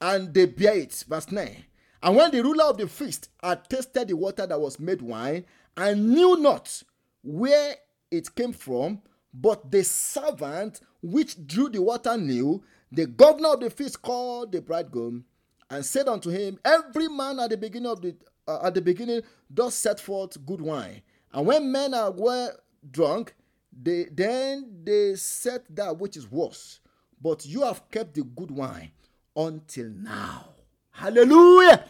And 0.00 0.34
they 0.34 0.46
bear 0.46 0.78
it. 0.78 1.04
Verse 1.08 1.30
9. 1.30 1.64
And 2.02 2.16
when 2.16 2.30
the 2.30 2.42
ruler 2.42 2.64
of 2.64 2.78
the 2.78 2.88
feast 2.88 3.28
had 3.42 3.68
tasted 3.68 4.08
the 4.08 4.16
water 4.16 4.46
that 4.46 4.60
was 4.60 4.78
made 4.80 5.02
wine, 5.02 5.44
and 5.76 6.10
knew 6.10 6.36
not 6.36 6.82
where 7.22 7.74
it 8.10 8.34
came 8.34 8.52
from, 8.52 9.00
but 9.32 9.70
the 9.70 9.84
servant 9.84 10.80
which 11.02 11.46
drew 11.46 11.68
the 11.68 11.80
water 11.82 12.16
knew, 12.16 12.62
the 12.90 13.06
governor 13.06 13.50
of 13.54 13.60
the 13.60 13.70
feast 13.70 14.02
called 14.02 14.52
the 14.52 14.60
bridegroom 14.60 15.24
and 15.70 15.84
said 15.84 16.08
unto 16.08 16.30
him, 16.30 16.58
Every 16.64 17.08
man 17.08 17.38
at 17.38 17.50
the 17.50 17.56
beginning 17.56 17.90
of 17.90 18.02
the 18.02 18.16
uh, 18.48 18.58
at 18.64 18.74
the 18.74 18.80
beginning 18.82 19.22
does 19.52 19.74
set 19.74 20.00
forth 20.00 20.44
good 20.44 20.60
wine, 20.60 21.02
and 21.32 21.46
when 21.46 21.70
men 21.70 21.94
are 21.94 22.10
well 22.10 22.50
drunk, 22.90 23.34
they 23.72 24.06
then 24.10 24.80
they 24.82 25.14
set 25.14 25.64
that 25.76 25.98
which 25.98 26.16
is 26.16 26.30
worse. 26.30 26.80
But 27.22 27.46
you 27.46 27.62
have 27.62 27.88
kept 27.90 28.14
the 28.14 28.24
good 28.24 28.50
wine 28.50 28.90
until 29.36 29.90
now. 29.90 30.46
Hallelujah! 30.92 31.84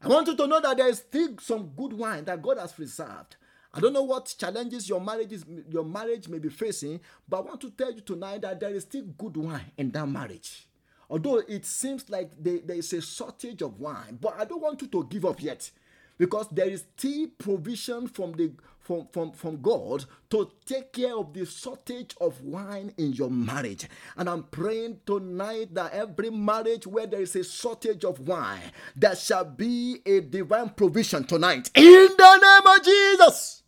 I 0.00 0.08
want 0.08 0.26
you 0.28 0.36
to 0.36 0.46
know 0.46 0.60
that 0.60 0.76
there 0.76 0.88
is 0.88 0.98
still 0.98 1.30
some 1.40 1.70
good 1.76 1.92
wine 1.92 2.24
that 2.24 2.40
God 2.40 2.58
has 2.58 2.72
preserved. 2.72 3.36
I 3.72 3.80
don't 3.80 3.92
know 3.92 4.02
what 4.02 4.34
challenges 4.38 4.88
your 4.88 5.00
marriage 5.00 5.32
is, 5.32 5.44
your 5.70 5.84
marriage 5.84 6.28
may 6.28 6.38
be 6.38 6.48
facing, 6.48 7.00
but 7.28 7.38
I 7.38 7.40
want 7.40 7.60
to 7.60 7.70
tell 7.70 7.92
you 7.92 8.00
tonight 8.00 8.42
that 8.42 8.60
there 8.60 8.74
is 8.74 8.82
still 8.82 9.04
good 9.16 9.36
wine 9.36 9.72
in 9.76 9.90
that 9.90 10.08
marriage. 10.08 10.66
Although 11.10 11.38
it 11.38 11.64
seems 11.64 12.08
like 12.10 12.30
there, 12.38 12.58
there 12.64 12.76
is 12.76 12.92
a 12.92 13.00
shortage 13.00 13.62
of 13.62 13.78
wine, 13.78 14.18
but 14.20 14.34
I 14.38 14.44
don't 14.44 14.62
want 14.62 14.80
you 14.82 14.88
to 14.88 15.06
give 15.08 15.24
up 15.24 15.42
yet 15.42 15.70
because 16.18 16.48
there 16.50 16.68
is 16.68 16.84
still 16.96 17.28
provision 17.38 18.08
from 18.08 18.32
the 18.32 18.52
from, 18.88 19.06
from, 19.12 19.32
from 19.32 19.60
God 19.60 20.06
to 20.30 20.50
take 20.64 20.94
care 20.94 21.14
of 21.14 21.34
the 21.34 21.44
shortage 21.44 22.16
of 22.22 22.40
wine 22.42 22.90
in 22.96 23.12
your 23.12 23.30
marriage. 23.30 23.86
And 24.16 24.30
I'm 24.30 24.44
praying 24.44 25.00
tonight 25.04 25.74
that 25.74 25.92
every 25.92 26.30
marriage 26.30 26.86
where 26.86 27.06
there 27.06 27.20
is 27.20 27.36
a 27.36 27.44
shortage 27.44 28.02
of 28.06 28.18
wine, 28.26 28.62
there 28.96 29.14
shall 29.14 29.44
be 29.44 30.00
a 30.06 30.20
divine 30.20 30.70
provision 30.70 31.24
tonight. 31.24 31.70
In 31.74 32.08
the 32.16 32.38
name 32.38 32.78
of 32.78 32.82
Jesus. 32.82 33.62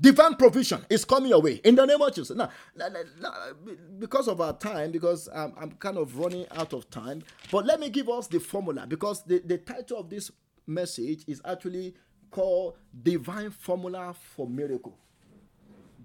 Divine 0.00 0.34
provision 0.36 0.86
is 0.88 1.04
coming 1.04 1.28
your 1.28 1.42
way 1.42 1.60
in 1.62 1.74
the 1.74 1.84
name 1.84 2.00
of 2.00 2.14
Jesus. 2.14 2.34
Now, 2.34 2.48
because 3.98 4.28
of 4.28 4.40
our 4.40 4.54
time, 4.56 4.92
because 4.92 5.28
I'm, 5.34 5.52
I'm 5.60 5.72
kind 5.72 5.98
of 5.98 6.18
running 6.18 6.46
out 6.52 6.72
of 6.72 6.88
time, 6.88 7.22
but 7.52 7.66
let 7.66 7.78
me 7.78 7.90
give 7.90 8.08
us 8.08 8.26
the 8.26 8.40
formula 8.40 8.86
because 8.86 9.22
the, 9.24 9.40
the 9.44 9.58
title 9.58 9.98
of 9.98 10.08
this 10.08 10.30
message 10.66 11.24
is 11.26 11.40
actually 11.44 11.94
called 12.30 12.76
Divine 13.02 13.50
Formula 13.50 14.14
for 14.14 14.48
Miracle. 14.48 14.96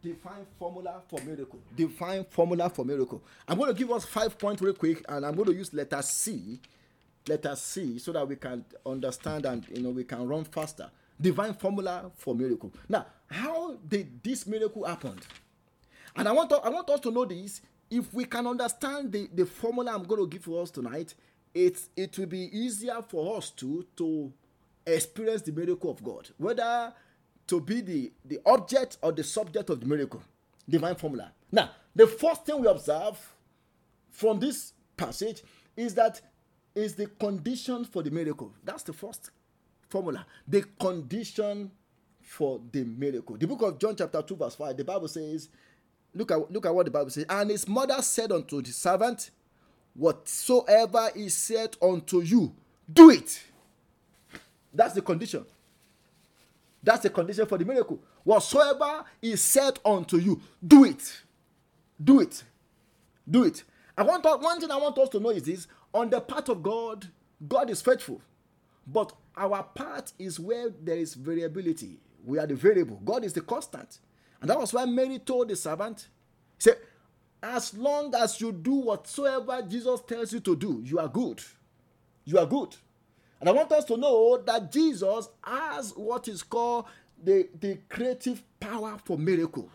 Divine 0.01 0.45
formula 0.59 1.01
for 1.07 1.19
miracle. 1.25 1.59
Divine 1.75 2.25
formula 2.25 2.69
for 2.69 2.85
miracle. 2.85 3.23
I'm 3.47 3.57
going 3.57 3.73
to 3.73 3.79
give 3.79 3.89
us 3.91 4.05
five 4.05 4.37
points 4.37 4.61
real 4.61 4.75
quick, 4.75 5.03
and 5.09 5.25
I'm 5.25 5.33
going 5.33 5.47
to 5.47 5.55
use 5.55 5.73
letter 5.73 5.99
C, 6.03 6.59
letter 7.27 7.55
C, 7.55 7.97
so 7.97 8.11
that 8.11 8.27
we 8.27 8.35
can 8.35 8.63
understand 8.85 9.47
and 9.47 9.67
you 9.69 9.81
know 9.81 9.89
we 9.89 10.03
can 10.03 10.27
run 10.27 10.43
faster 10.43 10.91
divine 11.19 11.53
formula 11.53 12.11
for 12.15 12.35
miracle. 12.35 12.71
Now, 12.89 13.05
how 13.29 13.75
did 13.87 14.23
this 14.23 14.45
miracle 14.45 14.83
happen? 14.83 15.19
And 16.15 16.27
I 16.27 16.31
want, 16.31 16.49
to, 16.51 16.57
I 16.57 16.69
want 16.69 16.89
us 16.89 16.99
to 17.01 17.11
know 17.11 17.25
this. 17.25 17.61
If 17.89 18.13
we 18.13 18.25
can 18.25 18.47
understand 18.47 19.11
the, 19.11 19.29
the 19.33 19.45
formula 19.45 19.93
I'm 19.93 20.03
going 20.03 20.21
to 20.21 20.27
give 20.27 20.43
for 20.43 20.61
us 20.61 20.71
tonight, 20.71 21.13
it, 21.53 21.79
it 21.95 22.17
will 22.17 22.25
be 22.25 22.57
easier 22.57 23.01
for 23.07 23.37
us 23.37 23.49
to, 23.51 23.85
to 23.97 24.31
experience 24.86 25.41
the 25.41 25.51
miracle 25.51 25.89
of 25.91 26.03
God, 26.03 26.29
whether 26.38 26.93
to 27.47 27.61
be 27.61 27.81
the, 27.81 28.11
the 28.23 28.39
object 28.45 28.97
or 29.01 29.11
the 29.11 29.23
subject 29.23 29.69
of 29.69 29.79
the 29.79 29.86
miracle. 29.86 30.21
Divine 30.67 30.95
formula. 30.95 31.31
Now, 31.51 31.71
the 31.95 32.07
first 32.07 32.45
thing 32.45 32.59
we 32.59 32.67
observe 32.67 33.17
from 34.11 34.39
this 34.39 34.73
passage 34.97 35.43
is 35.77 35.93
that 35.95 36.21
is 36.73 36.95
the 36.95 37.07
condition 37.07 37.86
for 37.86 38.03
the 38.03 38.11
miracle. 38.11 38.51
That's 38.63 38.83
the 38.83 38.93
first 38.93 39.31
formula, 39.89 40.25
the 40.47 40.63
condition 40.79 41.71
for 42.21 42.59
the 42.71 42.83
miracle. 42.83 43.38
The 43.38 43.47
book 43.47 43.61
of 43.61 43.79
John, 43.79 43.95
chapter 43.95 44.21
2, 44.21 44.36
verse 44.36 44.55
5, 44.55 44.75
the 44.75 44.83
Bible 44.83 45.07
says, 45.07 45.49
Look 46.13 46.31
at, 46.31 46.51
look 46.51 46.65
at 46.65 46.73
what 46.73 46.86
the 46.86 46.91
Bible 46.91 47.09
says. 47.09 47.25
And 47.29 47.49
his 47.49 47.67
mother 47.67 48.01
said 48.01 48.31
unto 48.31 48.61
the 48.61 48.71
servant, 48.71 49.31
Whatsoever 49.93 51.09
is 51.15 51.33
said 51.33 51.77
unto 51.81 52.21
you, 52.21 52.53
do 52.91 53.09
it. 53.09 53.41
That's 54.76 54.93
the 54.93 55.01
condition. 55.01 55.45
That's 56.84 57.01
the 57.01 57.09
condition 57.09 57.45
for 57.47 57.57
the 57.57 57.65
miracle. 57.65 57.99
Whatsoever 58.23 59.05
is 59.21 59.41
said 59.41 59.80
unto 59.84 60.17
you, 60.17 60.41
do 60.65 60.84
it. 60.86 61.21
Do 62.03 62.19
it. 62.19 62.43
Do 63.30 63.45
it. 63.45 63.63
I 63.97 64.03
want 64.03 64.23
one 64.23 64.59
thing 64.59 64.69
I 64.69 64.78
want 64.78 64.97
us 64.97 65.09
to 65.09 65.19
know 65.19 65.30
is 65.30 65.43
this: 65.43 65.67
on 65.93 66.09
the 66.09 66.21
part 66.21 66.49
of 66.49 66.61
God, 66.61 67.07
God 67.47 67.69
is 67.69 67.82
faithful. 67.82 68.21
But 68.86 69.13
our 69.36 69.63
part 69.63 70.13
is 70.19 70.39
where 70.39 70.69
there 70.69 70.97
is 70.97 71.15
variability. 71.15 71.97
We 72.23 72.38
are 72.38 72.45
the 72.45 72.55
variable. 72.55 73.01
God 73.03 73.23
is 73.23 73.34
the 73.34 73.41
constant. 73.41 73.99
And 74.41 74.49
that 74.49 74.59
was 74.59 74.73
why 74.73 74.86
Mary 74.86 75.19
told 75.19 75.49
the 75.49 75.55
servant, 75.55 76.07
"Say, 76.59 76.73
as 77.41 77.73
long 77.73 78.13
as 78.15 78.39
you 78.41 78.51
do 78.51 78.73
whatsoever 78.73 79.61
Jesus 79.63 80.01
tells 80.01 80.34
you 80.34 80.39
to 80.41 80.55
do, 80.55 80.82
you 80.84 80.99
are 80.99 81.07
good. 81.07 81.41
You 82.26 82.38
are 82.39 82.45
good. 82.45 82.76
And 83.39 83.49
I 83.49 83.51
want 83.51 83.71
us 83.71 83.86
to 83.86 83.97
know 83.97 84.38
that 84.38 84.71
Jesus 84.71 85.29
has 85.43 85.91
what 85.95 86.27
is 86.27 86.43
called 86.43 86.86
the, 87.23 87.47
the 87.59 87.79
creative 87.89 88.43
power 88.59 88.97
for 89.03 89.17
miracle. 89.17 89.69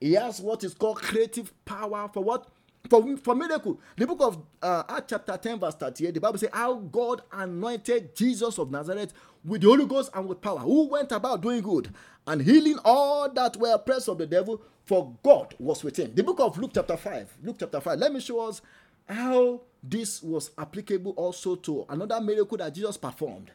He 0.00 0.14
has 0.14 0.40
what 0.40 0.64
is 0.64 0.74
called 0.74 0.96
creative 0.96 1.52
power 1.64 2.10
for 2.12 2.22
what? 2.24 2.48
for, 2.88 3.16
for 3.18 3.34
miracle. 3.34 3.80
The 3.96 4.06
book 4.06 4.20
of 4.20 4.42
uh, 4.62 4.82
Acts 4.88 5.06
chapter 5.08 5.36
10 5.36 5.60
verse 5.60 5.74
38, 5.74 6.14
the 6.14 6.20
Bible 6.20 6.38
says 6.38 6.50
how 6.52 6.74
God 6.74 7.22
anointed 7.32 8.14
Jesus 8.14 8.58
of 8.58 8.70
Nazareth 8.70 9.12
with 9.44 9.62
the 9.62 9.68
Holy 9.68 9.86
Ghost 9.86 10.10
and 10.14 10.28
with 10.28 10.40
power, 10.40 10.58
who 10.58 10.88
went 10.88 11.12
about 11.12 11.40
doing 11.40 11.62
good 11.62 11.92
and 12.26 12.42
healing 12.42 12.78
all 12.84 13.30
that 13.30 13.56
were 13.56 13.74
oppressed 13.74 14.08
of 14.08 14.18
the 14.18 14.26
devil, 14.26 14.60
for 14.84 15.16
God 15.22 15.54
was 15.58 15.82
with 15.82 15.98
him. 15.98 16.12
The 16.14 16.22
book 16.22 16.40
of 16.40 16.58
Luke 16.58 16.72
chapter 16.74 16.96
5, 16.96 17.38
Luke 17.42 17.56
chapter 17.58 17.80
5, 17.80 17.98
let 17.98 18.12
me 18.12 18.20
show 18.20 18.40
us 18.40 18.60
how 19.08 19.60
this 19.82 20.22
was 20.22 20.50
applicable 20.58 21.12
also 21.12 21.56
to 21.56 21.84
another 21.88 22.20
miracle 22.20 22.58
that 22.58 22.74
Jesus 22.74 22.96
performed 22.96 23.50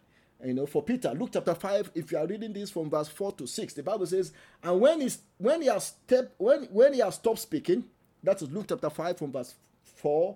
you 0.46 0.54
know, 0.54 0.66
for 0.66 0.84
Peter, 0.84 1.12
Luke 1.14 1.32
chapter 1.34 1.56
5, 1.56 1.92
if 1.96 2.12
you 2.12 2.18
are 2.18 2.28
reading 2.28 2.54
this 2.54 2.70
from 2.70 2.90
verse 2.90 3.08
4 3.08 3.32
to 3.34 3.48
6, 3.48 3.74
the 3.74 3.84
Bible 3.84 4.06
says, 4.06 4.32
and 4.64 4.80
when 4.80 5.02
he's 5.02 5.20
when 5.38 5.62
he 5.62 5.68
has 5.68 5.86
stepped 5.88 6.34
when 6.38 6.66
when 6.66 6.94
he 6.94 7.00
has 7.00 7.16
stopped 7.16 7.40
speaking, 7.40 7.84
that 8.24 8.42
is 8.42 8.52
Luke 8.52 8.68
chapter 8.70 8.90
5 8.90 9.18
from 9.18 9.32
verse 9.32 9.56
4, 9.96 10.36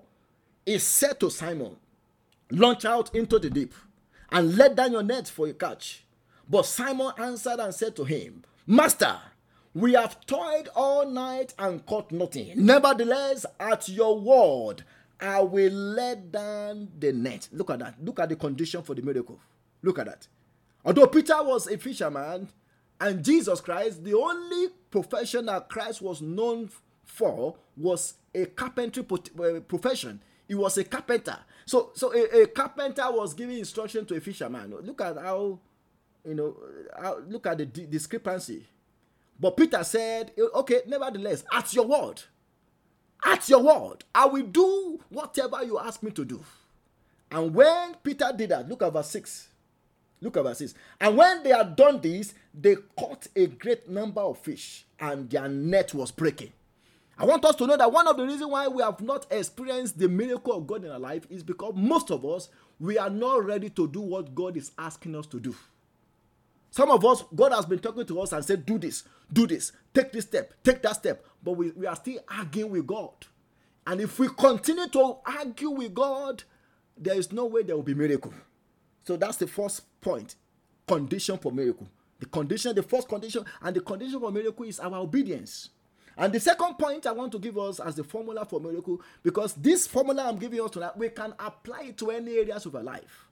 he 0.65 0.79
said 0.79 1.19
to 1.19 1.29
Simon, 1.29 1.75
Launch 2.49 2.83
out 2.83 3.13
into 3.13 3.37
the 3.37 3.49
deep 3.49 3.73
and 4.31 4.57
let 4.57 4.75
down 4.75 4.91
your 4.91 5.03
net 5.03 5.27
for 5.27 5.47
a 5.47 5.53
catch. 5.53 6.03
But 6.49 6.65
Simon 6.65 7.11
answered 7.17 7.59
and 7.59 7.73
said 7.73 7.95
to 7.97 8.03
him, 8.03 8.43
Master, 8.65 9.19
we 9.73 9.93
have 9.93 10.25
toiled 10.25 10.69
all 10.75 11.09
night 11.09 11.53
and 11.57 11.85
caught 11.85 12.11
nothing. 12.11 12.53
Nevertheless, 12.55 13.45
at 13.59 13.87
your 13.87 14.19
word, 14.19 14.83
I 15.21 15.39
will 15.41 15.71
let 15.71 16.31
down 16.31 16.89
the 16.97 17.13
net. 17.13 17.47
Look 17.51 17.69
at 17.69 17.79
that. 17.79 18.03
Look 18.03 18.19
at 18.19 18.29
the 18.29 18.35
condition 18.35 18.81
for 18.81 18.95
the 18.95 19.03
miracle. 19.03 19.39
Look 19.83 19.99
at 19.99 20.07
that. 20.07 20.27
Although 20.83 21.07
Peter 21.07 21.41
was 21.43 21.67
a 21.67 21.77
fisherman 21.77 22.49
and 22.99 23.23
Jesus 23.23 23.61
Christ, 23.61 24.03
the 24.03 24.15
only 24.15 24.69
profession 24.89 25.45
that 25.45 25.69
Christ 25.69 26.01
was 26.01 26.21
known 26.21 26.69
for 27.03 27.55
was 27.77 28.15
a 28.33 28.45
carpentry 28.45 29.03
uh, 29.03 29.59
profession. 29.61 30.21
He 30.47 30.55
was 30.55 30.77
a 30.77 30.83
carpenter. 30.83 31.37
So, 31.65 31.91
so 31.93 32.13
a, 32.13 32.41
a 32.41 32.47
carpenter 32.47 33.05
was 33.11 33.33
giving 33.33 33.59
instruction 33.59 34.05
to 34.07 34.15
a 34.15 34.19
fisherman. 34.19 34.73
Look 34.81 35.01
at 35.01 35.17
how, 35.17 35.59
you 36.25 36.35
know, 36.35 36.57
how, 36.99 37.19
look 37.27 37.45
at 37.45 37.59
the 37.59 37.65
discrepancy. 37.65 38.65
But 39.39 39.57
Peter 39.57 39.83
said, 39.83 40.31
okay, 40.37 40.81
nevertheless, 40.87 41.43
at 41.51 41.73
your 41.73 41.85
word, 41.85 42.21
at 43.25 43.47
your 43.49 43.61
word, 43.61 44.03
I 44.13 44.25
will 44.25 44.45
do 44.45 44.99
whatever 45.09 45.63
you 45.63 45.79
ask 45.79 46.01
me 46.03 46.11
to 46.11 46.25
do. 46.25 46.43
And 47.31 47.53
when 47.53 47.95
Peter 48.03 48.31
did 48.35 48.49
that, 48.49 48.67
look 48.67 48.81
at 48.83 48.93
verse 48.93 49.09
6. 49.09 49.47
Look 50.21 50.37
at 50.37 50.43
verse 50.43 50.59
6. 50.59 50.73
And 50.99 51.17
when 51.17 51.43
they 51.43 51.49
had 51.49 51.75
done 51.75 52.01
this, 52.01 52.33
they 52.53 52.75
caught 52.97 53.27
a 53.35 53.47
great 53.47 53.89
number 53.89 54.21
of 54.21 54.37
fish, 54.37 54.85
and 54.99 55.29
their 55.29 55.47
net 55.47 55.93
was 55.93 56.11
breaking. 56.11 56.51
I 57.17 57.25
want 57.25 57.45
us 57.45 57.55
to 57.57 57.67
know 57.67 57.77
that 57.77 57.91
one 57.91 58.07
of 58.07 58.17
the 58.17 58.23
reasons 58.23 58.49
why 58.49 58.67
we 58.67 58.81
have 58.81 58.99
not 59.01 59.27
experienced 59.29 59.99
the 59.99 60.09
miracle 60.09 60.53
of 60.53 60.65
God 60.65 60.83
in 60.83 60.91
our 60.91 60.99
life 60.99 61.27
is 61.29 61.43
because 61.43 61.73
most 61.75 62.09
of 62.09 62.25
us 62.25 62.49
we 62.79 62.97
are 62.97 63.11
not 63.11 63.45
ready 63.45 63.69
to 63.69 63.87
do 63.87 64.01
what 64.01 64.33
God 64.33 64.57
is 64.57 64.71
asking 64.77 65.15
us 65.15 65.27
to 65.27 65.39
do. 65.39 65.55
Some 66.71 66.89
of 66.89 67.03
us, 67.05 67.23
God 67.35 67.51
has 67.51 67.65
been 67.65 67.79
talking 67.79 68.05
to 68.05 68.21
us 68.21 68.31
and 68.31 68.43
said, 68.43 68.65
Do 68.65 68.79
this, 68.79 69.03
do 69.31 69.45
this, 69.45 69.73
take 69.93 70.11
this 70.11 70.25
step, 70.25 70.53
take 70.63 70.81
that 70.81 70.95
step. 70.95 71.25
But 71.43 71.51
we, 71.53 71.71
we 71.71 71.85
are 71.85 71.95
still 71.95 72.19
arguing 72.29 72.71
with 72.71 72.87
God. 72.87 73.11
And 73.85 73.99
if 73.99 74.17
we 74.17 74.29
continue 74.29 74.87
to 74.87 75.17
argue 75.25 75.71
with 75.71 75.93
God, 75.93 76.43
there 76.97 77.15
is 77.15 77.31
no 77.31 77.45
way 77.45 77.63
there 77.63 77.75
will 77.75 77.83
be 77.83 77.93
miracle. 77.93 78.33
So 79.03 79.17
that's 79.17 79.37
the 79.37 79.47
first 79.47 79.83
point. 79.99 80.35
Condition 80.87 81.37
for 81.37 81.51
miracle. 81.51 81.87
The 82.19 82.27
condition, 82.27 82.75
the 82.75 82.83
first 82.83 83.09
condition, 83.09 83.43
and 83.61 83.75
the 83.75 83.81
condition 83.81 84.19
for 84.19 84.31
miracle 84.31 84.65
is 84.65 84.79
our 84.79 84.95
obedience. 84.95 85.69
And 86.15 86.31
the 86.31 86.39
second 86.39 86.75
point 86.75 87.07
I 87.07 87.11
want 87.11 87.31
to 87.31 87.39
give 87.39 87.57
us 87.57 87.79
as 87.79 87.95
the 87.95 88.03
formula 88.03 88.45
for 88.45 88.59
miracle, 88.59 89.01
because 89.23 89.53
this 89.55 89.87
formula 89.87 90.27
I'm 90.27 90.37
giving 90.37 90.61
us 90.61 90.71
tonight, 90.71 90.95
we 90.95 91.09
can 91.09 91.33
apply 91.39 91.85
it 91.85 91.97
to 91.97 92.11
any 92.11 92.37
areas 92.37 92.65
of 92.65 92.75
our 92.75 92.83
life. 92.83 93.25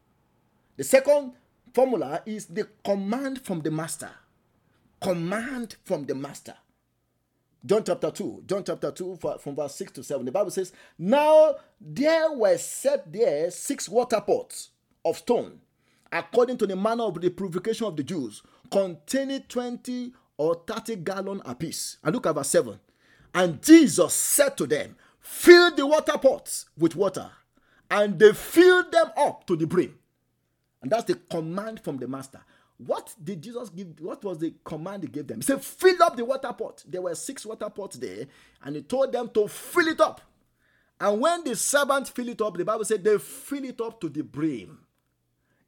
The 0.75 0.83
second 0.83 1.33
formula 1.73 2.21
is 2.25 2.45
the 2.45 2.67
command 2.83 3.41
from 3.41 3.61
the 3.61 3.71
master. 3.71 4.11
Command 5.01 5.75
from 5.85 6.05
the 6.05 6.15
master. 6.15 6.55
John 7.65 7.83
chapter 7.83 8.09
2, 8.09 8.43
John 8.47 8.63
chapter 8.63 8.91
2, 8.91 9.19
from 9.41 9.55
verse 9.55 9.75
6 9.75 9.91
to 9.93 10.03
7. 10.03 10.25
The 10.25 10.31
Bible 10.31 10.51
says, 10.51 10.71
Now 10.97 11.55
there 11.79 12.31
were 12.31 12.57
set 12.57 13.11
there 13.11 13.51
six 13.51 13.89
water 13.89 14.21
pots 14.21 14.69
of 15.03 15.17
stone, 15.17 15.59
according 16.11 16.57
to 16.59 16.67
the 16.67 16.75
manner 16.77 17.03
of 17.03 17.19
the 17.19 17.29
purification 17.29 17.85
of 17.85 17.97
the 17.97 18.03
Jews, 18.03 18.43
containing 18.71 19.41
20 19.49 20.13
or 20.37 20.61
30 20.65 20.97
gallon 20.97 21.41
apiece. 21.43 21.97
And 22.03 22.15
look 22.15 22.27
at 22.27 22.35
verse 22.35 22.49
7. 22.49 22.79
And 23.33 23.61
Jesus 23.61 24.13
said 24.13 24.57
to 24.57 24.65
them, 24.65 24.95
Fill 25.19 25.75
the 25.75 25.85
water 25.85 26.17
pots 26.17 26.69
with 26.77 26.95
water. 26.95 27.29
And 27.91 28.17
they 28.17 28.33
filled 28.33 28.91
them 28.91 29.11
up 29.17 29.45
to 29.47 29.55
the 29.55 29.67
brim. 29.67 29.99
And 30.81 30.91
that's 30.91 31.05
the 31.05 31.15
command 31.15 31.81
from 31.81 31.97
the 31.97 32.07
master. 32.07 32.41
What 32.77 33.13
did 33.21 33.41
Jesus 33.41 33.69
give? 33.69 33.99
What 33.99 34.23
was 34.23 34.39
the 34.39 34.53
command 34.63 35.03
he 35.03 35.09
gave 35.09 35.27
them? 35.27 35.39
He 35.39 35.43
said, 35.43 35.61
Fill 35.61 36.01
up 36.01 36.15
the 36.15 36.23
water 36.23 36.53
pot. 36.53 36.83
There 36.87 37.01
were 37.01 37.15
six 37.15 37.45
water 37.45 37.69
pots 37.69 37.97
there, 37.97 38.25
and 38.63 38.75
he 38.77 38.81
told 38.81 39.11
them 39.11 39.29
to 39.33 39.47
fill 39.49 39.87
it 39.87 39.99
up. 39.99 40.21
And 40.99 41.19
when 41.19 41.43
the 41.43 41.55
servants 41.55 42.09
fill 42.09 42.29
it 42.29 42.41
up, 42.41 42.57
the 42.57 42.65
Bible 42.65 42.85
said 42.85 43.03
they 43.03 43.17
fill 43.17 43.63
it 43.65 43.79
up 43.81 43.99
to 44.01 44.09
the 44.09 44.21
brim. 44.21 44.79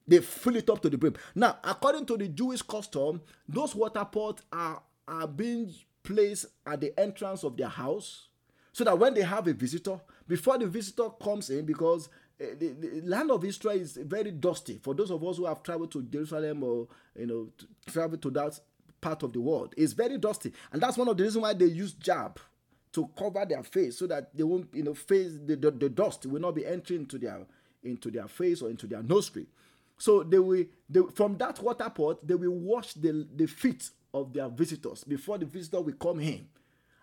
They 0.08 0.20
fill 0.20 0.56
it 0.56 0.70
up 0.70 0.82
to 0.82 0.90
the 0.90 0.98
brim. 0.98 1.16
Now, 1.36 1.58
according 1.64 2.06
to 2.08 2.18
the 2.18 2.28
Jewish 2.28 2.62
custom, 2.62 3.22
those 3.48 3.76
water 3.76 4.06
pots 4.06 4.44
are, 4.52 4.82
are 5.08 5.28
being 5.28 5.74
placed 6.04 6.48
at 6.66 6.82
the 6.82 6.98
entrance 7.00 7.44
of 7.44 7.56
their 7.56 7.70
house 7.70 8.28
so 8.74 8.84
that 8.84 8.98
when 8.98 9.14
they 9.14 9.22
have 9.22 9.48
a 9.48 9.54
visitor, 9.54 10.00
before 10.28 10.58
the 10.58 10.68
visitor 10.68 11.10
comes 11.22 11.50
in, 11.50 11.66
because 11.66 12.10
Eh, 12.42 12.56
the, 12.58 12.68
the, 12.70 13.02
land 13.04 13.30
of 13.30 13.46
Israel 13.46 13.76
is 13.80 13.98
very 13.98 14.32
dusty. 14.32 14.80
For 14.82 14.94
those 14.96 15.12
of 15.12 15.24
us 15.24 15.38
who 15.38 15.46
have 15.46 15.62
traveled 15.62 15.92
to 15.92 16.02
Jerusalem 16.02 16.64
or 16.64 16.88
you 17.18 17.28
know 17.28 17.48
travel 17.92 18.18
to 18.18 18.30
that 18.32 18.60
part 19.00 19.24
of 19.24 19.34
the 19.34 19.42
world, 19.42 19.74
it's 19.78 19.94
very 19.94 20.18
dusty, 20.18 20.52
and 20.72 20.82
that's 20.82 20.98
one 20.98 21.08
of 21.08 21.18
the 21.18 21.24
reasons 21.24 21.44
why 21.44 21.54
they 21.54 21.66
use 21.66 21.94
jab 21.94 22.40
to 22.94 23.10
cover 23.18 23.46
their 23.46 23.64
face 23.64 23.98
so 24.00 24.08
that 24.08 24.36
they 24.36 24.44
won't 24.44 24.68
you 24.74 24.84
know 24.84 24.94
face 24.94 25.32
the, 25.46 25.56
the, 25.56 25.72
the 25.72 25.90
dust 25.90 26.26
will 26.26 26.42
not 26.42 26.56
be 26.56 26.66
entering 26.66 27.02
into 27.02 27.18
their 27.18 27.46
into 27.84 28.10
their 28.10 28.28
face 28.28 28.62
or 28.62 28.70
into 28.70 28.88
their 28.88 29.04
nostril. 29.04 29.46
So 29.98 30.24
they 30.24 30.40
will 30.40 30.66
they, 30.90 31.02
from 31.14 31.38
that 31.38 31.62
water 31.62 31.90
pot, 31.90 32.26
they 32.26 32.36
will 32.36 32.52
wash 32.56 32.94
the, 32.94 33.28
the 33.36 33.46
feet 33.46 33.90
of 34.14 34.34
their 34.34 34.50
visitors 34.50 35.04
before 35.04 35.38
the 35.38 35.46
visitor 35.46 35.82
will 35.82 35.94
come 35.94 36.20
in. 36.20 36.48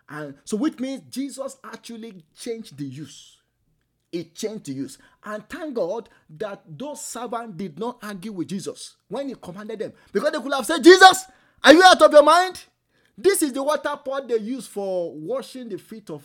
And 0.09 0.35
so 0.43 0.57
which 0.57 0.79
means 0.79 1.03
Jesus 1.09 1.57
actually 1.63 2.23
changed 2.37 2.77
the 2.77 2.85
use. 2.85 3.38
It 4.11 4.35
changed 4.35 4.65
to 4.65 4.73
use. 4.73 4.97
And 5.23 5.47
thank 5.47 5.75
God 5.75 6.09
that 6.37 6.63
those 6.67 7.03
servants 7.05 7.57
did 7.57 7.77
not 7.79 7.99
argue 8.01 8.31
with 8.31 8.47
Jesus 8.47 8.95
when 9.07 9.29
he 9.29 9.35
commanded 9.35 9.79
them. 9.79 9.93
Because 10.11 10.31
they 10.31 10.39
could 10.39 10.53
have 10.53 10.65
said, 10.65 10.83
Jesus, 10.83 11.25
are 11.63 11.73
you 11.73 11.83
out 11.83 12.01
of 12.01 12.11
your 12.11 12.23
mind? 12.23 12.63
This 13.17 13.41
is 13.43 13.53
the 13.53 13.61
water 13.61 13.95
pot 14.03 14.27
they 14.27 14.37
use 14.37 14.65
for 14.65 15.13
washing 15.13 15.69
the 15.69 15.77
feet 15.77 16.09
of 16.09 16.23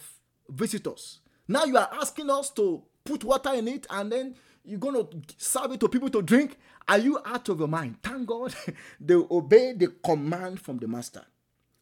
visitors. 0.49 1.21
Now 1.49 1.65
you 1.65 1.77
are 1.77 1.89
asking 1.93 2.31
us 2.31 2.51
to 2.51 2.83
put 3.05 3.25
water 3.25 3.53
in 3.53 3.69
it 3.69 3.87
and 3.91 4.11
then 4.11 4.35
you're 4.65 4.79
going 4.79 4.95
to 4.95 5.09
serve 5.37 5.73
it 5.73 5.81
to 5.81 5.89
people 5.89 6.09
to 6.11 6.23
drink. 6.23 6.57
Are 6.89 6.99
you 6.99 7.19
out 7.25 7.49
of 7.49 7.59
your 7.59 7.69
mind? 7.69 7.97
Thank 8.03 8.27
God 8.27 8.55
they 9.01 9.15
obey 9.15 9.73
the 9.73 9.89
command 10.05 10.61
from 10.61 10.79
the 10.79 10.89
master. 10.89 11.23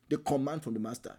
The 0.08 0.18
command 0.18 0.62
from 0.64 0.74
the 0.74 0.80
master. 0.80 1.16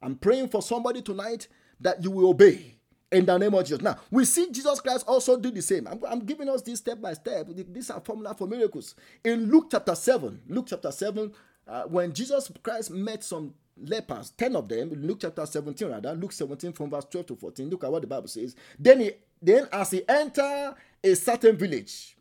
I'm 0.00 0.16
praying 0.16 0.48
for 0.48 0.62
somebody 0.62 1.02
tonight 1.02 1.48
that 1.80 2.02
you 2.02 2.10
will 2.10 2.30
obey 2.30 2.74
in 3.14 3.24
the 3.24 3.38
name 3.38 3.54
of 3.54 3.64
Jesus. 3.64 3.82
Now, 3.82 3.98
we 4.10 4.24
see 4.24 4.50
Jesus 4.50 4.80
Christ 4.80 5.04
also 5.06 5.38
do 5.38 5.50
the 5.50 5.62
same. 5.62 5.86
I'm, 5.86 6.00
I'm 6.08 6.20
giving 6.20 6.48
us 6.48 6.62
this 6.62 6.80
step 6.80 7.00
by 7.00 7.14
step. 7.14 7.48
These 7.72 7.90
are 7.90 8.00
formula 8.00 8.34
for 8.34 8.46
miracles. 8.46 8.94
In 9.24 9.50
Luke 9.50 9.68
chapter 9.70 9.94
7, 9.94 10.42
Luke 10.48 10.66
chapter 10.68 10.90
7, 10.90 11.32
uh, 11.66 11.82
when 11.84 12.12
Jesus 12.12 12.50
Christ 12.62 12.90
met 12.90 13.24
some 13.24 13.54
lepers, 13.80 14.30
10 14.30 14.56
of 14.56 14.68
them, 14.68 14.90
Luke 14.90 15.18
chapter 15.20 15.46
17 15.46 15.88
rather, 15.88 16.14
Luke 16.14 16.32
17 16.32 16.72
from 16.72 16.90
verse 16.90 17.06
12 17.10 17.26
to 17.28 17.36
14, 17.36 17.70
look 17.70 17.84
at 17.84 17.92
what 17.92 18.02
the 18.02 18.08
Bible 18.08 18.28
says. 18.28 18.54
Then 18.78 19.00
he 19.00 19.12
then 19.40 19.68
as 19.72 19.90
he 19.90 20.02
entered 20.08 20.74
a 21.02 21.14
certain 21.14 21.56
village, 21.56 22.16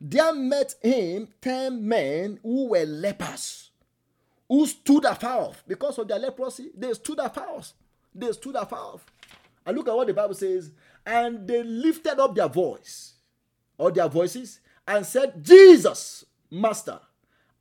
there 0.00 0.34
met 0.34 0.74
him 0.82 1.28
ten 1.40 1.86
men 1.86 2.38
who 2.42 2.68
were 2.68 2.84
lepers, 2.84 3.70
who 4.48 4.66
stood 4.66 5.04
afar 5.04 5.42
off. 5.42 5.64
Because 5.66 5.98
of 5.98 6.08
their 6.08 6.18
leprosy, 6.18 6.70
they 6.76 6.92
stood 6.94 7.18
afar 7.18 7.48
off. 7.50 7.72
They 8.14 8.32
stood 8.32 8.56
afar 8.56 8.78
off. 8.78 9.06
And 9.66 9.76
look 9.76 9.88
at 9.88 9.94
what 9.96 10.06
the 10.06 10.14
Bible 10.14 10.34
says. 10.34 10.70
And 11.06 11.46
they 11.46 11.62
lifted 11.62 12.18
up 12.20 12.34
their 12.34 12.48
voice, 12.48 13.14
or 13.78 13.90
their 13.90 14.08
voices, 14.08 14.60
and 14.86 15.04
said, 15.04 15.42
Jesus, 15.42 16.24
Master, 16.50 17.00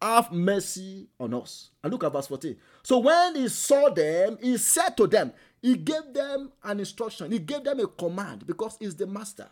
have 0.01 0.31
mercy 0.31 1.07
on 1.19 1.33
us. 1.33 1.69
And 1.83 1.91
look 1.91 2.03
at 2.03 2.11
verse 2.11 2.27
14. 2.27 2.55
So 2.83 2.99
when 2.99 3.35
he 3.35 3.47
saw 3.47 3.89
them, 3.89 4.37
he 4.41 4.57
said 4.57 4.97
to 4.97 5.07
them, 5.07 5.33
he 5.61 5.75
gave 5.75 6.13
them 6.13 6.51
an 6.63 6.79
instruction, 6.79 7.31
he 7.31 7.39
gave 7.39 7.63
them 7.63 7.79
a 7.79 7.87
command 7.87 8.45
because 8.45 8.75
he's 8.79 8.95
the 8.95 9.07
master. 9.07 9.47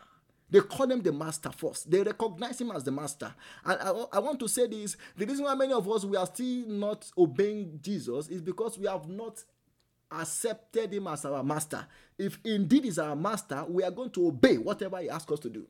They 0.50 0.60
call 0.60 0.92
him 0.92 1.02
the 1.02 1.14
master 1.14 1.50
first. 1.50 1.90
They 1.90 2.04
recognize 2.04 2.60
him 2.60 2.72
as 2.72 2.84
the 2.84 2.92
master. 2.92 3.34
And 3.64 3.80
I, 3.80 4.18
I, 4.18 4.20
want 4.20 4.38
to 4.42 4.50
say 4.50 4.68
this 4.68 4.98
the 5.16 5.26
reason 5.26 5.46
why 5.46 5.56
many 5.56 5.72
of 5.72 5.90
us 5.90 6.04
we 6.04 6.18
are 6.18 6.26
still 6.26 6.68
not 6.68 7.10
obeying 7.18 7.80
Jesus 7.82 8.28
is 8.28 8.42
because 8.42 8.78
we 8.78 8.88
have 8.88 9.08
not 9.08 9.42
accepted 10.12 10.94
him 10.94 11.08
as 11.08 11.26
our 11.26 11.44
master, 11.44 11.86
if 12.18 12.38
indeed 12.44 12.86
is 12.86 13.00
our 13.00 13.16
master, 13.16 13.64
we 13.68 13.84
are 13.84 13.92
going 13.92 14.10
to 14.12 14.28
obey 14.28 14.58
whatever 14.58 15.00
he 15.00 15.10
asks 15.10 15.32
us 15.32 15.40
to 15.40 15.50
do. 15.50 15.66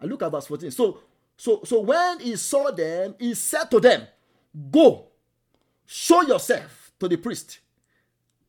And 0.00 0.10
look 0.10 0.22
at 0.22 0.30
verse 0.30 0.46
14. 0.46 0.70
So, 0.70 0.98
so, 1.36 1.60
so 1.64 1.80
when 1.80 2.20
he 2.20 2.36
saw 2.36 2.70
them, 2.70 3.14
he 3.18 3.34
said 3.34 3.70
to 3.70 3.80
them, 3.80 4.06
Go, 4.70 5.06
show 5.84 6.22
yourself 6.22 6.92
to 6.98 7.08
the 7.08 7.16
priest. 7.16 7.60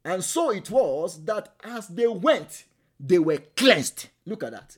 And 0.03 0.23
so 0.23 0.51
it 0.51 0.69
was 0.71 1.23
that 1.25 1.53
as 1.63 1.87
they 1.89 2.07
went, 2.07 2.63
they 2.99 3.19
were 3.19 3.39
cleansed. 3.55 4.07
Look 4.25 4.43
at 4.43 4.51
that. 4.53 4.77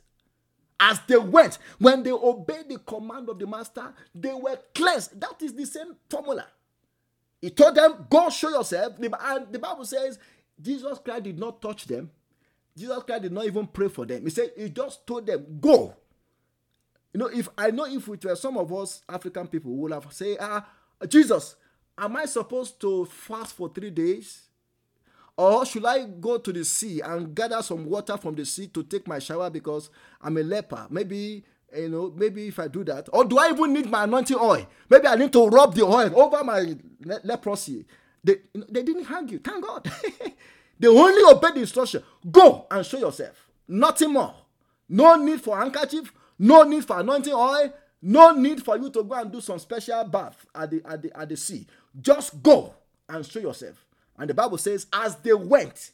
As 0.80 1.00
they 1.08 1.18
went, 1.18 1.60
when 1.78 2.04
they 2.04 2.12
obeyed 2.12 2.70
the 2.70 2.80
command 2.80 3.30
of 3.30 3.38
the 3.38 3.46
master, 3.46 3.94
they 4.16 4.34
were 4.34 4.58
cleansed. 4.74 5.20
That 5.20 5.42
is 5.42 5.54
the 5.54 5.66
same 5.66 5.96
formula. 6.10 6.48
He 7.42 7.50
told 7.50 7.76
them, 7.76 8.08
Go 8.10 8.30
show 8.30 8.50
yourself. 8.50 8.94
And 9.00 9.52
the 9.52 9.60
Bible 9.60 9.86
says 9.86 10.20
Jesus 10.62 11.00
Christ 11.04 11.24
did 11.24 11.40
not 11.40 11.62
touch 11.62 11.86
them. 11.86 12.10
Jesus 12.78 13.04
Christ 13.04 13.24
did 13.24 13.32
not 13.32 13.46
even 13.46 13.68
pray 13.68 13.88
for 13.88 14.06
them. 14.06 14.24
He 14.24 14.30
said, 14.30 14.52
He 14.58 14.70
just 14.70 15.06
told 15.06 15.26
them, 15.26 15.46
Go. 15.60 15.96
You 17.14 17.20
know, 17.20 17.28
if 17.28 17.50
I 17.58 17.72
know 17.72 17.86
if 17.86 18.08
it 18.08 18.24
were 18.26 18.36
some 18.36 18.58
of 18.58 18.72
us 18.72 19.02
African 19.10 19.48
people 19.48 19.72
would 19.78 19.92
have 19.92 20.08
said, 20.12 20.38
Ah, 20.40 20.66
Jesus, 21.08 21.56
am 21.98 22.16
I 22.16 22.26
supposed 22.26 22.80
to 22.82 23.06
fast 23.06 23.56
for 23.56 23.70
three 23.70 23.90
days? 23.90 24.44
Or 25.38 25.66
should 25.66 25.86
I 25.86 26.06
go 26.06 26.38
to 26.38 26.52
the 26.52 26.66
sea 26.66 27.00
and 27.00 27.34
gather 27.34 27.62
some 27.62 27.86
water 27.86 28.18
from 28.18 28.36
the 28.36 28.46
sea 28.46 28.68
to 28.68 28.84
take 28.84 29.08
my 29.08 29.20
shower 29.20 29.50
because 29.50 29.90
I'm 30.22 30.36
a 30.38 30.44
leper? 30.44 30.86
Maybe, 30.90 31.46
you 31.76 31.88
know, 31.88 32.14
maybe 32.14 32.48
if 32.50 32.60
I 32.60 32.68
do 32.68 32.84
that. 32.84 33.08
Or 33.14 33.24
do 33.24 33.38
I 33.38 33.50
even 33.50 33.72
need 33.72 33.90
my 33.90 34.04
anointing 34.04 34.36
oil? 34.38 34.68
Maybe 34.90 35.08
I 35.08 35.16
need 35.16 35.32
to 35.32 35.48
rub 35.48 35.74
the 35.76 35.84
oil 35.86 36.12
over 36.20 36.44
my 36.44 36.76
le- 37.06 37.22
leprosy. 37.24 37.86
They, 38.24 38.38
they 38.54 38.84
didn't 38.84 39.06
hang 39.06 39.30
you. 39.30 39.40
Thank 39.40 39.66
God. 39.66 39.92
they 40.80 40.88
only 40.88 41.24
obeyed 41.32 41.56
the 41.56 41.62
instruction. 41.62 42.04
Go 42.30 42.66
and 42.70 42.86
show 42.86 42.98
yourself. 42.98 43.48
Nothing 43.68 44.14
more. 44.14 44.36
No 44.88 45.16
need 45.16 45.42
for 45.42 45.58
handkerchief. 45.58 46.12
No 46.38 46.64
need 46.64 46.86
for 46.86 47.00
anointing 47.00 47.34
oil. 47.34 47.74
No 48.02 48.32
need 48.32 48.64
for 48.64 48.78
you 48.78 48.90
to 48.92 49.04
go 49.04 49.16
and 49.16 49.32
do 49.32 49.42
some 49.42 49.60
special 49.60 50.04
bath 50.06 50.46
at 50.56 50.72
the, 50.72 50.82
at 50.86 51.02
the, 51.02 51.20
at 51.20 51.30
the 51.30 51.38
sea. 51.38 51.68
Just 52.00 52.42
go 52.42 52.74
and 53.08 53.26
show 53.26 53.40
yourself. 53.40 53.86
And 54.18 54.30
the 54.30 54.34
Bible 54.34 54.58
says, 54.58 54.88
as 54.92 55.16
they 55.18 55.34
went, 55.34 55.92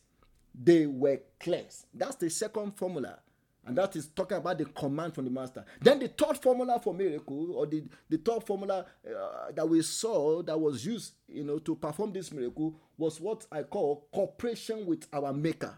they 0.53 0.85
were 0.85 1.19
cleansed. 1.39 1.85
That's 1.93 2.15
the 2.15 2.29
second 2.29 2.77
formula. 2.77 3.19
And 3.65 3.77
that 3.77 3.95
is 3.95 4.07
talking 4.07 4.37
about 4.37 4.57
the 4.57 4.65
command 4.65 5.15
from 5.15 5.25
the 5.25 5.31
master. 5.31 5.65
Then 5.81 5.99
the 5.99 6.07
third 6.07 6.37
formula 6.37 6.79
for 6.79 6.93
miracle, 6.93 7.53
or 7.53 7.65
the, 7.65 7.83
the 8.09 8.17
third 8.17 8.43
formula 8.45 8.85
uh, 9.07 9.51
that 9.51 9.67
we 9.67 9.81
saw 9.81 10.43
that 10.43 10.59
was 10.59 10.85
used, 10.85 11.13
you 11.27 11.43
know, 11.43 11.57
to 11.59 11.75
perform 11.75 12.13
this 12.13 12.31
miracle 12.31 12.79
was 12.97 13.19
what 13.19 13.45
I 13.51 13.63
call 13.63 14.07
cooperation 14.13 14.85
with 14.85 15.07
our 15.11 15.33
maker. 15.33 15.75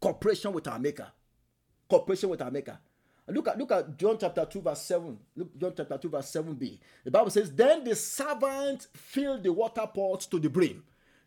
Cooperation 0.00 0.52
with 0.52 0.66
our 0.66 0.78
maker. 0.78 1.08
Cooperation 1.88 2.30
with 2.30 2.40
our 2.40 2.50
maker. 2.50 2.78
Look 3.26 3.48
at 3.48 3.58
look 3.58 3.72
at 3.72 3.96
John 3.96 4.18
chapter 4.18 4.44
2, 4.44 4.60
verse 4.60 4.82
7. 4.82 5.18
Look, 5.36 5.58
John 5.58 5.72
chapter 5.76 5.96
2, 5.96 6.08
verse 6.10 6.30
7b. 6.30 6.78
The 7.04 7.10
Bible 7.10 7.30
says, 7.30 7.50
Then 7.52 7.84
the 7.84 7.96
servant 7.96 8.88
filled 8.94 9.42
the 9.42 9.52
water 9.52 9.86
pot 9.86 10.22
to 10.30 10.38
the 10.38 10.50
brim 10.50 10.84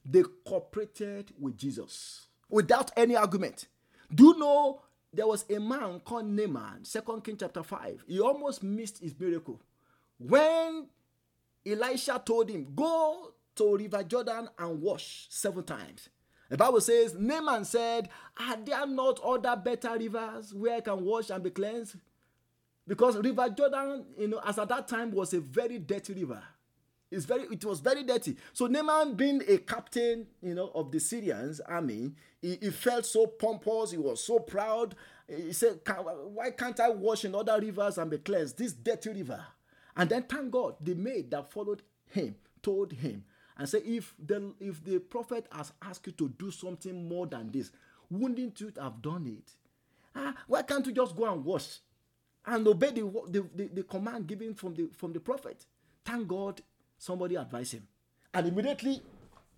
they 0.09 0.23
cooperated 0.45 1.34
with 1.39 1.57
Jesus 1.57 2.28
without 2.49 2.91
any 2.95 3.15
argument. 3.15 3.67
Do 4.13 4.28
you 4.28 4.39
know 4.39 4.82
there 5.14 5.28
was 5.28 5.45
a 5.49 5.60
man 5.60 5.99
called 6.01 6.26
Naaman, 6.26 6.84
Second 6.84 7.24
King 7.24 7.38
chapter 7.39 7.64
5. 7.64 8.03
He 8.08 8.20
almost 8.20 8.64
missed 8.64 8.99
his 8.99 9.18
miracle. 9.20 9.62
When 10.18 10.88
Elisha 11.66 12.22
told 12.26 12.49
him, 12.49 12.68
Go 12.76 13.34
to 13.55 13.78
River 13.78 14.03
Jordan 14.03 14.49
and 14.58 14.82
wash 14.82 15.28
seven 15.30 15.64
times. 15.64 16.10
The 16.49 16.58
Bible 16.58 16.82
says, 16.82 17.14
Naaman 17.14 17.66
said, 17.66 18.10
Are 18.39 18.58
there 18.58 18.86
not 18.88 19.20
other 19.20 19.55
better 19.55 19.97
rivers 19.97 20.53
where 20.53 20.78
I 20.78 20.82
can 20.82 21.03
wash 21.03 21.30
and 21.30 21.43
be 21.43 21.49
cleansed? 21.49 21.97
Because 22.88 23.18
River 23.18 23.49
Jordan, 23.49 24.05
you 24.18 24.30
know, 24.30 24.41
as 24.45 24.58
at 24.58 24.70
that 24.70 24.88
time 24.88 25.12
was 25.12 25.34
a 25.34 25.41
very 25.41 25.78
dirty 25.78 26.14
river. 26.14 26.41
It's 27.10 27.26
very, 27.26 27.43
it 27.43 27.64
was 27.64 27.80
very 27.80 28.03
dirty. 28.03 28.36
So 28.51 28.68
Naaman, 28.68 29.16
being 29.16 29.41
a 29.47 29.60
captain, 29.60 30.28
you 30.41 30.53
know, 30.53 30.72
of 30.76 30.91
the 30.91 30.99
Syrians 30.99 31.62
army, 31.62 32.12
he, 32.41 32.58
he 32.62 32.70
felt 32.70 33.05
so 33.05 33.28
pompous. 33.28 33.91
He 33.91 33.97
was 33.97 34.24
so 34.24 34.39
proud. 34.39 34.93
He 35.28 35.53
said, 35.53 35.80
"Why 36.34 36.51
can't 36.51 36.80
I 36.80 36.89
wash 36.89 37.24
in 37.24 37.34
other 37.34 37.60
rivers 37.60 37.97
and 37.97 38.12
be 38.12 38.18
cleansed? 38.18 38.58
This 38.58 38.74
dirty 38.74 39.12
river." 39.14 39.45
And 39.95 40.10
then, 40.10 40.24
thank 40.24 40.51
God, 40.51 40.76
the 40.82 40.95
maid 40.95 41.32
that 41.32 41.49
followed 41.49 41.82
him 42.08 42.36
told 42.62 42.91
him 42.91 43.24
and 43.58 43.70
said, 43.70 43.84
"If 43.86 44.14
the 44.20 44.53
if 44.60 44.84
the 44.84 44.99
prophet 44.99 45.47
has 45.51 45.72
asked 45.82 46.08
you 46.08 46.14
to 46.14 46.28
do 46.38 46.51
something 46.51 47.08
more 47.08 47.26
than 47.26 47.51
this, 47.51 47.72
wouldn't 48.10 48.60
you 48.60 48.74
have 48.80 49.01
done 49.01 49.28
it? 49.28 49.53
Ah, 50.14 50.36
why 50.47 50.62
can't 50.62 50.86
you 50.86 50.91
just 50.91 51.16
go 51.16 51.32
and 51.32 51.45
wash 51.45 51.80
and 52.45 52.68
obey 52.68 52.91
the 52.91 53.01
the, 53.30 53.49
the, 53.55 53.68
the 53.68 53.84
command 53.84 54.28
given 54.28 54.53
from 54.53 54.74
the 54.76 54.89
from 54.93 55.14
the 55.14 55.22
prophet?" 55.22 55.66
Thank 56.05 56.30
God 56.30 56.62
somebody 56.98 57.36
advised 57.36 57.74
him. 57.74 57.88
And 58.34 58.48
immediately 58.48 59.02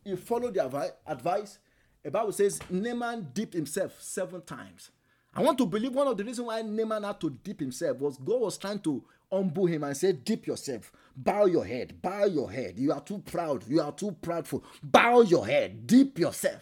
he 0.04 0.16
followed 0.16 0.54
the 0.54 0.94
advice. 1.08 1.60
The 2.04 2.12
Bible 2.12 2.32
says 2.32 2.60
Naaman 2.70 3.30
dipped 3.34 3.54
himself 3.54 4.02
seven 4.02 4.42
times. 4.42 4.92
I 5.36 5.42
want 5.42 5.58
to 5.60 5.66
believe 5.66 5.94
one 5.94 6.08
of 6.08 6.18
the 6.18 6.24
reasons 6.24 6.48
why 6.48 6.62
Naaman 6.62 7.04
had 7.04 7.20
to 7.22 7.30
dip 7.30 7.60
himself 7.60 7.98
was 8.00 8.18
God 8.18 8.42
was 8.42 8.58
trying 8.58 8.80
to 8.80 9.04
humble 9.32 9.66
him 9.68 9.84
and 9.84 9.96
say, 9.96 10.12
Dip 10.14 10.48
yourself, 10.48 10.92
bow 11.16 11.46
your 11.46 11.66
head, 11.66 12.02
bow 12.02 12.26
your 12.26 12.52
head. 12.52 12.78
You 12.78 12.92
are 12.92 13.02
too 13.02 13.20
proud, 13.20 13.68
you 13.68 13.82
are 13.82 13.92
too 13.92 14.16
proudful. 14.22 14.64
Bow 14.82 15.22
your 15.22 15.46
head, 15.46 15.86
dip 15.86 16.18
yourself, 16.18 16.62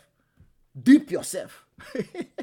dip 0.82 1.10
yourself. 1.12 1.66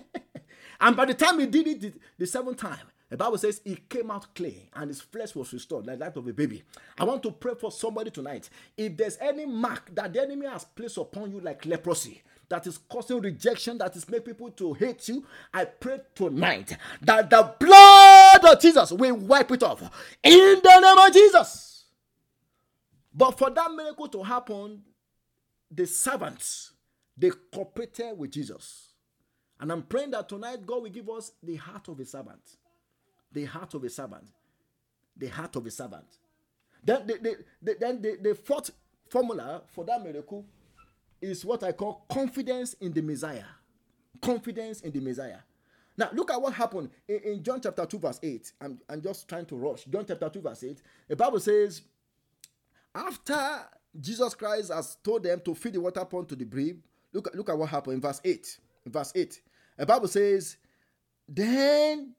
and 0.80 0.96
by 0.96 1.04
the 1.04 1.14
time 1.14 1.40
he 1.40 1.46
did 1.46 1.66
it 1.66 1.80
the, 1.80 1.92
the 2.18 2.26
seventh 2.26 2.56
time, 2.56 2.86
the 3.10 3.16
Bible 3.16 3.38
says 3.38 3.60
he 3.64 3.76
came 3.76 4.10
out 4.10 4.34
clean 4.34 4.68
and 4.74 4.88
his 4.88 5.00
flesh 5.00 5.34
was 5.34 5.52
restored 5.52 5.86
like 5.86 5.98
that 5.98 6.16
of 6.16 6.26
a 6.26 6.32
baby. 6.32 6.62
I 6.98 7.04
want 7.04 7.22
to 7.24 7.30
pray 7.30 7.54
for 7.54 7.70
somebody 7.70 8.10
tonight. 8.10 8.48
If 8.76 8.96
there's 8.96 9.18
any 9.20 9.46
mark 9.46 9.94
that 9.94 10.12
the 10.12 10.22
enemy 10.22 10.46
has 10.46 10.64
placed 10.64 10.96
upon 10.96 11.30
you 11.30 11.40
like 11.40 11.66
leprosy, 11.66 12.22
that 12.48 12.66
is 12.66 12.78
causing 12.78 13.20
rejection, 13.20 13.78
that 13.78 13.94
is 13.96 14.08
making 14.08 14.26
people 14.26 14.50
to 14.50 14.72
hate 14.74 15.08
you, 15.08 15.24
I 15.52 15.64
pray 15.64 16.00
tonight 16.14 16.76
that 17.02 17.30
the 17.30 17.54
blood 17.58 18.44
of 18.52 18.60
Jesus 18.60 18.92
will 18.92 19.16
wipe 19.16 19.50
it 19.50 19.62
off 19.62 19.82
in 20.22 20.60
the 20.62 20.80
name 20.80 20.98
of 20.98 21.12
Jesus. 21.12 21.84
But 23.14 23.38
for 23.38 23.50
that 23.50 23.72
miracle 23.72 24.08
to 24.08 24.22
happen, 24.22 24.82
the 25.70 25.86
servants 25.86 26.72
they 27.16 27.30
cooperated 27.52 28.18
with 28.18 28.32
Jesus. 28.32 28.88
And 29.60 29.70
I'm 29.70 29.82
praying 29.82 30.10
that 30.10 30.28
tonight 30.28 30.66
God 30.66 30.82
will 30.82 30.90
give 30.90 31.08
us 31.08 31.32
the 31.42 31.56
heart 31.56 31.88
of 31.88 32.00
a 32.00 32.04
servant 32.04 32.40
the 33.34 33.44
heart 33.44 33.74
of 33.74 33.84
a 33.84 33.90
servant. 33.90 34.32
The 35.16 35.28
heart 35.28 35.54
of 35.56 35.66
a 35.66 35.70
servant. 35.70 36.06
Then 36.82 37.06
the, 37.06 37.14
the, 37.14 37.36
the, 37.62 37.76
then 37.78 38.00
the, 38.02 38.18
the 38.22 38.34
fourth 38.34 38.70
formula 39.10 39.62
for 39.66 39.84
that 39.84 40.02
miracle 40.02 40.44
is 41.20 41.44
what 41.44 41.62
I 41.62 41.72
call 41.72 42.04
confidence 42.10 42.74
in 42.74 42.92
the 42.92 43.02
Messiah. 43.02 43.44
Confidence 44.22 44.80
in 44.80 44.92
the 44.92 45.00
Messiah. 45.00 45.38
Now, 45.96 46.10
look 46.12 46.30
at 46.30 46.40
what 46.40 46.52
happened 46.54 46.90
in, 47.08 47.20
in, 47.20 47.42
John 47.42 47.60
chapter 47.60 47.86
2, 47.86 47.98
verse 47.98 48.18
8. 48.22 48.52
I'm, 48.60 48.80
I'm 48.88 49.00
just 49.00 49.28
trying 49.28 49.46
to 49.46 49.56
rush. 49.56 49.84
John 49.84 50.04
chapter 50.06 50.28
2, 50.28 50.40
verse 50.40 50.64
8. 50.64 50.82
The 51.08 51.16
Bible 51.16 51.40
says, 51.40 51.82
after 52.94 53.60
Jesus 53.98 54.34
Christ 54.34 54.72
has 54.72 54.96
told 55.02 55.22
them 55.22 55.40
to 55.44 55.54
fill 55.54 55.72
the 55.72 55.80
water 55.80 56.04
pond 56.04 56.28
to 56.28 56.36
the 56.36 56.44
brim, 56.44 56.82
look, 57.12 57.30
look 57.34 57.48
at 57.48 57.56
what 57.56 57.68
happened 57.68 57.94
in 57.94 58.00
verse 58.00 58.20
8. 58.24 58.58
In 58.86 58.92
verse 58.92 59.12
8. 59.14 59.40
The 59.78 59.86
Bible 59.86 60.08
says, 60.08 60.56
Then 61.28 62.14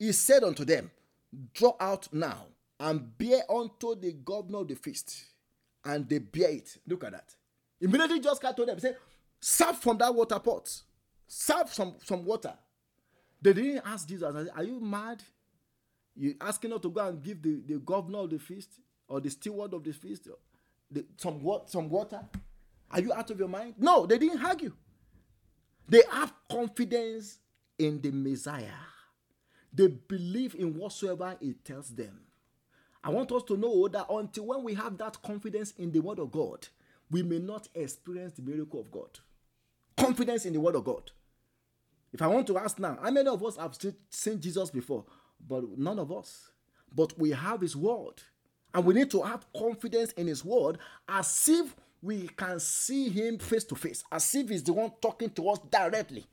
he 0.00 0.12
said 0.12 0.42
unto 0.42 0.64
them, 0.64 0.90
Draw 1.54 1.76
out 1.78 2.12
now 2.12 2.46
and 2.80 3.16
bear 3.18 3.42
unto 3.48 3.94
the 3.94 4.12
governor 4.12 4.60
of 4.60 4.68
the 4.68 4.74
feast. 4.74 5.26
And 5.84 6.08
they 6.08 6.18
bear 6.18 6.50
it. 6.50 6.78
Look 6.88 7.04
at 7.04 7.12
that. 7.12 7.34
Immediately 7.80 8.20
just 8.20 8.40
told 8.42 8.66
them, 8.66 8.80
say, 8.80 8.94
serve 9.38 9.78
from 9.78 9.98
that 9.98 10.12
water 10.12 10.38
pot. 10.38 10.68
Serve 11.28 11.72
some, 11.72 11.94
some 12.04 12.24
water. 12.24 12.54
They 13.40 13.52
didn't 13.52 13.82
ask 13.84 14.08
Jesus, 14.08 14.48
Are 14.54 14.64
you 14.64 14.80
mad? 14.80 15.22
You 16.16 16.34
asking 16.40 16.72
us 16.72 16.80
to 16.80 16.90
go 16.90 17.06
and 17.06 17.22
give 17.22 17.40
the, 17.42 17.60
the 17.66 17.78
governor 17.78 18.20
of 18.20 18.30
the 18.30 18.38
feast 18.38 18.70
or 19.06 19.20
the 19.20 19.30
steward 19.30 19.72
of 19.74 19.84
the 19.84 19.92
feast 19.92 20.28
the, 20.90 21.04
some, 21.16 21.40
some 21.66 21.88
water? 21.88 22.20
Are 22.90 23.00
you 23.00 23.12
out 23.12 23.30
of 23.30 23.38
your 23.38 23.48
mind? 23.48 23.74
No, 23.78 24.06
they 24.06 24.18
didn't 24.18 24.44
argue. 24.44 24.72
They 25.88 26.02
have 26.10 26.32
confidence 26.50 27.38
in 27.78 28.00
the 28.00 28.10
Messiah. 28.10 28.89
They 29.72 29.86
believe 29.88 30.54
in 30.54 30.74
whatsoever 30.74 31.36
it 31.40 31.64
tells 31.64 31.90
them. 31.90 32.20
I 33.02 33.10
want 33.10 33.32
us 33.32 33.42
to 33.44 33.56
know 33.56 33.88
that 33.88 34.06
until 34.10 34.46
when 34.46 34.62
we 34.62 34.74
have 34.74 34.98
that 34.98 35.22
confidence 35.22 35.72
in 35.78 35.90
the 35.92 36.00
Word 36.00 36.18
of 36.18 36.30
God, 36.30 36.66
we 37.10 37.22
may 37.22 37.38
not 37.38 37.68
experience 37.74 38.34
the 38.34 38.42
miracle 38.42 38.80
of 38.80 38.90
God. 38.90 39.18
Confidence 39.96 40.44
in 40.44 40.52
the 40.52 40.60
Word 40.60 40.76
of 40.76 40.84
God. 40.84 41.10
If 42.12 42.20
I 42.20 42.26
want 42.26 42.46
to 42.48 42.58
ask 42.58 42.78
now, 42.78 42.98
how 43.00 43.10
many 43.10 43.28
of 43.28 43.44
us 43.44 43.56
have 43.56 43.78
seen 44.10 44.40
Jesus 44.40 44.70
before? 44.70 45.04
But 45.48 45.78
none 45.78 45.98
of 45.98 46.12
us. 46.12 46.50
But 46.94 47.18
we 47.18 47.30
have 47.30 47.60
His 47.60 47.76
Word. 47.76 48.22
And 48.74 48.84
we 48.84 48.94
need 48.94 49.10
to 49.12 49.22
have 49.22 49.46
confidence 49.56 50.12
in 50.12 50.26
His 50.26 50.44
Word 50.44 50.78
as 51.08 51.48
if 51.48 51.74
we 52.02 52.28
can 52.28 52.58
see 52.60 53.08
him 53.08 53.38
face 53.38 53.64
to 53.64 53.74
face, 53.74 54.04
as 54.10 54.34
if 54.34 54.48
he's 54.48 54.62
the 54.62 54.72
one 54.72 54.92
talking 55.00 55.30
to 55.30 55.48
us 55.50 55.58
directly. 55.70 56.26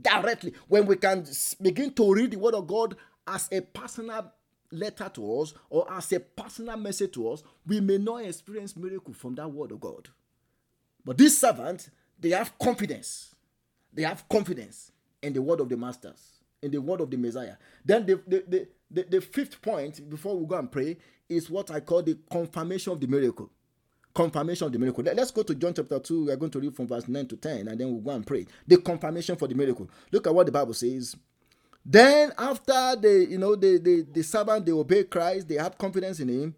Directly. 0.00 0.54
When 0.68 0.86
we 0.86 0.96
can 0.96 1.26
begin 1.60 1.92
to 1.94 2.14
read 2.14 2.30
the 2.30 2.38
word 2.38 2.54
of 2.54 2.66
God 2.66 2.96
as 3.26 3.48
a 3.52 3.60
personal 3.60 4.32
letter 4.70 5.10
to 5.14 5.40
us 5.40 5.54
or 5.68 5.90
as 5.92 6.10
a 6.12 6.20
personal 6.20 6.76
message 6.76 7.12
to 7.12 7.30
us, 7.30 7.42
we 7.66 7.80
may 7.80 7.98
not 7.98 8.24
experience 8.24 8.76
miracle 8.76 9.12
from 9.12 9.34
that 9.34 9.48
word 9.48 9.72
of 9.72 9.80
God. 9.80 10.08
But 11.04 11.18
these 11.18 11.36
servants, 11.36 11.90
they 12.18 12.30
have 12.30 12.58
confidence. 12.58 13.34
They 13.92 14.02
have 14.02 14.26
confidence 14.28 14.92
in 15.22 15.32
the 15.32 15.42
word 15.42 15.60
of 15.60 15.68
the 15.68 15.76
masters, 15.76 16.40
in 16.62 16.70
the 16.70 16.80
word 16.80 17.00
of 17.00 17.10
the 17.10 17.16
Messiah. 17.16 17.56
Then 17.84 18.06
the, 18.06 18.20
the, 18.26 18.44
the, 18.48 18.68
the, 18.90 19.02
the 19.10 19.20
fifth 19.20 19.60
point, 19.60 20.08
before 20.08 20.38
we 20.38 20.46
go 20.46 20.58
and 20.58 20.70
pray, 20.70 20.96
is 21.28 21.50
what 21.50 21.70
I 21.70 21.80
call 21.80 22.02
the 22.02 22.18
confirmation 22.30 22.92
of 22.92 23.00
the 23.00 23.06
miracle. 23.06 23.50
Confirmation 24.14 24.66
of 24.66 24.72
the 24.72 24.78
miracle. 24.78 25.02
Let's 25.04 25.30
go 25.30 25.42
to 25.42 25.54
John 25.54 25.72
chapter 25.74 25.98
2. 25.98 26.26
We're 26.26 26.36
going 26.36 26.50
to 26.50 26.60
read 26.60 26.76
from 26.76 26.86
verse 26.86 27.08
9 27.08 27.26
to 27.28 27.36
10, 27.36 27.68
and 27.68 27.80
then 27.80 27.90
we'll 27.90 28.00
go 28.00 28.10
and 28.10 28.26
pray. 28.26 28.46
The 28.66 28.76
confirmation 28.76 29.36
for 29.36 29.48
the 29.48 29.54
miracle. 29.54 29.88
Look 30.10 30.26
at 30.26 30.34
what 30.34 30.46
the 30.46 30.52
Bible 30.52 30.74
says. 30.74 31.16
Then, 31.84 32.32
after 32.38 32.96
the 32.96 33.26
you 33.28 33.38
know 33.38 33.56
the, 33.56 33.78
the, 33.78 34.06
the 34.12 34.22
servant 34.22 34.66
they 34.66 34.72
obey 34.72 35.04
Christ, 35.04 35.48
they 35.48 35.56
have 35.56 35.78
confidence 35.78 36.20
in 36.20 36.28
him, 36.28 36.54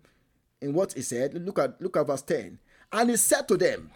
in 0.61 0.74
what 0.74 0.92
he 0.92 1.02
said. 1.02 1.34
Look 1.34 1.59
at 1.59 1.80
look 1.80 1.96
at 1.96 2.07
verse 2.07 2.22
10. 2.22 2.59
And 2.92 3.11
he 3.11 3.16
said 3.16 3.48
to 3.48 3.57
them, 3.57 3.90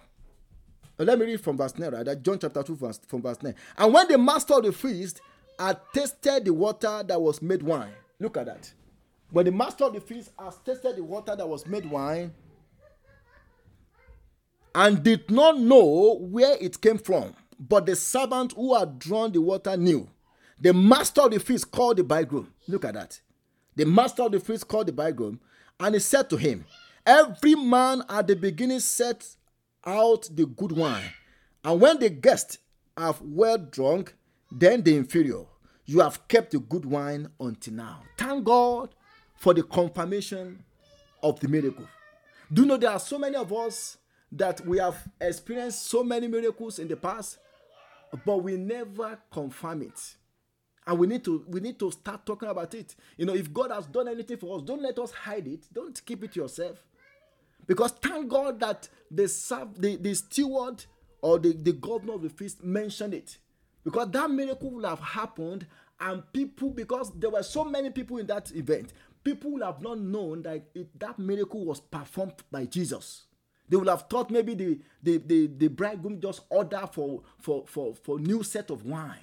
uh, 0.98 1.04
let 1.04 1.18
me 1.18 1.26
read 1.26 1.40
from 1.40 1.56
verse 1.56 1.78
9, 1.78 1.92
right? 1.92 2.22
John 2.22 2.38
chapter 2.38 2.62
2, 2.62 2.76
verse, 2.76 3.00
from 3.06 3.22
verse 3.22 3.42
9. 3.42 3.54
And 3.76 3.94
when 3.94 4.08
the 4.08 4.18
master 4.18 4.54
of 4.54 4.64
the 4.64 4.72
feast 4.72 5.20
had 5.58 5.78
tasted 5.94 6.44
the 6.44 6.52
water 6.52 7.02
that 7.06 7.20
was 7.20 7.40
made 7.40 7.62
wine, 7.62 7.92
look 8.18 8.36
at 8.36 8.46
that. 8.46 8.72
When 9.30 9.44
the 9.44 9.52
master 9.52 9.84
of 9.84 9.92
the 9.92 10.00
feast 10.00 10.32
has 10.38 10.56
tasted 10.64 10.96
the 10.96 11.04
water 11.04 11.36
that 11.36 11.48
was 11.48 11.66
made 11.66 11.88
wine, 11.88 12.32
and 14.74 15.02
did 15.02 15.30
not 15.30 15.58
know 15.58 16.18
where 16.20 16.56
it 16.60 16.80
came 16.80 16.98
from, 16.98 17.34
but 17.58 17.86
the 17.86 17.96
servant 17.96 18.52
who 18.52 18.74
had 18.74 18.98
drawn 18.98 19.32
the 19.32 19.40
water 19.40 19.76
knew. 19.76 20.08
The 20.60 20.72
master 20.74 21.22
of 21.22 21.30
the 21.30 21.40
feast 21.40 21.70
called 21.70 21.98
the 21.98 22.04
bridegroom. 22.04 22.52
Look 22.66 22.84
at 22.84 22.94
that. 22.94 23.20
The 23.76 23.86
master 23.86 24.24
of 24.24 24.32
the 24.32 24.40
feast 24.40 24.66
called 24.66 24.88
the 24.88 24.92
bridegroom, 24.92 25.40
and 25.78 25.94
he 25.94 26.00
said 26.00 26.28
to 26.30 26.36
him, 26.36 26.64
Every 27.06 27.54
man 27.54 28.02
at 28.08 28.26
the 28.26 28.36
beginning 28.36 28.80
sets 28.80 29.36
out 29.86 30.28
the 30.32 30.46
good 30.46 30.72
wine, 30.72 31.12
and 31.64 31.80
when 31.80 31.98
the 31.98 32.10
guests 32.10 32.58
have 32.96 33.20
well 33.22 33.56
drunk, 33.58 34.14
then 34.50 34.82
the 34.82 34.96
inferior. 34.96 35.44
You 35.86 36.00
have 36.00 36.28
kept 36.28 36.50
the 36.50 36.58
good 36.58 36.84
wine 36.84 37.28
until 37.40 37.74
now. 37.74 38.02
Thank 38.18 38.44
God 38.44 38.90
for 39.36 39.54
the 39.54 39.62
confirmation 39.62 40.62
of 41.22 41.40
the 41.40 41.48
miracle. 41.48 41.86
Do 42.52 42.62
you 42.62 42.68
know 42.68 42.76
there 42.76 42.90
are 42.90 42.98
so 43.00 43.18
many 43.18 43.36
of 43.36 43.52
us 43.52 43.96
that 44.32 44.64
we 44.66 44.78
have 44.78 44.96
experienced 45.20 45.86
so 45.86 46.04
many 46.04 46.28
miracles 46.28 46.78
in 46.78 46.88
the 46.88 46.96
past, 46.96 47.38
but 48.24 48.38
we 48.38 48.56
never 48.56 49.18
confirm 49.30 49.82
it. 49.82 50.16
And 50.86 50.98
we 50.98 51.06
need 51.06 51.24
to 51.24 51.44
we 51.46 51.60
need 51.60 51.78
to 51.80 51.90
start 51.90 52.24
talking 52.24 52.48
about 52.48 52.72
it. 52.74 52.94
You 53.16 53.26
know, 53.26 53.34
if 53.34 53.52
God 53.52 53.70
has 53.70 53.86
done 53.86 54.08
anything 54.08 54.38
for 54.38 54.56
us, 54.56 54.62
don't 54.62 54.82
let 54.82 54.98
us 54.98 55.12
hide 55.12 55.46
it. 55.46 55.66
Don't 55.72 56.00
keep 56.04 56.24
it 56.24 56.34
yourself. 56.34 56.78
Because 57.66 57.92
thank 57.92 58.28
God 58.30 58.58
that 58.60 58.88
the, 59.10 59.24
the, 59.76 59.96
the 59.96 60.14
steward 60.14 60.84
or 61.20 61.38
the, 61.38 61.52
the 61.52 61.74
governor 61.74 62.14
of 62.14 62.22
the 62.22 62.30
feast 62.30 62.64
mentioned 62.64 63.12
it. 63.12 63.36
Because 63.84 64.10
that 64.10 64.30
miracle 64.30 64.70
would 64.70 64.86
have 64.86 65.00
happened, 65.00 65.66
and 66.00 66.22
people, 66.32 66.70
because 66.70 67.12
there 67.14 67.30
were 67.30 67.42
so 67.42 67.64
many 67.64 67.90
people 67.90 68.16
in 68.18 68.26
that 68.26 68.50
event, 68.54 68.92
people 69.22 69.52
would 69.52 69.62
have 69.62 69.82
not 69.82 69.98
known 69.98 70.42
that 70.42 70.64
it, 70.74 70.98
that 70.98 71.18
miracle 71.18 71.64
was 71.64 71.80
performed 71.80 72.34
by 72.50 72.64
Jesus. 72.64 73.24
They 73.68 73.76
would 73.76 73.88
have 73.88 74.06
thought 74.08 74.30
maybe 74.30 74.54
the, 74.54 74.78
the, 75.02 75.18
the, 75.18 75.46
the 75.46 75.68
bridegroom 75.68 76.20
just 76.20 76.42
ordered 76.48 76.88
for, 76.92 77.22
for, 77.38 77.64
for, 77.66 77.94
for 77.94 78.18
new 78.18 78.42
set 78.42 78.70
of 78.70 78.84
wine. 78.84 79.18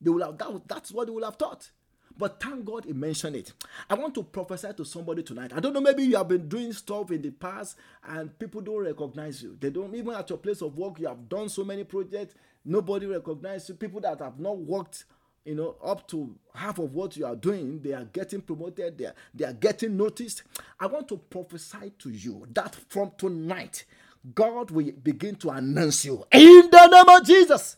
They 0.00 0.10
will 0.10 0.24
have 0.24 0.38
that, 0.38 0.62
that's 0.66 0.92
what 0.92 1.06
they 1.06 1.12
will 1.12 1.24
have 1.24 1.36
thought. 1.36 1.70
But 2.16 2.42
thank 2.42 2.64
God 2.64 2.84
he 2.84 2.92
mentioned 2.92 3.36
it. 3.36 3.52
I 3.88 3.94
want 3.94 4.14
to 4.16 4.24
prophesy 4.24 4.72
to 4.76 4.84
somebody 4.84 5.22
tonight. 5.22 5.52
I 5.54 5.60
don't 5.60 5.72
know, 5.72 5.80
maybe 5.80 6.02
you 6.02 6.16
have 6.16 6.26
been 6.26 6.48
doing 6.48 6.72
stuff 6.72 7.12
in 7.12 7.22
the 7.22 7.30
past 7.30 7.76
and 8.08 8.36
people 8.38 8.60
don't 8.60 8.82
recognize 8.82 9.40
you. 9.40 9.56
They 9.60 9.70
don't, 9.70 9.94
even 9.94 10.14
at 10.14 10.28
your 10.28 10.38
place 10.38 10.60
of 10.60 10.76
work, 10.76 10.98
you 10.98 11.06
have 11.06 11.28
done 11.28 11.48
so 11.48 11.64
many 11.64 11.84
projects, 11.84 12.34
nobody 12.64 13.06
recognizes 13.06 13.68
you. 13.68 13.74
People 13.76 14.00
that 14.00 14.18
have 14.18 14.40
not 14.40 14.58
worked 14.58 15.04
you 15.48 15.54
know 15.54 15.76
up 15.82 16.06
to 16.06 16.34
half 16.54 16.78
of 16.78 16.94
what 16.94 17.16
you 17.16 17.24
are 17.24 17.34
doing 17.34 17.80
they 17.80 17.94
are 17.94 18.04
getting 18.04 18.42
promoted 18.42 18.98
they 18.98 19.06
are, 19.06 19.14
they 19.34 19.46
are 19.46 19.54
getting 19.54 19.96
noticed. 19.96 20.42
I 20.78 20.86
want 20.86 21.08
to 21.08 21.16
prophesy 21.16 21.92
to 22.00 22.10
you 22.10 22.46
that 22.52 22.74
from 22.88 23.12
tonight 23.16 23.86
god 24.34 24.70
will 24.70 24.92
begin 25.02 25.36
to 25.36 25.50
announce 25.50 26.04
you. 26.04 26.22
In 26.30 26.68
the 26.70 26.86
name 26.86 27.08
of 27.08 27.26
jesus. 27.26 27.76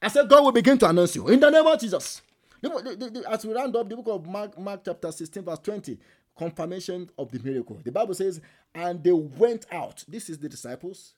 I 0.00 0.08
said 0.08 0.28
god 0.28 0.42
will 0.42 0.52
begin 0.52 0.76
to 0.78 0.88
announce 0.88 1.14
you. 1.14 1.28
In 1.28 1.38
the 1.38 1.48
name 1.48 1.64
of 1.66 1.78
jesus. 1.80 2.22
As 3.30 3.46
we 3.46 3.54
round 3.54 3.76
up 3.76 3.88
the 3.88 3.96
book 3.96 4.08
of 4.08 4.26
mark 4.26 4.58
mark 4.58 4.80
chapter 4.84 5.12
16 5.12 5.44
verse 5.44 5.58
20 5.60 5.98
confirmation 6.36 7.08
of 7.16 7.30
the 7.30 7.38
miracle. 7.38 7.78
The 7.84 7.92
bible 7.92 8.14
says 8.14 8.40
and 8.74 9.02
they 9.04 9.12
went 9.12 9.66
out. 9.70 10.04
This 10.08 10.28
is 10.28 10.38
the 10.38 10.48
disciples 10.48 11.14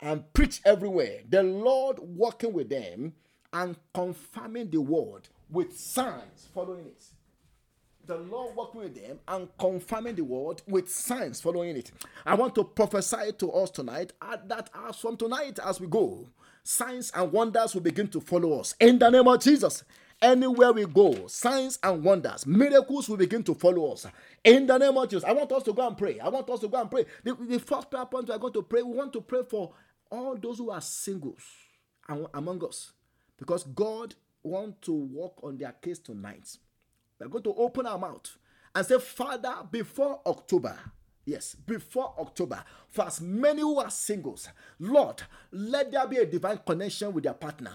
and 0.00 0.32
preached 0.32 0.62
everywhere. 0.64 1.22
The 1.28 1.42
lord 1.42 1.98
working 1.98 2.52
with 2.52 2.68
them 2.68 3.14
and 3.54 3.76
confirming 3.94 4.68
the 4.68 4.80
word 4.80 5.28
with 5.48 5.78
signs 5.78 6.48
following 6.52 6.86
it. 6.86 7.04
The 8.06 8.16
Lord 8.18 8.54
working 8.54 8.82
with 8.82 8.94
them 9.02 9.18
and 9.28 9.48
confirming 9.58 10.16
the 10.16 10.24
word 10.24 10.60
with 10.66 10.90
signs 10.90 11.40
following 11.40 11.76
it. 11.76 11.90
I 12.26 12.34
want 12.34 12.54
to 12.56 12.64
prophesy 12.64 13.32
to 13.38 13.52
us 13.52 13.70
tonight 13.70 14.12
uh, 14.20 14.36
that 14.48 14.68
as 14.86 14.96
from 14.96 15.16
tonight 15.16 15.58
as 15.64 15.80
we 15.80 15.86
go, 15.86 16.28
signs 16.64 17.10
and 17.14 17.32
wonders 17.32 17.72
will 17.74 17.80
begin 17.80 18.08
to 18.08 18.20
follow 18.20 18.58
us. 18.60 18.74
In 18.80 18.98
the 18.98 19.08
name 19.08 19.26
of 19.26 19.40
Jesus, 19.40 19.84
anywhere 20.20 20.72
we 20.72 20.84
go, 20.84 21.28
signs 21.28 21.78
and 21.82 22.02
wonders, 22.02 22.46
miracles 22.46 23.08
will 23.08 23.16
begin 23.16 23.44
to 23.44 23.54
follow 23.54 23.92
us. 23.92 24.04
In 24.42 24.66
the 24.66 24.76
name 24.76 24.98
of 24.98 25.08
Jesus, 25.08 25.24
I 25.24 25.32
want 25.32 25.52
us 25.52 25.62
to 25.62 25.72
go 25.72 25.86
and 25.86 25.96
pray. 25.96 26.18
I 26.18 26.28
want 26.28 26.50
us 26.50 26.60
to 26.60 26.68
go 26.68 26.80
and 26.80 26.90
pray. 26.90 27.06
The, 27.22 27.34
the 27.34 27.60
first 27.60 27.88
prayer 27.90 28.04
point 28.04 28.28
we 28.28 28.34
are 28.34 28.38
going 28.38 28.52
to 28.52 28.62
pray, 28.62 28.82
we 28.82 28.94
want 28.96 29.12
to 29.14 29.20
pray 29.20 29.44
for 29.48 29.72
all 30.10 30.36
those 30.36 30.58
who 30.58 30.70
are 30.70 30.80
singles 30.80 31.40
among 32.34 32.62
us 32.64 32.92
because 33.38 33.64
God 33.64 34.14
wants 34.42 34.86
to 34.86 34.92
work 34.92 35.42
on 35.42 35.58
their 35.58 35.72
case 35.72 35.98
tonight. 35.98 36.56
We're 37.18 37.28
going 37.28 37.44
to 37.44 37.54
open 37.54 37.86
our 37.86 37.98
mouth 37.98 38.36
and 38.74 38.86
say, 38.86 38.98
Father, 38.98 39.54
before 39.70 40.20
October, 40.26 40.78
Yes, 41.26 41.54
before 41.54 42.12
October, 42.18 42.62
for 42.88 43.06
as 43.06 43.18
many 43.20 43.62
who 43.62 43.78
are 43.78 43.88
singles, 43.90 44.46
Lord, 44.78 45.22
let 45.52 45.90
there 45.90 46.06
be 46.06 46.18
a 46.18 46.26
divine 46.26 46.58
connection 46.66 47.14
with 47.14 47.24
their 47.24 47.32
partner. 47.32 47.72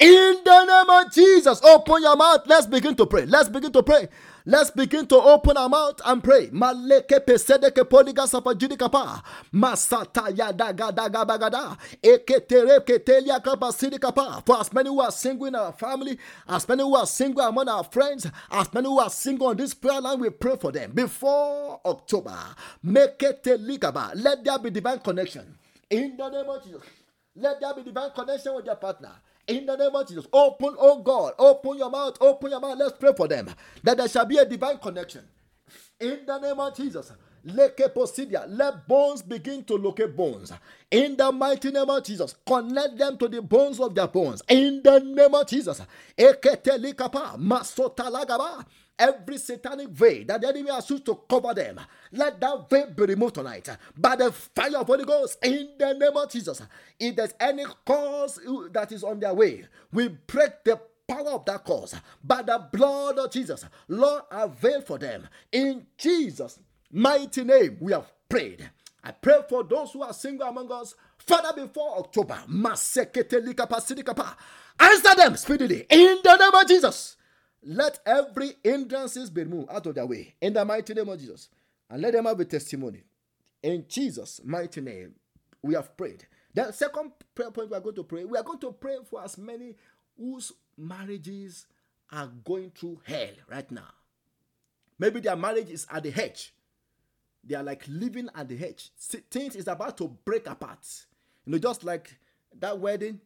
In 0.00 0.38
the 0.44 0.64
name 0.64 0.90
of 1.06 1.12
Jesus, 1.12 1.62
open 1.62 2.02
your 2.02 2.16
mouth. 2.16 2.42
Let's 2.46 2.66
begin 2.66 2.96
to 2.96 3.06
pray. 3.06 3.24
Let's 3.24 3.48
begin 3.48 3.70
to 3.72 3.84
pray. 3.84 4.08
Let's 4.48 4.70
begin 4.70 5.06
to 5.08 5.16
open 5.16 5.58
our 5.58 5.68
mouth 5.68 6.00
and 6.06 6.24
pray. 6.24 6.46
Maleke 6.48 7.20
pesedeke 7.20 7.84
poliga 7.84 8.24
sapajidikapa. 8.26 9.22
Masata 9.52 10.30
yadaga 10.34 10.90
daga 10.90 11.22
bagada. 11.26 11.76
Eketere 12.02 12.80
ketelia 12.80 13.40
kapasidikapa. 13.40 14.46
For 14.46 14.58
as 14.58 14.72
many 14.72 14.88
who 14.88 15.02
are 15.02 15.12
single 15.12 15.48
in 15.48 15.54
our 15.54 15.72
family, 15.74 16.16
as 16.48 16.66
many 16.66 16.82
who 16.82 16.96
are 16.96 17.04
single 17.06 17.44
among 17.46 17.68
our 17.68 17.84
friends, 17.84 18.26
as 18.50 18.72
many 18.72 18.88
who 18.88 18.98
are 18.98 19.10
single 19.10 19.48
on 19.48 19.56
this 19.58 19.74
prayer 19.74 20.00
line, 20.00 20.18
we 20.18 20.30
pray 20.30 20.56
for 20.58 20.72
them. 20.72 20.92
Before 20.92 21.78
October, 21.84 22.38
make 22.82 23.22
it 23.22 23.44
ligaba. 23.44 24.12
Let 24.14 24.44
there 24.44 24.58
be 24.58 24.70
divine 24.70 25.00
connection. 25.00 25.58
In 25.90 26.16
the 26.16 26.30
name 26.30 26.48
of 26.48 26.64
Jesus. 26.64 26.80
Let 27.36 27.60
there 27.60 27.74
be 27.74 27.82
divine 27.82 28.12
connection 28.14 28.54
with 28.54 28.64
your 28.64 28.76
partner. 28.76 29.12
In 29.48 29.66
the 29.66 29.76
name 29.76 29.94
of 29.94 30.08
Jesus, 30.08 30.26
open, 30.32 30.76
oh 30.78 31.02
God, 31.02 31.34
open 31.38 31.78
your 31.78 31.90
mouth, 31.90 32.16
open 32.20 32.50
your 32.50 32.60
mouth. 32.60 32.78
Let's 32.78 32.98
pray 32.98 33.12
for 33.16 33.28
them 33.28 33.50
that 33.82 33.96
there 33.96 34.08
shall 34.08 34.26
be 34.26 34.38
a 34.38 34.44
divine 34.44 34.78
connection. 34.78 35.24
In 36.00 36.20
the 36.26 36.38
name 36.38 36.60
of 36.60 36.76
Jesus, 36.76 37.12
let 37.44 38.88
bones 38.88 39.22
begin 39.22 39.64
to 39.64 39.74
locate 39.76 40.14
bones. 40.16 40.52
In 40.90 41.16
the 41.16 41.32
mighty 41.32 41.70
name 41.70 41.88
of 41.88 42.04
Jesus, 42.04 42.34
connect 42.46 42.98
them 42.98 43.16
to 43.18 43.28
the 43.28 43.40
bones 43.42 43.80
of 43.80 43.94
their 43.94 44.08
bones. 44.08 44.42
In 44.48 44.82
the 44.82 45.00
name 45.00 45.34
of 45.34 45.46
Jesus, 45.48 45.80
every 48.98 49.38
satanic 49.38 49.88
veil 49.88 50.24
that 50.26 50.40
the 50.40 50.48
enemy 50.48 50.70
has 50.70 50.88
used 50.90 51.06
to 51.06 51.18
cover 51.28 51.54
them, 51.54 51.80
let 52.12 52.40
that 52.40 52.68
veil 52.70 52.90
be 52.90 53.04
removed 53.04 53.36
tonight 53.36 53.68
by 53.96 54.16
the 54.16 54.32
fire 54.32 54.76
of 54.78 54.86
Holy 54.86 55.04
Ghost 55.04 55.38
in 55.42 55.70
the 55.78 55.92
name 55.94 56.16
of 56.16 56.30
Jesus. 56.30 56.62
If 56.98 57.16
there's 57.16 57.34
any 57.40 57.64
cause 57.86 58.40
that 58.72 58.92
is 58.92 59.04
on 59.04 59.20
their 59.20 59.34
way, 59.34 59.64
we 59.92 60.08
break 60.08 60.64
the 60.64 60.80
power 61.08 61.30
of 61.30 61.44
that 61.46 61.64
cause 61.64 61.94
by 62.22 62.42
the 62.42 62.68
blood 62.72 63.18
of 63.18 63.30
Jesus. 63.30 63.64
Lord, 63.88 64.22
avail 64.30 64.82
for 64.82 64.98
them 64.98 65.28
in 65.52 65.86
Jesus' 65.96 66.58
mighty 66.92 67.44
name. 67.44 67.78
We 67.80 67.92
have 67.92 68.10
prayed. 68.28 68.68
I 69.02 69.12
pray 69.12 69.40
for 69.48 69.64
those 69.64 69.92
who 69.92 70.02
are 70.02 70.12
single 70.12 70.48
among 70.48 70.70
us. 70.72 70.94
Father, 71.18 71.52
before 71.54 71.98
October, 71.98 72.38
answer 74.80 75.14
them 75.16 75.36
speedily 75.36 75.86
in 75.88 76.18
the 76.24 76.36
name 76.36 76.54
of 76.54 76.68
Jesus. 76.68 77.16
Let 77.62 77.98
every 78.06 78.52
hindrances 78.62 79.30
be 79.30 79.42
removed 79.42 79.70
out 79.70 79.86
of 79.86 79.94
their 79.94 80.06
way 80.06 80.34
in 80.40 80.52
the 80.52 80.64
mighty 80.64 80.94
name 80.94 81.08
of 81.08 81.18
Jesus. 81.18 81.48
And 81.90 82.02
let 82.02 82.12
them 82.12 82.26
have 82.26 82.38
a 82.38 82.44
testimony. 82.44 83.02
In 83.62 83.84
Jesus' 83.88 84.40
mighty 84.44 84.80
name, 84.80 85.14
We 85.62 85.74
have 85.74 85.96
prayed. 85.96 86.24
The 86.54 86.72
second 86.72 87.12
prayer 87.34 87.50
point 87.50 87.70
we 87.70 87.76
are 87.76 87.80
going 87.80 87.96
to 87.96 88.04
pray, 88.04 88.24
we 88.24 88.38
are 88.38 88.44
going 88.44 88.60
to 88.60 88.72
pray 88.72 88.98
for 89.04 89.22
as 89.22 89.36
many 89.38 89.74
whose 90.16 90.52
marriages 90.76 91.66
are 92.10 92.28
going 92.44 92.70
through 92.70 93.00
hell 93.04 93.34
right 93.50 93.70
now. 93.70 93.88
Maybe 94.98 95.20
their 95.20 95.36
marriage 95.36 95.70
is 95.70 95.86
at 95.90 96.02
the 96.04 96.14
edge. 96.14 96.54
They 97.44 97.54
are 97.54 97.62
like 97.62 97.84
living 97.88 98.28
at 98.34 98.48
the 98.48 98.64
edge. 98.64 98.90
Things 99.30 99.56
is 99.56 99.68
about 99.68 99.96
to 99.98 100.08
break 100.24 100.46
apart. 100.46 100.86
You 101.44 101.52
know, 101.52 101.58
just 101.58 101.84
like 101.84 102.18
that 102.58 102.78
wedding, 102.78 103.20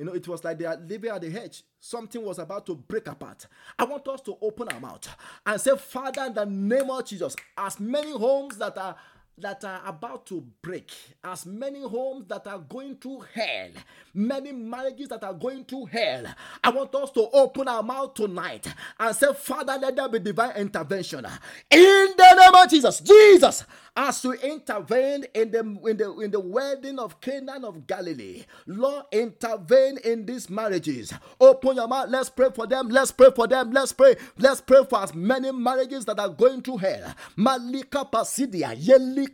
you 0.00 0.06
know, 0.06 0.14
it 0.14 0.26
was 0.26 0.42
like 0.42 0.56
they 0.56 0.64
are 0.64 0.78
living 0.78 1.10
at 1.10 1.20
the 1.20 1.28
edge. 1.38 1.62
Something 1.78 2.24
was 2.24 2.38
about 2.38 2.64
to 2.64 2.74
break 2.74 3.06
apart. 3.06 3.46
I 3.78 3.84
want 3.84 4.08
us 4.08 4.22
to 4.22 4.38
open 4.40 4.70
our 4.70 4.80
mouth 4.80 5.06
and 5.44 5.60
say, 5.60 5.76
Father, 5.76 6.24
in 6.24 6.32
the 6.32 6.46
name 6.46 6.88
of 6.88 7.04
Jesus, 7.04 7.36
as 7.58 7.78
many 7.78 8.10
homes 8.12 8.56
that 8.56 8.78
are 8.78 8.96
that 9.40 9.64
are 9.64 9.82
about 9.86 10.26
to 10.26 10.44
break, 10.62 10.90
as 11.24 11.46
many 11.46 11.82
homes 11.82 12.26
that 12.28 12.46
are 12.46 12.58
going 12.58 12.96
to 12.98 13.20
hell, 13.34 13.70
many 14.14 14.52
marriages 14.52 15.08
that 15.08 15.24
are 15.24 15.34
going 15.34 15.64
to 15.66 15.84
hell. 15.86 16.24
I 16.62 16.70
want 16.70 16.94
us 16.94 17.10
to 17.12 17.28
open 17.32 17.68
our 17.68 17.82
mouth 17.82 18.14
tonight 18.14 18.66
and 18.98 19.14
say, 19.16 19.32
Father, 19.34 19.78
let 19.80 19.96
there 19.96 20.08
be 20.08 20.18
divine 20.18 20.56
intervention. 20.56 21.26
In 21.70 22.08
the 22.16 22.34
name 22.38 22.62
of 22.64 22.70
Jesus, 22.70 23.00
Jesus, 23.00 23.64
as 23.96 24.22
you 24.24 24.32
intervene 24.34 25.24
in 25.34 25.50
the 25.50 25.60
in 25.60 25.96
the 25.96 26.18
in 26.20 26.30
the 26.30 26.40
wedding 26.40 26.98
of 26.98 27.20
Canaan 27.20 27.64
of 27.64 27.86
Galilee, 27.86 28.44
Lord, 28.66 29.04
intervene 29.12 29.98
in 30.04 30.26
these 30.26 30.48
marriages. 30.48 31.12
Open 31.40 31.76
your 31.76 31.88
mouth. 31.88 32.08
Let's 32.08 32.30
pray 32.30 32.48
for 32.54 32.66
them. 32.66 32.88
Let's 32.88 33.12
pray 33.12 33.30
for 33.34 33.46
them. 33.46 33.72
Let's 33.72 33.92
pray. 33.92 34.16
Let's 34.38 34.60
pray 34.60 34.84
for 34.88 35.02
as 35.02 35.14
many 35.14 35.52
marriages 35.52 36.04
that 36.06 36.18
are 36.18 36.28
going 36.28 36.62
to 36.62 36.76
hell. 36.76 37.14
Malika 37.36 38.04
Pasidia, 38.10 38.74
Yelike 38.76 39.29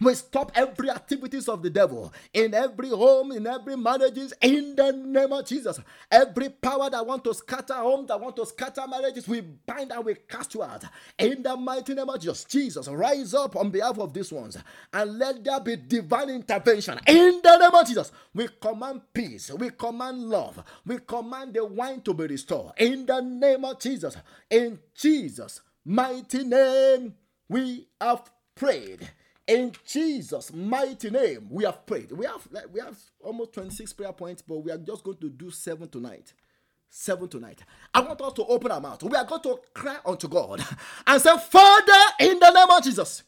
We 0.00 0.14
stop 0.14 0.52
every 0.54 0.90
activities 0.90 1.48
of 1.48 1.62
the 1.62 1.70
devil 1.70 2.12
in 2.32 2.54
every 2.54 2.88
home, 2.90 3.32
in 3.32 3.46
every 3.46 3.76
marriages, 3.76 4.32
in 4.40 4.76
the 4.76 4.92
name 4.92 5.32
of 5.32 5.46
Jesus. 5.46 5.80
Every 6.10 6.48
power 6.50 6.90
that 6.90 7.06
want 7.06 7.24
to 7.24 7.34
scatter 7.34 7.74
homes, 7.74 8.08
that 8.08 8.20
want 8.20 8.36
to 8.36 8.46
scatter 8.46 8.86
marriages, 8.88 9.26
we 9.28 9.40
bind 9.40 9.92
and 9.92 10.04
we 10.04 10.14
cast 10.28 10.54
you 10.54 10.62
out. 10.62 10.84
In 11.18 11.42
the 11.42 11.56
mighty 11.56 11.94
name 11.94 12.08
of 12.08 12.20
just 12.20 12.48
Jesus, 12.48 12.88
rise 12.88 13.34
up 13.34 13.56
on 13.56 13.70
behalf 13.70 13.98
of 13.98 14.12
these 14.12 14.32
ones 14.32 14.58
and 14.92 15.18
let 15.18 15.42
there 15.44 15.60
be 15.60 15.76
divine 15.76 16.30
intervention. 16.30 16.98
In 17.06 17.40
the 17.42 17.58
name 17.58 17.74
of 17.74 17.86
Jesus, 17.86 18.12
we 18.34 18.48
command 18.60 19.02
peace, 19.12 19.50
we 19.52 19.70
command 19.70 20.28
love, 20.28 20.62
we 20.84 20.98
command 20.98 21.54
the 21.54 21.64
wine 21.64 22.00
to 22.02 22.14
be 22.14 22.26
restored. 22.26 22.72
In 22.78 23.06
the 23.06 23.20
name 23.20 23.64
of 23.64 23.78
Jesus, 23.78 24.16
in 24.50 24.78
Jesus' 24.94 25.60
mighty 25.84 26.44
name, 26.44 27.14
we 27.48 27.88
have 28.00 28.30
prayed. 28.54 29.10
In 29.46 29.72
Jesus' 29.86 30.52
mighty 30.52 31.10
name, 31.10 31.46
we 31.50 31.64
have 31.64 31.86
prayed. 31.86 32.10
We 32.10 32.26
have 32.26 32.46
like, 32.50 32.72
we 32.72 32.80
have 32.80 32.98
almost 33.20 33.52
26 33.52 33.92
prayer 33.92 34.12
points, 34.12 34.42
but 34.42 34.56
we 34.56 34.72
are 34.72 34.78
just 34.78 35.04
going 35.04 35.18
to 35.18 35.28
do 35.28 35.50
seven 35.50 35.88
tonight 35.88 36.32
seven 36.88 37.28
tonight. 37.28 37.60
I 37.92 38.00
want 38.00 38.20
us 38.20 38.32
to 38.34 38.44
open 38.46 38.70
our 38.70 38.80
mouth. 38.80 39.02
We 39.02 39.16
are 39.16 39.24
going 39.24 39.42
to 39.42 39.60
cry 39.74 39.98
unto 40.04 40.28
God 40.28 40.64
and 41.06 41.20
say, 41.20 41.36
Father, 41.38 41.92
in 42.20 42.38
the 42.38 42.50
name 42.50 42.70
of 42.70 42.82
Jesus, 42.82 43.22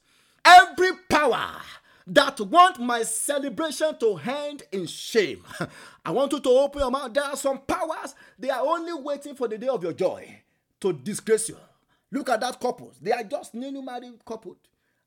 every 0.45 0.93
power 1.11 1.57
that 2.07 2.41
want 2.41 2.81
my 2.81 3.03
celebration 3.03 3.99
to 3.99 4.19
end 4.27 4.63
in 4.73 4.87
shame. 4.87 5.45
I 6.05 6.11
want 6.11 6.33
you 6.33 6.41
to 6.41 6.49
open 6.49 6.81
your 6.81 6.91
mouth. 6.91 7.13
There 7.13 7.25
are 7.25 7.37
some 7.37 7.59
powers, 7.59 8.15
they 8.39 8.49
are 8.49 8.65
only 8.65 8.95
waiting 8.95 9.35
for 9.35 9.47
the 9.47 9.59
day 9.59 9.69
of 9.69 9.83
your 9.83 9.93
joy 9.93 10.41
to 10.81 10.93
disgrace 10.93 11.51
you. 11.51 11.57
Look 12.11 12.29
at 12.31 12.41
that 12.41 12.61
couple. 12.61 12.93
They 13.01 13.13
are 13.13 13.25
just 13.25 13.55
newly 13.55 13.83
married 13.83 14.25
couple. 14.25 14.57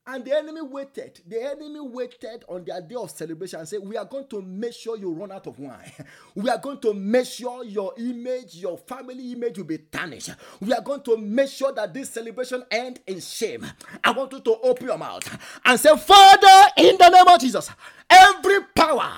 And 0.07 0.25
the 0.25 0.35
enemy 0.35 0.61
waited. 0.61 1.21
The 1.27 1.43
enemy 1.43 1.79
waited 1.79 2.43
on 2.49 2.65
their 2.65 2.81
day 2.81 2.95
of 2.95 3.11
celebration 3.11 3.59
and 3.59 3.69
said, 3.69 3.81
We 3.83 3.97
are 3.97 4.05
going 4.05 4.27
to 4.29 4.41
make 4.41 4.73
sure 4.73 4.97
you 4.97 5.11
run 5.11 5.31
out 5.31 5.45
of 5.45 5.59
wine. 5.59 5.91
We 6.35 6.49
are 6.49 6.57
going 6.57 6.79
to 6.79 6.93
make 6.93 7.27
sure 7.27 7.63
your 7.63 7.93
image, 7.97 8.55
your 8.55 8.79
family 8.79 9.31
image 9.33 9.59
will 9.59 9.65
be 9.65 9.77
tarnished. 9.77 10.31
We 10.59 10.73
are 10.73 10.81
going 10.81 11.03
to 11.03 11.17
make 11.17 11.49
sure 11.49 11.71
that 11.73 11.93
this 11.93 12.09
celebration 12.09 12.63
end 12.71 12.99
in 13.05 13.19
shame. 13.19 13.65
I 14.03 14.11
want 14.11 14.31
you 14.31 14.39
to 14.39 14.57
open 14.63 14.87
your 14.87 14.97
mouth 14.97 15.37
and 15.65 15.79
say, 15.79 15.95
Father, 15.95 16.71
in 16.77 16.97
the 16.97 17.09
name 17.09 17.27
of 17.27 17.39
Jesus, 17.39 17.69
every 18.09 18.61
power 18.75 19.13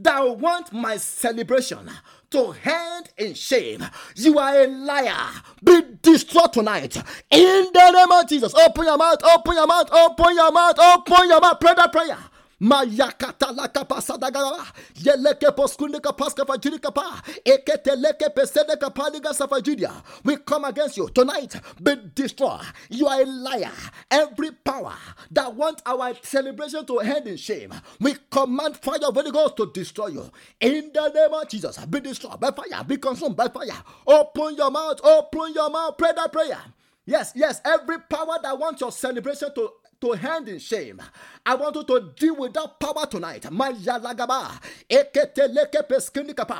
that 0.00 0.38
want 0.38 0.72
my 0.72 0.96
celebration 0.96 1.88
to 2.34 2.50
hand 2.50 3.10
in 3.16 3.32
shame. 3.32 3.84
You 4.16 4.38
are 4.40 4.62
a 4.62 4.66
liar. 4.66 5.30
Be 5.62 5.82
destroyed 6.02 6.52
tonight. 6.52 6.96
In 7.30 7.68
the 7.72 7.90
name 7.92 8.10
of 8.10 8.28
Jesus. 8.28 8.52
Open 8.54 8.84
your 8.86 8.98
mouth, 8.98 9.22
open 9.22 9.54
your 9.54 9.66
mouth, 9.68 9.88
open 9.92 10.34
your 10.34 10.50
mouth, 10.50 10.76
open 10.80 11.28
your 11.28 11.40
mouth. 11.40 11.60
Pray 11.60 11.74
that 11.74 11.92
prayer. 11.92 12.18
Mayakata 12.60 13.54
la 13.56 13.68
kapa 13.68 13.96
sadagara. 14.00 14.64
Yeleke 14.96 15.50
poskunde 15.56 16.00
kapaska 16.00 16.44
fajiri 16.46 16.78
kapa. 16.80 17.22
Ekete 17.44 17.96
leke 17.96 18.28
pesede 18.34 18.76
kapaliga 18.76 19.34
safajidia. 19.34 19.92
We 20.24 20.36
come 20.38 20.64
against 20.64 20.96
you 20.96 21.08
tonight. 21.10 21.54
Be 21.82 21.96
destroyed. 22.14 22.62
You 22.90 23.06
are 23.08 23.22
a 23.22 23.26
liar. 23.26 23.72
Every 24.10 24.52
power 24.52 24.94
that 25.32 25.54
wants 25.54 25.82
our 25.86 26.14
celebration 26.22 26.86
to 26.86 26.98
end 27.00 27.26
in 27.26 27.36
shame, 27.36 27.72
we 28.00 28.14
command 28.30 28.76
fire 28.76 28.98
of 29.06 29.14
Holy 29.14 29.30
Ghost 29.30 29.56
to 29.56 29.70
destroy 29.72 30.08
you. 30.08 30.30
In 30.60 30.90
the 30.94 31.08
name 31.10 31.32
of 31.34 31.48
Jesus, 31.48 31.78
be 31.86 32.00
destroyed 32.00 32.40
by 32.40 32.50
fire. 32.50 32.84
Be 32.84 32.96
consumed 32.96 33.36
by 33.36 33.48
fire. 33.48 33.82
Open 34.06 34.54
your 34.56 34.70
mouth. 34.70 35.00
Open 35.04 35.52
your 35.54 35.70
mouth. 35.70 35.96
Pray 35.98 36.12
that 36.16 36.32
prayer. 36.32 36.58
Yes, 37.06 37.32
yes. 37.36 37.60
Every 37.64 37.98
power 38.00 38.38
that 38.42 38.58
wants 38.58 38.80
your 38.80 38.92
celebration 38.92 39.54
to 39.54 39.70
to 40.04 40.12
hand 40.12 40.48
in 40.48 40.58
shame. 40.58 41.00
I 41.46 41.54
want 41.54 41.76
you 41.76 41.84
to 41.84 42.12
deal 42.14 42.36
with 42.36 42.52
that 42.52 42.78
power 42.78 43.06
tonight. 43.06 43.46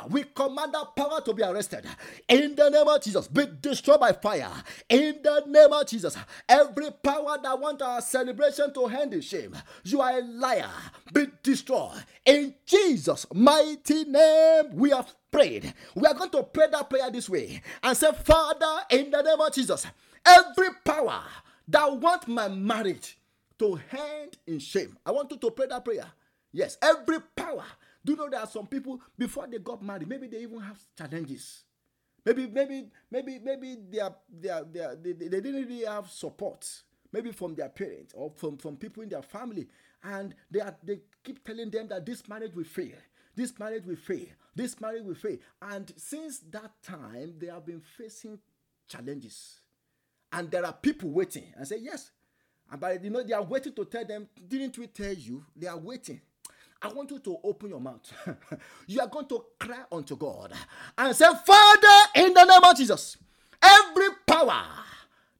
We 0.09 0.23
command 0.35 0.73
that 0.73 0.95
power 0.95 1.21
to 1.21 1.33
be 1.33 1.43
arrested. 1.43 1.85
In 2.27 2.55
the 2.55 2.69
name 2.69 2.87
of 2.87 3.01
Jesus, 3.03 3.27
be 3.27 3.45
destroyed 3.61 3.99
by 3.99 4.13
fire. 4.13 4.51
In 4.89 5.19
the 5.23 5.43
name 5.47 5.71
of 5.73 5.85
Jesus, 5.85 6.17
every 6.49 6.89
power 7.03 7.37
that 7.41 7.59
wants 7.59 7.83
our 7.83 8.01
celebration 8.01 8.73
to 8.73 8.87
hand 8.87 9.13
in 9.13 9.21
shame, 9.21 9.55
you 9.83 10.01
are 10.01 10.17
a 10.17 10.21
liar. 10.21 10.69
Be 11.13 11.27
destroyed. 11.43 12.03
In 12.25 12.55
Jesus' 12.65 13.27
mighty 13.31 14.05
name, 14.05 14.75
we 14.75 14.89
have 14.89 15.13
prayed. 15.31 15.71
We 15.93 16.07
are 16.07 16.15
going 16.15 16.31
to 16.31 16.43
pray 16.43 16.65
that 16.71 16.89
prayer 16.89 17.11
this 17.11 17.29
way 17.29 17.61
and 17.83 17.95
say, 17.95 18.11
Father, 18.11 18.81
in 18.89 19.11
the 19.11 19.21
name 19.21 19.39
of 19.39 19.53
Jesus, 19.53 19.85
every 20.25 20.69
power 20.83 21.21
that 21.67 21.97
want 21.97 22.27
my 22.27 22.47
marriage 22.47 23.17
to 23.59 23.75
hand 23.89 24.37
in 24.47 24.59
shame. 24.59 24.97
I 25.05 25.11
want 25.11 25.31
you 25.31 25.37
to 25.37 25.51
pray 25.51 25.67
that 25.67 25.83
prayer. 25.83 26.07
Yes, 26.51 26.77
every 26.81 27.19
power. 27.35 27.65
Do 28.03 28.13
you 28.13 28.17
know 28.17 28.29
there 28.29 28.39
are 28.39 28.47
some 28.47 28.67
people 28.67 29.01
before 29.17 29.47
they 29.47 29.57
got 29.59 29.83
married, 29.83 30.07
maybe 30.07 30.27
they 30.27 30.41
even 30.41 30.59
have 30.61 30.79
challenges. 30.97 31.63
Maybe, 32.25 32.47
maybe, 32.47 32.87
maybe, 33.11 33.39
maybe 33.39 33.77
they, 33.89 33.99
are, 33.99 34.15
they, 34.41 34.49
are, 34.49 34.63
they, 34.63 34.79
are, 34.79 34.95
they, 34.95 35.13
they 35.13 35.27
didn't 35.41 35.67
really 35.67 35.85
have 35.85 36.09
support, 36.09 36.67
maybe 37.11 37.31
from 37.31 37.53
their 37.53 37.69
parents 37.69 38.13
or 38.15 38.31
from, 38.35 38.57
from 38.57 38.77
people 38.77 39.03
in 39.03 39.09
their 39.09 39.21
family. 39.21 39.67
And 40.03 40.33
they, 40.49 40.59
are, 40.59 40.75
they 40.83 40.99
keep 41.23 41.43
telling 41.43 41.69
them 41.69 41.87
that 41.89 42.05
this 42.05 42.27
marriage 42.27 42.55
will 42.55 42.63
fail. 42.63 42.95
This 43.35 43.57
marriage 43.59 43.85
will 43.85 43.95
fail. 43.95 44.27
This 44.55 44.79
marriage 44.79 45.03
will 45.03 45.15
fail. 45.15 45.37
And 45.61 45.91
since 45.97 46.39
that 46.51 46.71
time, 46.81 47.35
they 47.37 47.47
have 47.47 47.65
been 47.65 47.81
facing 47.81 48.39
challenges. 48.87 49.59
And 50.31 50.49
there 50.49 50.65
are 50.65 50.73
people 50.73 51.09
waiting 51.09 51.53
and 51.55 51.67
say, 51.67 51.77
Yes, 51.81 52.11
and 52.71 52.79
by 52.79 52.93
you 53.01 53.09
know, 53.09 53.23
they 53.23 53.33
are 53.33 53.43
waiting 53.43 53.73
to 53.73 53.85
tell 53.85 54.05
them, 54.05 54.27
didn't 54.47 54.77
we 54.77 54.87
tell 54.87 55.13
you? 55.13 55.43
They 55.55 55.67
are 55.67 55.77
waiting. 55.77 56.21
I 56.81 56.89
want 56.89 57.09
you 57.11 57.19
to 57.19 57.37
open 57.43 57.69
your 57.69 57.79
mouth. 57.79 58.11
you 58.87 58.99
are 58.99 59.07
going 59.07 59.27
to 59.27 59.43
cry 59.59 59.83
unto 59.91 60.15
God 60.15 60.53
and 60.97 61.15
say, 61.15 61.25
Father, 61.45 62.09
in 62.15 62.33
the 62.33 62.43
name 62.43 62.63
of 62.63 62.75
Jesus, 62.77 63.17
every 63.61 64.07
power 64.27 64.63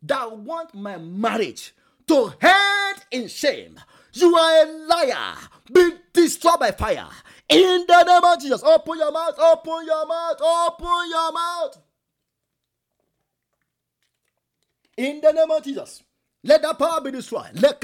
that 0.03 0.37
want 0.37 0.73
my 0.73 0.97
marriage 0.97 1.73
to 2.07 2.33
end 2.41 2.97
in 3.11 3.27
shame, 3.27 3.79
you 4.13 4.35
are 4.35 4.65
a 4.65 4.71
liar. 4.87 5.35
Be 5.71 5.91
destroyed 6.13 6.59
by 6.59 6.71
fire. 6.71 7.07
In 7.49 7.85
the 7.87 8.03
name 8.03 8.23
of 8.23 8.41
Jesus, 8.41 8.63
open 8.63 8.97
your 8.97 9.11
mouth, 9.11 9.37
open 9.37 9.85
your 9.85 10.07
mouth, 10.07 10.41
open 10.41 11.09
your 11.09 11.31
mouth. 11.31 11.77
In 14.97 15.21
the 15.21 15.31
name 15.31 15.51
of 15.51 15.63
Jesus. 15.63 16.01
Let 16.45 16.61
that 16.61 16.79
power 16.79 17.01
be 17.01 17.11
destroyed. 17.11 17.59
Let 17.61 17.81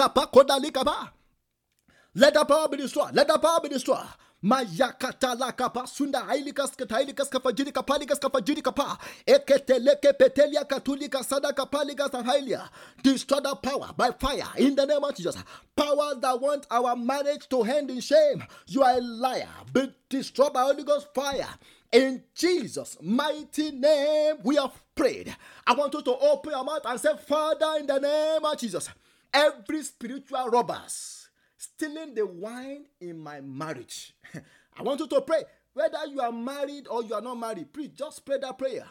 Let 2.16 2.34
that 2.36 2.47
power 2.47 2.70
be 2.70 2.78
destroyed. 2.78 3.16
Let 3.16 3.28
that 3.28 3.41
power 3.41 3.59
be 3.62 3.70
destroyed. 3.70 4.05
Mayakata 4.43 5.39
la 5.39 5.51
kapa. 5.51 5.88
Sunda 5.88 6.20
hailikas 6.22 6.76
katailikas 6.76 7.30
kafajiri 7.30 7.72
kapalikas 7.72 8.20
kafajiri 8.20 8.62
kapa 8.64 8.97
eketeleke 9.26 10.14
petelia 10.14 10.66
katulika 10.66 11.24
sada 11.24 11.53
kapalikas 11.53 12.12
hailia. 12.26 12.70
Destroy 13.03 13.39
the 13.39 13.55
power 13.55 13.89
by 13.97 14.12
fire 14.20 14.47
in 14.57 14.76
the 14.76 14.86
name 14.86 15.03
of 15.03 15.16
Jesus. 15.16 15.38
Power 15.76 16.16
that 16.22 16.41
want 16.41 16.68
our 16.72 16.95
marriage 16.95 17.49
to 17.49 17.64
end 17.64 17.91
in 17.91 18.01
shame. 18.01 18.43
You 18.68 18.84
are 18.84 18.97
a 18.97 19.01
liar. 19.01 19.49
Be 19.74 19.93
destroyed 20.09 20.53
by 20.53 20.64
Holy 20.64 20.84
Ghost 20.84 21.07
fire 21.16 21.49
in 21.92 22.24
Jesus 22.34 22.98
mighty 23.02 23.72
name 23.72 24.38
we 24.44 24.56
have 24.56 24.74
prayed. 24.96 25.36
I 25.66 25.74
want 25.74 25.94
you 25.94 26.02
to 26.02 26.18
open 26.18 26.52
your 26.52 26.64
mouth 26.64 26.82
and 26.86 27.00
say, 27.00 27.10
Father, 27.28 27.80
in 27.80 27.88
the 27.88 28.00
name 28.00 28.46
of 28.46 28.58
Jesus, 28.58 28.89
every 29.34 29.84
spiritual 29.84 30.48
robbers 30.48 31.30
stealing 31.58 32.14
the 32.16 32.26
wine 32.26 32.86
in 33.00 33.20
my 33.20 33.42
marriage. 33.42 34.16
I 34.78 34.84
want 34.84 35.00
you 35.00 35.08
to 35.08 35.22
pray. 35.22 35.44
Whether 35.74 36.06
you 36.08 36.20
are 36.22 36.32
married 36.32 36.88
or 36.88 37.04
you 37.04 37.14
are 37.14 37.22
not 37.22 37.39
married, 37.39 37.72
please 37.72 37.92
just 37.96 38.26
pray 38.26 38.38
that 38.39 38.58
prayer. 38.58 38.86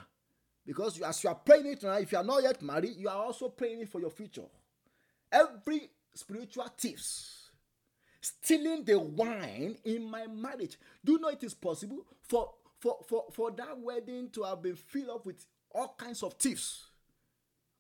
Because 0.67 0.99
you, 0.99 1.05
as 1.05 1.23
you 1.23 1.31
are 1.31 1.35
praying 1.37 1.67
it 1.67 1.83
now, 1.83 1.95
if 1.95 2.13
you 2.13 2.19
are 2.19 2.25
not 2.25 2.43
yet 2.43 2.63
married, 2.63 2.97
you 2.97 3.09
are 3.09 3.25
also 3.25 3.49
praying 3.49 3.81
it 3.81 3.89
for 3.89 4.01
your 4.01 4.11
future. 4.11 4.47
Every 5.33 5.91
spiritual 6.15 6.69
thieves 6.77 7.51
stealing 8.21 8.85
the 8.85 8.99
wine 8.99 9.77
in 9.85 10.11
my 10.11 10.27
marriage. 10.27 10.79
Do 11.05 11.13
you 11.13 11.19
know 11.19 11.29
it 11.29 11.43
is 11.43 11.55
possible 11.55 12.07
for, 12.23 12.53
for, 12.81 12.99
for, 13.07 13.27
for 13.33 13.51
that 13.53 13.79
wedding 13.79 14.31
to 14.31 14.43
have 14.43 14.63
been 14.63 14.77
filled 14.77 15.11
up 15.11 15.27
with 15.27 15.45
all 15.71 15.95
kinds 15.97 16.23
of 16.23 16.35
thieves? 16.35 16.87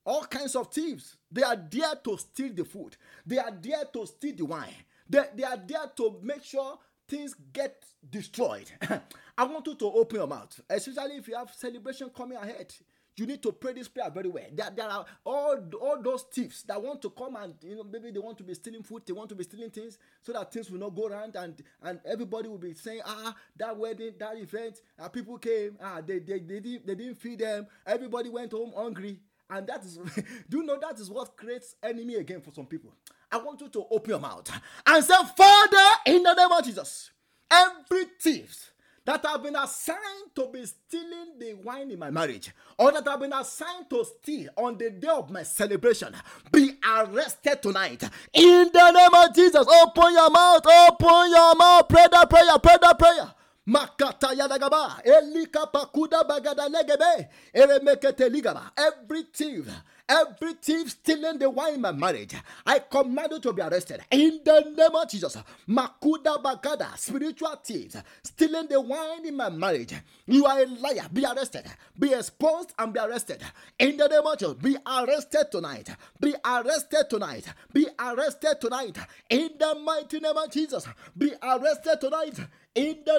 All 0.04 0.24
kinds 0.24 0.54
of 0.56 0.72
thieves. 0.72 1.16
They 1.30 1.42
are 1.42 1.56
there 1.56 1.94
to 2.04 2.18
steal 2.18 2.52
the 2.54 2.64
food. 2.64 2.96
They 3.26 3.38
are 3.38 3.50
there 3.50 3.84
to 3.92 4.06
steal 4.06 4.36
the 4.36 4.44
wine. 4.44 4.74
They, 5.08 5.24
they 5.34 5.44
are 5.44 5.56
there 5.56 5.90
to 5.96 6.18
make 6.22 6.44
sure 6.44 6.78
things 7.08 7.34
get 7.52 7.82
destroyed. 8.08 8.70
I 9.36 9.44
want 9.44 9.66
you 9.66 9.74
to 9.74 9.86
open 9.86 10.18
your 10.18 10.26
mouth, 10.26 10.60
especially 10.68 11.16
if 11.16 11.28
you 11.28 11.34
have 11.34 11.50
celebration 11.50 12.10
coming 12.14 12.38
ahead. 12.38 12.72
You 13.16 13.26
need 13.26 13.42
to 13.42 13.52
pray 13.52 13.72
this 13.74 13.88
prayer 13.88 14.10
very 14.10 14.28
well. 14.28 14.44
There, 14.52 14.70
there 14.74 14.86
are 14.88 15.04
all, 15.26 15.56
all 15.80 16.02
those 16.02 16.22
thieves 16.32 16.62
that 16.64 16.80
want 16.82 17.02
to 17.02 17.10
come 17.10 17.36
and 17.36 17.54
you 17.62 17.76
know 17.76 17.84
maybe 17.84 18.10
they 18.10 18.18
want 18.18 18.38
to 18.38 18.44
be 18.44 18.54
stealing 18.54 18.82
food, 18.82 19.02
they 19.06 19.12
want 19.12 19.28
to 19.30 19.34
be 19.34 19.44
stealing 19.44 19.70
things 19.70 19.98
so 20.22 20.32
that 20.32 20.52
things 20.52 20.70
will 20.70 20.78
not 20.78 20.94
go 20.94 21.06
around 21.08 21.36
and 21.36 21.62
and 21.82 22.00
everybody 22.04 22.48
will 22.48 22.58
be 22.58 22.72
saying 22.74 23.00
ah 23.04 23.34
that 23.56 23.76
wedding 23.76 24.12
that 24.18 24.36
event 24.38 24.80
ah 24.98 25.08
people 25.08 25.36
came 25.38 25.76
ah 25.82 26.00
they 26.04 26.18
they, 26.18 26.38
they, 26.38 26.60
didn't, 26.60 26.86
they 26.86 26.94
didn't 26.94 27.16
feed 27.20 27.38
them 27.40 27.66
everybody 27.86 28.30
went 28.30 28.52
home 28.52 28.72
hungry 28.76 29.18
and 29.50 29.66
that 29.66 29.84
is 29.84 29.98
do 30.48 30.58
you 30.58 30.62
know 30.62 30.78
that 30.80 30.98
is 30.98 31.10
what 31.10 31.36
creates 31.36 31.76
enemy 31.82 32.14
again 32.14 32.40
for 32.40 32.52
some 32.52 32.66
people. 32.66 32.92
I 33.32 33.38
want 33.38 33.60
you 33.60 33.68
to 33.68 33.84
open 33.90 34.10
your 34.10 34.18
mouth 34.18 34.50
and 34.86 35.04
say, 35.04 35.14
Father, 35.36 35.88
in 36.06 36.22
the 36.22 36.34
name 36.34 36.50
of 36.50 36.64
Jesus, 36.64 37.10
every 37.50 38.06
thief 38.20 38.72
that 39.04 39.24
have 39.24 39.42
been 39.42 39.56
assigned 39.56 40.34
to 40.34 40.48
be 40.52 40.64
stealing 40.66 41.38
the 41.38 41.54
wine 41.54 41.90
in 41.90 41.98
my 41.98 42.10
marriage, 42.10 42.52
or 42.78 42.92
that 42.92 43.06
have 43.06 43.20
been 43.20 43.32
assigned 43.32 43.88
to 43.90 44.04
steal 44.04 44.48
on 44.56 44.76
the 44.78 44.90
day 44.90 45.08
of 45.08 45.30
my 45.30 45.42
celebration, 45.42 46.14
be 46.52 46.72
arrested 46.86 47.62
tonight. 47.62 48.02
In 48.32 48.70
the 48.72 48.90
name 48.90 49.14
of 49.14 49.34
Jesus, 49.34 49.66
open 49.66 50.12
your 50.12 50.30
mouth, 50.30 50.66
open 50.66 51.30
your 51.30 51.54
mouth, 51.56 51.88
pray 51.88 52.06
that 52.10 52.28
prayer, 52.28 52.58
pray 52.62 52.76
that 52.80 52.98
prayer. 52.98 53.34
Makata 53.68 54.34
yadagaba, 54.34 55.02
elika 55.04 55.70
pakuda 55.70 56.24
bagada 56.24 56.68
legebe, 56.68 57.28
eremekete 57.54 58.28
ligaba. 58.28 58.70
Every 58.76 59.24
thief 59.32 59.68
Every 60.10 60.54
thief 60.54 60.90
stealing 60.90 61.38
the 61.38 61.48
wine 61.48 61.74
in 61.74 61.80
my 61.82 61.92
marriage, 61.92 62.34
I 62.66 62.80
command 62.80 63.28
you 63.30 63.38
to 63.38 63.52
be 63.52 63.62
arrested 63.62 64.00
in 64.10 64.40
the 64.44 64.60
name 64.76 64.96
of 64.96 65.08
Jesus. 65.08 65.36
Makuda 65.68 66.42
Bagada, 66.42 66.98
spiritual 66.98 67.54
thieves 67.62 67.96
stealing 68.24 68.66
the 68.66 68.80
wine 68.80 69.24
in 69.24 69.36
my 69.36 69.50
marriage. 69.50 69.94
You 70.30 70.46
are 70.46 70.60
a 70.62 70.66
liar. 70.66 71.08
Be 71.12 71.24
arrested. 71.24 71.66
Be 71.98 72.14
exposed 72.14 72.72
and 72.78 72.92
be 72.92 73.00
arrested 73.00 73.42
in 73.78 73.96
the 73.96 74.08
name 74.08 74.26
of 74.26 74.38
Jesus. 74.38 74.54
Be 74.54 74.76
arrested 74.86 75.46
tonight. 75.50 75.90
Be 76.20 76.34
arrested 76.44 77.10
tonight. 77.10 77.46
Be 77.72 77.86
arrested 77.98 78.60
tonight 78.60 78.96
in 79.28 79.50
the 79.58 79.74
mighty 79.84 80.20
name 80.20 80.36
of 80.36 80.50
Jesus. 80.50 80.86
Be 81.18 81.32
arrested 81.42 82.00
tonight 82.00 82.38
in 82.74 82.98
the 83.04 83.18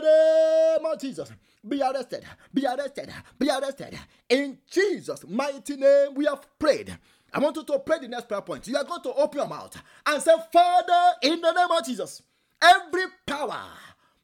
name 0.80 0.86
of 0.92 1.00
Jesus. 1.00 1.32
Be 1.68 1.82
arrested, 1.82 2.24
be 2.54 2.66
arrested, 2.66 3.14
be 3.38 3.50
arrested. 3.50 4.00
In 4.30 4.58
Jesus' 4.72 5.26
mighty 5.28 5.76
name, 5.76 6.16
we 6.16 6.26
have 6.26 6.42
prayed. 6.58 6.98
I 7.34 7.40
want 7.40 7.56
you 7.56 7.64
to 7.64 7.80
pray 7.80 8.00
the 8.00 8.08
next 8.08 8.28
prayer 8.28 8.42
point. 8.42 8.68
You 8.68 8.78
are 8.78 8.84
going 8.84 9.04
to 9.04 9.14
open 9.14 9.40
your 9.40 9.48
mouth 9.48 9.80
and 10.08 10.22
say, 10.22 10.32
Father, 10.52 11.18
in 11.22 11.40
the 11.40 11.52
name 11.52 11.72
of 11.72 11.86
Jesus, 11.86 12.24
every 12.62 13.04
power 13.28 13.64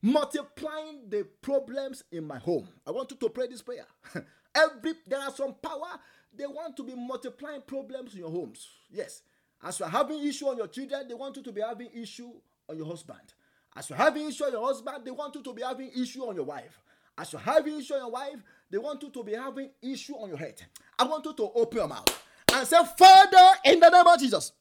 multiplying 0.02 1.10
the 1.10 1.26
problems 1.42 2.04
in 2.12 2.26
my 2.26 2.38
home. 2.38 2.68
I 2.86 2.92
want 2.92 3.12
you 3.12 3.18
to 3.18 3.30
pray 3.30 3.48
this 3.48 3.62
prayer. 3.62 3.86
every 4.58 4.94
there 5.08 5.20
are 5.20 5.32
some 5.32 5.56
power 5.62 6.00
they 6.36 6.46
want 6.46 6.76
to 6.78 6.84
be 6.84 6.94
multiplying 6.96 7.62
problems 7.62 8.14
in 8.14 8.20
your 8.20 8.30
homes. 8.30 8.68
Yes. 8.92 9.22
As 9.64 9.80
you're 9.80 9.90
having 9.90 10.24
issue 10.26 10.48
on 10.48 10.58
your 10.58 10.68
children, 10.68 11.08
they 11.08 11.14
want 11.16 11.36
you 11.36 11.42
to 11.44 11.52
be 11.52 11.62
having 11.62 11.90
issue 11.96 12.30
on 12.70 12.78
your 12.78 12.86
husband. 12.86 13.34
As 13.76 13.90
you're 13.90 13.98
having 13.98 14.28
issue 14.28 14.44
on 14.46 14.52
your 14.52 14.66
husband, 14.66 14.98
they 15.04 15.12
want 15.12 15.34
you 15.34 15.42
to 15.42 15.54
be 15.54 15.64
having 15.64 15.90
issue 16.00 16.22
on 16.24 16.36
your 16.36 16.46
wife. 16.46 16.80
As 17.18 17.32
you're 17.34 17.42
having 17.42 17.80
issue 17.80 17.96
on 17.96 18.02
your 18.02 18.12
wife, 18.12 18.44
they 18.70 18.78
want 18.78 19.02
you 19.02 19.10
to 19.10 19.24
be 19.24 19.34
having 19.34 19.70
issue 19.82 20.14
on 20.14 20.30
your 20.30 20.38
head. 20.38 20.62
I 21.00 21.06
want 21.06 21.26
you 21.26 21.34
to 21.34 21.50
open 21.56 21.78
your 21.80 21.88
mouth 21.88 22.24
and 22.54 22.68
say, 22.68 22.78
Father, 22.98 23.58
in 23.66 23.80
the 23.80 23.90
name 23.90 24.06
of 24.06 24.20
Jesus, 24.20 24.52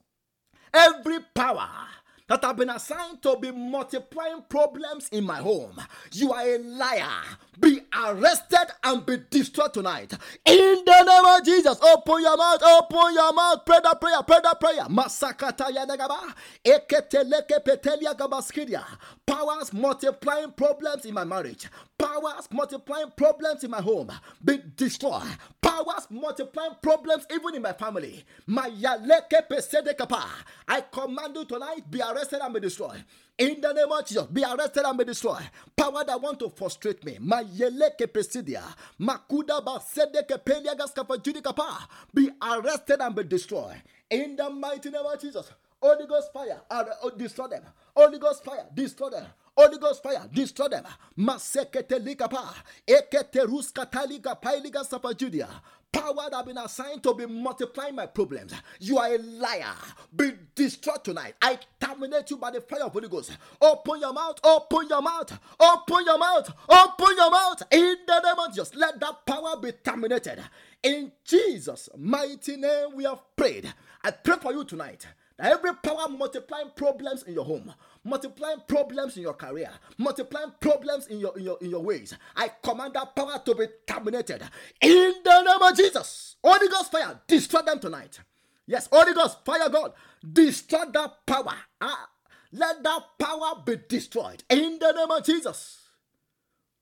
every 0.73 1.19
power 1.35 1.69
that 2.29 2.45
have 2.45 2.57
been 2.57 2.71
assigned 2.71 3.23
to 3.23 3.37
be 3.41 3.51
multiplying 3.53 4.43
problems 4.49 5.09
in 5.11 5.25
my 5.25 5.37
home. 5.37 5.81
You 6.13 6.33
are 6.33 6.43
a 6.43 6.59
liar. 6.59 7.23
Be 7.61 7.81
arrested 8.07 8.67
and 8.85 9.05
be 9.07 9.19
destroyed 9.31 9.73
tonight. 9.75 10.13
In 10.45 10.83
the 10.85 11.03
name 11.05 11.25
of 11.39 11.45
Jesus, 11.45 11.81
open 11.83 12.23
your 12.23 12.37
mouth, 12.37 12.63
open 12.63 13.15
your 13.15 13.33
mouth, 13.33 13.65
pray 13.65 13.79
that 13.83 14.01
prayer, 14.01 14.23
pray 14.27 14.39
that 14.43 14.61
prayer. 14.61 14.85
Masakata 14.85 15.71
yadagaba, 15.71 16.35
eketeleke 16.65 17.63
petelia 17.65 18.15
gabaskidia. 18.17 18.85
Powers 19.27 19.73
multiplying 19.73 20.53
problems 20.53 21.05
in 21.05 21.15
my 21.15 21.25
marriage. 21.25 21.69
Powers 21.99 22.49
multiplying 22.53 23.11
problems 23.17 23.65
in 23.65 23.71
my 23.71 23.81
home. 23.81 24.11
Be 24.45 24.61
destroyed. 24.77 25.23
Powers 25.63 26.07
multiplying 26.11 26.77
problems 26.83 27.27
even 27.33 27.55
in 27.55 27.63
my 27.63 27.73
family. 27.73 28.25
My 28.47 28.71
Mayaleke 28.71 29.49
pesedekapa. 29.49 30.23
I 30.69 30.81
command 30.83 31.37
you 31.37 31.45
tonight, 31.45 31.91
be 31.91 32.01
arrested 32.01 32.41
and 32.43 32.55
be 32.55 32.61
destroyed. 32.61 33.05
In 33.39 33.61
the 33.61 33.73
name 33.73 33.93
of 33.93 34.07
Jesus, 34.07 34.27
be 34.27 34.43
arrested 34.45 34.85
and 34.87 34.97
be 34.99 35.05
destroyed. 35.05 35.51
Power 35.77 36.05
that 36.05 36.21
want 36.23 36.39
to 36.41 36.49
frustrate 36.51 37.05
me. 37.05 37.19
Mayeleke 37.21 38.07
presidia. 38.07 38.63
Makuda 39.01 39.63
ba 39.65 39.79
sedeke 39.81 40.39
peliagas 40.43 40.95
kapajudikapa. 40.95 41.87
Be 42.15 42.31
arrested 42.43 43.01
and 43.01 43.15
be 43.15 43.25
destroyed. 43.25 43.83
In 44.11 44.37
the 44.37 44.49
mighty 44.51 44.91
name 44.91 45.05
of 45.05 45.21
Jesus. 45.21 45.53
Holy 45.83 46.07
Ghost 46.07 46.33
fire, 46.33 46.61
uh, 46.71 46.85
destroy 47.19 47.49
them. 47.49 47.63
Holy 47.95 48.19
Ghost 48.19 48.45
fire, 48.45 48.67
destroy 48.75 49.11
them. 49.11 49.27
Holy 49.57 49.79
Ghost 49.79 50.03
fire, 50.03 50.23
destroy 50.33 50.69
them. 50.69 50.85
Masekete 51.19 51.99
likapa. 52.01 52.55
Ekete 52.87 53.45
ruskataliga 53.47 54.35
pailiga 54.41 54.85
sapajudia 54.85 55.49
power 55.93 56.29
that 56.31 56.47
been 56.47 56.59
assigned 56.59 57.03
to 57.03 57.15
be 57.15 57.27
multiplying 57.27 57.95
my 57.95 58.07
problems. 58.07 58.53
You 58.81 58.99
are 58.99 59.15
a 59.15 59.19
liar. 59.19 59.75
Be 60.15 60.33
destroyed 60.55 61.05
tonight. 61.05 61.35
I 61.43 61.59
terminate 61.81 62.31
you 62.31 62.37
by 62.37 62.51
the 62.51 62.61
fire 62.61 62.85
of 62.85 62.93
Holy 62.93 63.09
Ghost. 63.09 63.37
Open 63.61 64.01
your 64.01 64.13
mouth, 64.13 64.39
open 64.45 64.89
your 64.89 65.03
mouth, 65.03 65.39
open 65.59 66.05
your 66.05 66.19
mouth, 66.19 66.53
open 66.69 67.17
your 67.17 67.31
mouth. 67.31 67.63
In 67.71 67.97
the 68.07 68.21
name 68.21 68.39
of 68.39 68.51
Jesus, 68.51 68.75
let 68.75 69.01
that 69.01 69.27
power 69.27 69.57
be 69.61 69.73
terminated. 69.73 70.43
In 70.83 71.13
Jesus' 71.25 71.89
mighty 71.97 72.57
name, 72.57 72.95
we 72.95 73.05
have 73.05 73.21
prayed. 73.35 73.73
I 74.03 74.11
pray 74.11 74.37
for 74.41 74.53
you 74.53 74.65
tonight 74.65 75.07
that 75.39 75.53
every 75.53 75.75
power 75.75 76.09
multiplying 76.09 76.71
problems 76.77 77.25
in 77.25 77.35
your 77.35 77.45
home, 77.45 77.73
multiplying 78.07 78.63
problems 78.67 79.17
in 79.17 79.25
your 79.25 79.35
career, 79.35 79.71
multiplying 79.99 80.53
problems 80.61 81.09
in 81.09 81.19
your, 81.19 81.37
in 81.37 81.45
your 81.45 81.59
in 81.61 81.71
your 81.71 81.83
ways. 81.83 82.15
I 82.35 82.51
command 82.63 82.95
that 82.95 83.15
power 83.15 83.43
to 83.45 83.55
be 83.55 83.67
terminated 83.87 84.43
in 84.81 85.15
the 85.25 85.43
name 85.43 85.63
of 85.63 85.77
Jesus. 85.77 86.37
Holy 86.43 86.69
Ghost 86.69 86.93
fire, 86.93 87.21
destroy 87.27 87.63
them 87.63 87.81
tonight. 87.81 88.21
Yes, 88.67 88.89
Holy 88.91 89.13
Ghost 89.13 89.45
fire, 89.45 89.69
God, 89.69 89.93
destroy 90.33 90.85
that 90.93 91.27
power. 91.27 91.55
Ah, 91.81 92.09
let 92.53 92.83
that 92.83 93.03
power 93.19 93.63
be 93.65 93.77
destroyed 93.89 94.45
in 94.49 94.79
the 94.79 94.93
name 94.93 95.11
of 95.11 95.25
Jesus. 95.25 95.83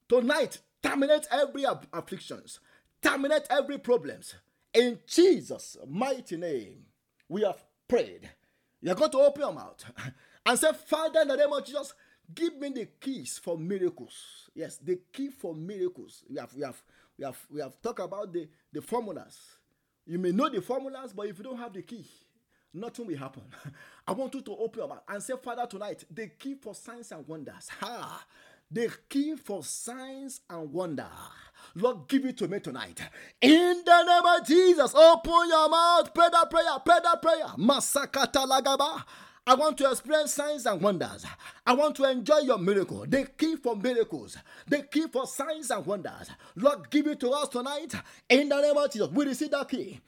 Tonight, 0.08 0.58
terminate 0.82 1.26
every 1.30 1.64
afflictions, 1.92 2.60
terminate 3.02 3.46
every 3.48 3.78
problems 3.78 4.34
in 4.74 4.98
Jesus' 5.06 5.78
mighty 5.88 6.36
name. 6.36 6.84
We 7.28 7.42
have 7.42 7.64
prayed. 7.88 8.30
You're 8.82 8.94
going 8.94 9.10
to 9.12 9.18
open 9.18 9.40
your 9.40 9.52
mouth 9.52 9.82
and 10.46 10.58
say, 10.58 10.72
Father, 10.86 11.20
in 11.22 11.28
the 11.28 11.36
name 11.36 11.52
of 11.52 11.64
Jesus, 11.64 11.94
give 12.34 12.56
me 12.58 12.70
the 12.70 12.86
keys 13.00 13.38
for 13.42 13.58
miracles. 13.58 14.50
Yes, 14.54 14.76
the 14.76 14.98
key 15.12 15.28
for 15.30 15.54
miracles. 15.54 16.22
We 16.28 16.38
have 16.38 16.52
we 16.54 16.62
have 16.62 16.82
we 17.18 17.24
have 17.24 17.38
we 17.50 17.60
have 17.60 17.80
talked 17.82 18.00
about 18.00 18.32
the, 18.32 18.48
the 18.72 18.82
formulas. 18.82 19.38
You 20.06 20.18
may 20.18 20.32
know 20.32 20.48
the 20.48 20.60
formulas, 20.60 21.12
but 21.14 21.26
if 21.28 21.38
you 21.38 21.44
don't 21.44 21.56
have 21.58 21.72
the 21.72 21.82
key, 21.82 22.06
nothing 22.72 23.06
will 23.06 23.16
happen. 23.16 23.42
I 24.06 24.12
want 24.12 24.34
you 24.34 24.42
to 24.42 24.52
open 24.56 24.80
your 24.80 24.88
mouth 24.88 25.02
and 25.08 25.22
say, 25.22 25.34
Father, 25.42 25.66
tonight, 25.66 26.04
the 26.10 26.28
key 26.28 26.56
for 26.60 26.74
signs 26.74 27.10
and 27.12 27.26
wonders. 27.26 27.68
Ha! 27.80 28.26
The 28.70 28.90
key 29.08 29.36
for 29.36 29.62
signs 29.62 30.40
and 30.50 30.72
wonder. 30.72 31.06
Lord, 31.76 32.08
give 32.08 32.24
it 32.26 32.36
to 32.38 32.48
me 32.48 32.60
tonight. 32.60 33.00
In 33.40 33.82
the 33.84 34.02
name 34.04 34.40
of 34.40 34.46
Jesus, 34.46 34.94
open 34.94 35.48
your 35.48 35.68
mouth, 35.68 36.12
pray 36.12 36.28
that 36.30 36.50
prayer, 36.50 36.64
pray 36.84 36.98
that 37.02 37.22
prayer. 37.22 37.46
Masakata 37.58 38.46
lagaba. 38.46 39.04
I 39.46 39.54
want 39.54 39.76
to 39.78 39.90
experience 39.90 40.32
signs 40.32 40.64
and 40.64 40.80
wonders. 40.80 41.26
I 41.66 41.74
want 41.74 41.96
to 41.96 42.10
enjoy 42.10 42.38
your 42.38 42.58
miracle. 42.58 43.04
The 43.06 43.26
key 43.36 43.56
for 43.56 43.76
miracles, 43.76 44.38
the 44.66 44.82
key 44.82 45.06
for 45.12 45.26
signs 45.26 45.70
and 45.70 45.84
wonders. 45.84 46.30
Lord, 46.56 46.88
give 46.90 47.06
it 47.06 47.20
to 47.20 47.30
us 47.30 47.50
tonight 47.50 47.94
in 48.30 48.48
the 48.48 48.60
name 48.60 48.76
of 48.76 48.90
Jesus. 48.90 49.10
We 49.10 49.26
receive 49.26 49.50
that 49.50 49.68
key. 49.68 50.00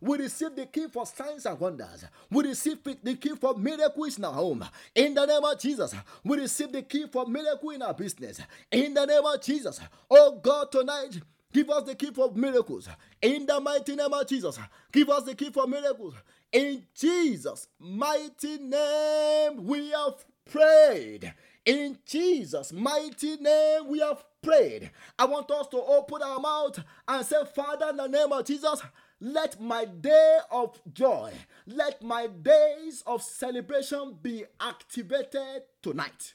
We 0.00 0.18
receive 0.18 0.56
the 0.56 0.66
key 0.72 0.86
for 0.88 1.04
signs 1.04 1.44
and 1.44 1.60
wonders. 1.60 2.06
We 2.30 2.44
receive 2.44 2.78
the 2.82 3.16
key 3.16 3.34
for 3.38 3.54
miracles 3.54 4.16
in 4.18 4.24
our 4.24 4.32
home. 4.32 4.64
In 4.94 5.12
the 5.12 5.26
name 5.26 5.44
of 5.44 5.60
Jesus, 5.60 5.94
we 6.24 6.38
receive 6.38 6.72
the 6.72 6.82
key 6.82 7.04
for 7.12 7.26
miracle 7.26 7.70
in 7.70 7.82
our 7.82 7.94
business. 7.94 8.40
In 8.72 8.94
the 8.94 9.04
name 9.04 9.24
of 9.24 9.42
Jesus, 9.42 9.78
oh 10.10 10.40
God, 10.42 10.72
tonight. 10.72 11.20
Give 11.52 11.70
us 11.70 11.84
the 11.84 11.94
key 11.94 12.10
for 12.12 12.32
miracles. 12.32 12.88
In 13.22 13.46
the 13.46 13.60
mighty 13.60 13.94
name 13.94 14.12
of 14.12 14.26
Jesus. 14.26 14.58
Give 14.90 15.08
us 15.08 15.22
the 15.22 15.36
key 15.36 15.50
for 15.50 15.68
miracles. 15.68 16.14
In 16.54 16.86
Jesus' 16.94 17.66
mighty 17.80 18.58
name, 18.58 19.66
we 19.66 19.90
have 19.90 20.24
prayed. 20.48 21.34
In 21.66 21.98
Jesus' 22.06 22.72
mighty 22.72 23.36
name, 23.38 23.88
we 23.88 23.98
have 23.98 24.22
prayed. 24.40 24.92
I 25.18 25.24
want 25.24 25.50
us 25.50 25.66
to 25.68 25.78
open 25.78 26.22
our 26.22 26.38
mouth 26.38 26.78
and 27.08 27.26
say, 27.26 27.44
Father, 27.56 27.88
in 27.90 27.96
the 27.96 28.06
name 28.06 28.30
of 28.30 28.44
Jesus, 28.44 28.80
let 29.20 29.60
my 29.60 29.84
day 29.84 30.38
of 30.52 30.80
joy, 30.92 31.32
let 31.66 32.00
my 32.02 32.28
days 32.28 33.02
of 33.04 33.20
celebration 33.20 34.16
be 34.22 34.44
activated 34.60 35.64
tonight. 35.82 36.34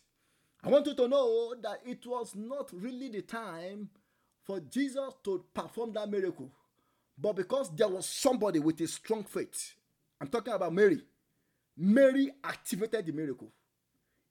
I 0.61 0.67
want 0.67 0.85
you 0.85 0.95
to 0.95 1.07
know 1.07 1.55
that 1.61 1.79
it 1.85 2.05
was 2.05 2.35
not 2.35 2.69
really 2.73 3.07
the 3.07 3.21
time 3.21 3.89
for 4.43 4.59
Jesus 4.59 5.13
to 5.23 5.45
perform 5.53 5.93
that 5.93 6.09
miracle. 6.09 6.51
But 7.17 7.37
because 7.37 7.73
there 7.73 7.87
was 7.87 8.05
somebody 8.05 8.59
with 8.59 8.81
a 8.81 8.87
strong 8.87 9.23
faith, 9.23 9.75
I'm 10.19 10.27
talking 10.27 10.53
about 10.53 10.73
Mary. 10.73 11.01
Mary 11.77 12.31
activated 12.43 13.05
the 13.05 13.11
miracle. 13.13 13.51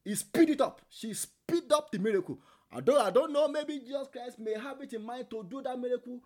He 0.04 0.14
speed 0.14 0.50
it 0.50 0.60
up. 0.60 0.82
She 0.88 1.14
speed 1.14 1.72
up 1.72 1.90
the 1.90 1.98
miracle. 1.98 2.38
Don't, 2.84 3.00
I 3.00 3.10
don't 3.10 3.32
know. 3.32 3.48
Maybe 3.48 3.78
Jesus 3.78 4.08
Christ 4.12 4.38
may 4.38 4.54
have 4.54 4.80
it 4.82 4.92
in 4.92 5.02
mind 5.02 5.30
to 5.30 5.44
do 5.48 5.62
that 5.62 5.78
miracle. 5.78 6.20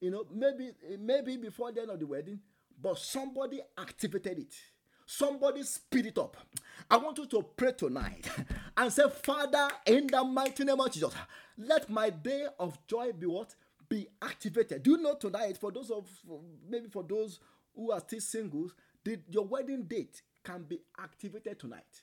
You 0.00 0.12
know, 0.12 0.24
maybe, 0.32 0.70
maybe 1.00 1.36
before 1.36 1.72
the 1.72 1.82
end 1.82 1.90
of 1.90 1.98
the 1.98 2.06
wedding. 2.06 2.38
But 2.80 2.98
somebody 2.98 3.60
activated 3.76 4.38
it. 4.38 4.54
Somebody 5.04 5.62
speed 5.62 6.06
it 6.06 6.18
up. 6.18 6.36
I 6.90 6.98
want 6.98 7.18
you 7.18 7.26
to 7.26 7.42
pray 7.56 7.72
tonight 7.72 8.28
and 8.76 8.92
say, 8.92 9.04
Father, 9.22 9.68
in 9.86 10.06
the 10.06 10.22
mighty 10.22 10.64
name 10.64 10.78
of 10.78 10.92
Jesus, 10.92 11.14
let 11.56 11.88
my 11.88 12.10
day 12.10 12.46
of 12.58 12.78
joy 12.86 13.12
be 13.12 13.26
what? 13.26 13.54
Be 13.88 14.06
activated. 14.20 14.82
Do 14.82 14.92
you 14.92 14.98
know 14.98 15.14
tonight, 15.14 15.56
for 15.56 15.72
those 15.72 15.90
of 15.90 16.06
maybe 16.68 16.88
for 16.88 17.02
those 17.02 17.40
who 17.74 17.90
are 17.90 18.00
still 18.00 18.20
singles, 18.20 18.74
the, 19.04 19.18
your 19.30 19.44
wedding 19.44 19.84
date 19.84 20.22
can 20.44 20.62
be 20.62 20.80
activated 20.98 21.58
tonight. 21.58 22.02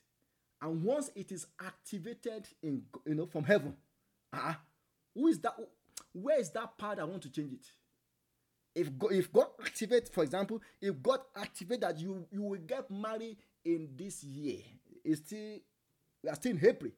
And 0.61 0.83
once 0.83 1.11
it 1.15 1.31
is 1.31 1.47
activated 1.61 2.47
in 2.63 2.83
you 3.05 3.15
know 3.15 3.25
from 3.25 3.43
heaven, 3.43 3.75
uh, 4.33 4.53
who 5.13 5.27
is 5.27 5.39
that? 5.39 5.53
Where 6.13 6.39
is 6.39 6.49
that 6.51 6.77
part 6.77 6.99
I 6.99 7.03
want 7.03 7.21
to 7.23 7.29
change 7.29 7.53
it? 7.53 7.65
if 8.75 8.97
God, 8.99 9.13
if 9.13 9.31
God 9.31 9.47
activate, 9.63 10.09
for 10.09 10.23
example, 10.23 10.61
if 10.81 11.01
God 11.01 11.21
activate 11.35 11.81
that 11.81 11.97
you 11.97 12.27
you 12.29 12.43
will 12.43 12.59
get 12.59 12.91
married 12.91 13.37
in 13.63 13.89
this 13.95 14.23
year, 14.23 14.59
it's 15.03 15.21
still 15.21 15.57
we 16.21 16.29
are 16.29 16.35
still 16.35 16.51
in 16.51 16.65
April. 16.65 16.91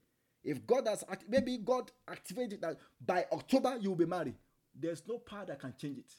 If 0.43 0.65
God 0.65 0.87
has 0.87 1.05
maybe 1.29 1.57
God 1.57 1.91
activated 2.07 2.61
that 2.61 2.77
by 3.05 3.25
October 3.31 3.77
you 3.79 3.89
will 3.89 3.97
be 3.97 4.05
married, 4.05 4.35
there's 4.77 5.03
no 5.07 5.19
power 5.19 5.45
that 5.45 5.59
can 5.59 5.73
change 5.79 5.99
it. 5.99 6.13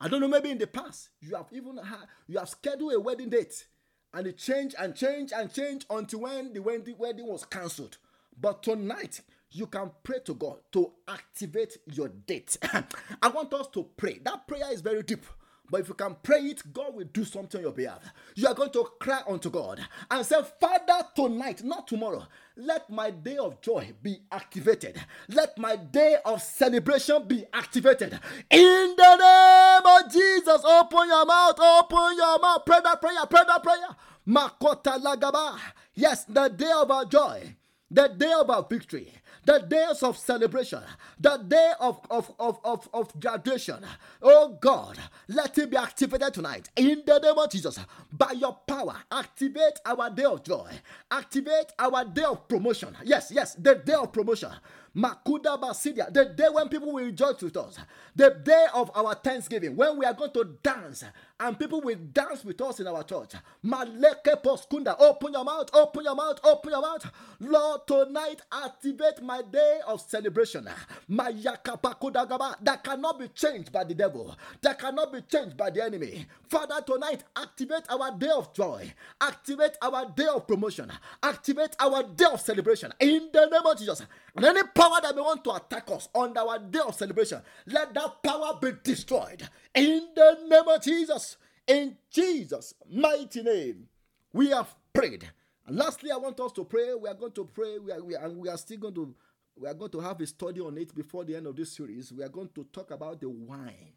I 0.00 0.08
don't 0.08 0.20
know. 0.20 0.28
Maybe 0.28 0.50
in 0.50 0.58
the 0.58 0.66
past 0.66 1.10
you 1.20 1.34
have 1.34 1.46
even 1.52 1.76
had 1.76 2.06
you 2.26 2.38
have 2.38 2.48
scheduled 2.48 2.92
a 2.92 3.00
wedding 3.00 3.30
date, 3.30 3.66
and 4.14 4.26
it 4.26 4.38
changed 4.38 4.76
and 4.78 4.94
changed 4.94 5.32
and 5.32 5.52
changed 5.52 5.86
until 5.90 6.20
when 6.20 6.52
the 6.52 6.60
wedding, 6.60 7.26
was 7.26 7.44
cancelled. 7.44 7.98
But 8.40 8.62
tonight 8.62 9.20
you 9.50 9.66
can 9.66 9.90
pray 10.02 10.18
to 10.26 10.34
God 10.34 10.58
to 10.72 10.92
activate 11.08 11.78
your 11.86 12.08
date. 12.08 12.56
I 13.22 13.28
want 13.28 13.52
us 13.54 13.68
to 13.68 13.84
pray. 13.96 14.20
That 14.22 14.46
prayer 14.46 14.72
is 14.72 14.80
very 14.80 15.02
deep. 15.02 15.24
But 15.70 15.80
if 15.82 15.88
you 15.88 15.94
can 15.94 16.16
pray 16.22 16.40
it, 16.40 16.62
God 16.72 16.94
will 16.94 17.04
do 17.12 17.24
something 17.24 17.58
on 17.58 17.62
your 17.64 17.72
behalf. 17.72 18.00
You 18.34 18.46
are 18.48 18.54
going 18.54 18.70
to 18.70 18.84
cry 18.98 19.20
unto 19.28 19.50
God 19.50 19.80
and 20.10 20.24
say, 20.24 20.36
Father, 20.60 21.06
tonight, 21.14 21.62
not 21.62 21.86
tomorrow, 21.86 22.26
let 22.56 22.88
my 22.90 23.10
day 23.10 23.36
of 23.36 23.60
joy 23.60 23.92
be 24.02 24.18
activated. 24.32 25.00
Let 25.28 25.58
my 25.58 25.76
day 25.76 26.16
of 26.24 26.42
celebration 26.42 27.24
be 27.26 27.44
activated. 27.52 28.18
In 28.50 28.94
the 28.96 29.16
name 29.16 29.86
of 29.86 30.12
Jesus, 30.12 30.64
open 30.64 31.08
your 31.08 31.26
mouth, 31.26 31.58
open 31.60 32.16
your 32.16 32.38
mouth. 32.40 32.62
Pray 32.64 32.78
that 32.82 33.00
prayer, 33.00 33.26
pray 33.28 33.42
that 33.46 33.62
prayer. 33.62 33.96
Makota 34.26 34.98
lagaba. 35.02 35.58
Yes, 35.94 36.24
the 36.24 36.48
day 36.48 36.70
of 36.74 36.90
our 36.90 37.04
joy, 37.04 37.54
the 37.90 38.08
day 38.08 38.32
of 38.32 38.50
our 38.50 38.66
victory, 38.68 39.12
the 39.48 39.60
days 39.60 40.02
of 40.02 40.18
celebration, 40.18 40.82
the 41.18 41.38
day 41.38 41.72
of, 41.80 41.98
of, 42.10 42.30
of, 42.38 42.60
of, 42.64 42.86
of 42.92 43.18
graduation. 43.18 43.78
Oh 44.20 44.58
God, 44.60 44.98
let 45.28 45.56
it 45.56 45.70
be 45.70 45.76
activated 45.78 46.34
tonight 46.34 46.68
in 46.76 47.02
the 47.06 47.18
name 47.18 47.38
of 47.38 47.50
Jesus. 47.50 47.80
By 48.12 48.32
your 48.32 48.58
power, 48.66 48.96
activate 49.10 49.80
our 49.86 50.10
day 50.10 50.24
of 50.24 50.44
joy, 50.44 50.70
activate 51.10 51.72
our 51.78 52.04
day 52.04 52.24
of 52.24 52.46
promotion. 52.46 52.94
Yes, 53.04 53.30
yes, 53.34 53.54
the 53.54 53.76
day 53.76 53.94
of 53.94 54.12
promotion. 54.12 54.50
Makuda 54.96 55.60
Basidia, 55.60 56.12
the 56.12 56.24
day 56.26 56.48
when 56.50 56.68
people 56.68 56.92
will 56.92 57.04
rejoice 57.04 57.40
with 57.42 57.56
us, 57.56 57.78
the 58.16 58.30
day 58.42 58.66
of 58.74 58.90
our 58.94 59.14
Thanksgiving, 59.14 59.76
when 59.76 59.98
we 59.98 60.04
are 60.04 60.14
going 60.14 60.32
to 60.32 60.44
dance 60.62 61.04
and 61.40 61.56
people 61.58 61.80
will 61.80 61.96
dance 62.12 62.44
with 62.44 62.60
us 62.60 62.80
in 62.80 62.86
our 62.88 63.04
church. 63.04 63.30
Maleke 63.64 64.42
Poskunda, 64.42 64.96
open 64.98 65.32
your 65.32 65.44
mouth, 65.44 65.70
open 65.72 66.02
your 66.04 66.14
mouth, 66.16 66.40
open 66.42 66.70
your 66.72 66.82
mouth. 66.82 67.06
Lord, 67.38 67.86
tonight 67.86 68.40
activate 68.52 69.22
my 69.22 69.42
day 69.42 69.78
of 69.86 70.00
celebration. 70.00 70.68
That 71.08 72.80
cannot 72.82 73.18
be 73.20 73.28
changed 73.28 73.70
by 73.72 73.84
the 73.84 73.94
devil, 73.94 74.36
that 74.62 74.78
cannot 74.80 75.12
be 75.12 75.20
changed 75.22 75.56
by 75.56 75.70
the 75.70 75.84
enemy. 75.84 76.26
Father, 76.48 76.80
tonight 76.84 77.22
activate 77.36 77.84
our 77.88 78.10
day 78.18 78.30
of 78.30 78.52
joy, 78.52 78.92
activate 79.20 79.76
our 79.80 80.06
day 80.16 80.26
of 80.26 80.46
promotion, 80.48 80.90
activate 81.22 81.76
our 81.78 82.02
day 82.02 82.24
of 82.32 82.40
celebration 82.40 82.92
in 82.98 83.28
the 83.32 83.46
name 83.46 83.64
of 83.64 83.78
Jesus. 83.78 84.02
And 84.34 84.44
any 84.44 84.62
power 84.78 85.00
that 85.02 85.14
may 85.16 85.22
want 85.22 85.42
to 85.42 85.50
attack 85.54 85.90
us 85.90 86.08
on 86.14 86.36
our 86.36 86.58
day 86.58 86.78
of 86.86 86.94
celebration, 86.94 87.42
let 87.66 87.92
that 87.94 88.22
power 88.22 88.56
be 88.60 88.72
destroyed 88.82 89.46
in 89.74 90.08
the 90.14 90.38
name 90.48 90.68
of 90.68 90.82
Jesus. 90.82 91.36
In 91.66 91.96
Jesus' 92.10 92.74
mighty 92.90 93.42
name, 93.42 93.88
we 94.32 94.50
have 94.50 94.74
prayed. 94.92 95.28
And 95.66 95.76
lastly, 95.76 96.10
I 96.10 96.16
want 96.16 96.38
us 96.40 96.52
to 96.52 96.64
pray. 96.64 96.94
We 96.94 97.08
are 97.08 97.14
going 97.14 97.32
to 97.32 97.44
pray. 97.44 97.78
We 97.78 97.92
are, 97.92 98.02
we 98.02 98.16
are, 98.16 98.24
and 98.24 98.38
we 98.38 98.48
are 98.48 98.56
still 98.56 98.78
going 98.78 98.94
to 98.94 99.14
we 99.60 99.68
are 99.68 99.74
going 99.74 99.90
to 99.90 99.98
have 99.98 100.20
a 100.20 100.26
study 100.26 100.60
on 100.60 100.78
it 100.78 100.94
before 100.94 101.24
the 101.24 101.34
end 101.34 101.48
of 101.48 101.56
this 101.56 101.72
series. 101.72 102.12
We 102.12 102.22
are 102.22 102.28
going 102.28 102.50
to 102.54 102.64
talk 102.72 102.92
about 102.92 103.20
the 103.20 103.28
wine, 103.28 103.92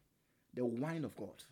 the 0.55 0.65
wine 0.65 1.05
of 1.05 1.15
God. 1.15 1.43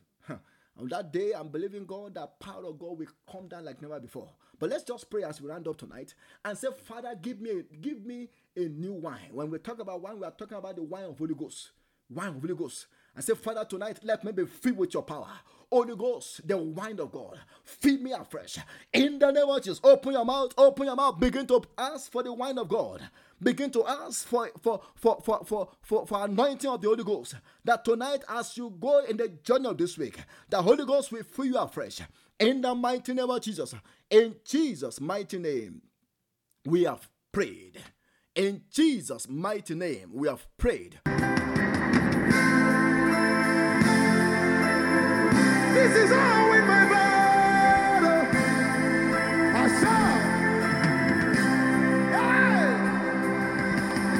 On 0.80 0.88
that 0.88 1.12
day, 1.12 1.34
I'm 1.36 1.50
believing 1.50 1.86
God 1.86 2.16
that 2.16 2.40
power 2.40 2.66
of 2.66 2.80
God 2.80 2.98
will 2.98 3.08
come 3.30 3.50
down 3.50 3.66
like 3.66 3.82
never 3.82 4.00
before. 4.00 4.30
But 4.58 4.70
let's 4.70 4.84
just 4.84 5.10
pray 5.10 5.24
as 5.24 5.42
we 5.42 5.50
round 5.50 5.68
up 5.68 5.78
tonight 5.78 6.14
and 6.46 6.58
say, 6.58 6.70
Father, 6.86 7.14
give 7.22 7.42
me, 7.42 7.64
give 7.82 8.06
me 8.06 8.30
a 8.56 8.62
new 8.62 8.94
wine. 8.94 9.30
When 9.34 9.50
we 9.50 9.60
talk 9.60 9.80
about 9.80 10.02
wine, 10.02 10.20
we 10.20 10.26
are 10.26 10.32
talking 10.32 10.58
about 10.58 10.78
the 10.78 10.84
wine 10.84 11.04
of 11.04 11.18
Holy 11.18 11.36
Ghost. 11.36 11.72
Wine 12.10 12.30
of 12.30 12.42
Holy 12.42 12.56
Ghost. 12.56 12.88
And 13.20 13.26
say, 13.26 13.34
Father, 13.34 13.66
tonight, 13.66 14.00
let 14.04 14.24
me 14.24 14.32
be 14.32 14.46
filled 14.46 14.78
with 14.78 14.94
your 14.94 15.04
power. 15.04 15.28
Holy 15.70 15.94
Ghost, 15.94 16.48
the 16.48 16.56
wine 16.58 17.02
of 17.02 17.12
God, 17.12 17.38
feed 17.66 18.02
me 18.02 18.14
afresh. 18.14 18.58
In 18.94 19.20
the 19.20 19.30
name 19.30 19.44
of 19.44 19.62
Jesus, 19.62 19.82
open 19.84 20.14
your 20.14 20.24
mouth, 20.24 20.54
open 20.58 20.86
your 20.86 20.96
mouth, 20.96 21.20
begin 21.20 21.46
to 21.48 21.62
ask 21.78 22.10
for 22.10 22.24
the 22.24 22.32
wine 22.32 22.58
of 22.58 22.70
God. 22.70 23.02
Begin 23.44 23.72
to 23.72 23.86
ask 23.86 24.26
for, 24.26 24.50
for, 24.62 24.80
for, 24.96 25.20
for, 25.22 25.44
for, 25.44 25.68
for, 25.82 26.08
for 26.08 26.24
anointing 26.24 26.70
of 26.70 26.82
the 26.82 26.88
Holy 26.88 27.04
Ghost. 27.04 27.36
That 27.66 27.84
tonight, 27.84 28.24
as 28.30 28.56
you 28.56 28.74
go 28.80 29.04
in 29.04 29.18
the 29.18 29.28
journey 29.28 29.68
of 29.68 29.78
this 29.78 29.98
week, 29.98 30.18
the 30.50 30.62
Holy 30.62 30.86
Ghost 30.86 31.12
will 31.12 31.24
fill 31.24 31.44
you 31.44 31.58
afresh. 31.58 32.00
In 32.40 32.62
the 32.62 32.74
mighty 32.74 33.14
name 33.14 33.30
of 33.30 33.42
Jesus. 33.42 33.76
In 34.10 34.38
Jesus' 34.46 35.02
mighty 35.02 35.40
name, 35.40 35.82
we 36.64 36.84
have 36.84 37.10
prayed. 37.34 37.82
In 38.34 38.62
Jesus' 38.72 39.28
mighty 39.28 39.76
name, 39.76 40.12
we 40.14 40.30
have 40.30 40.48
prayed. 40.58 41.02
This 45.80 45.96
is 45.96 46.12
all 46.12 46.52
in 46.52 46.68
my 46.68 46.84
battle. 46.90 48.28
I 49.56 49.68
saw 49.80 50.02
hey! 52.18 52.68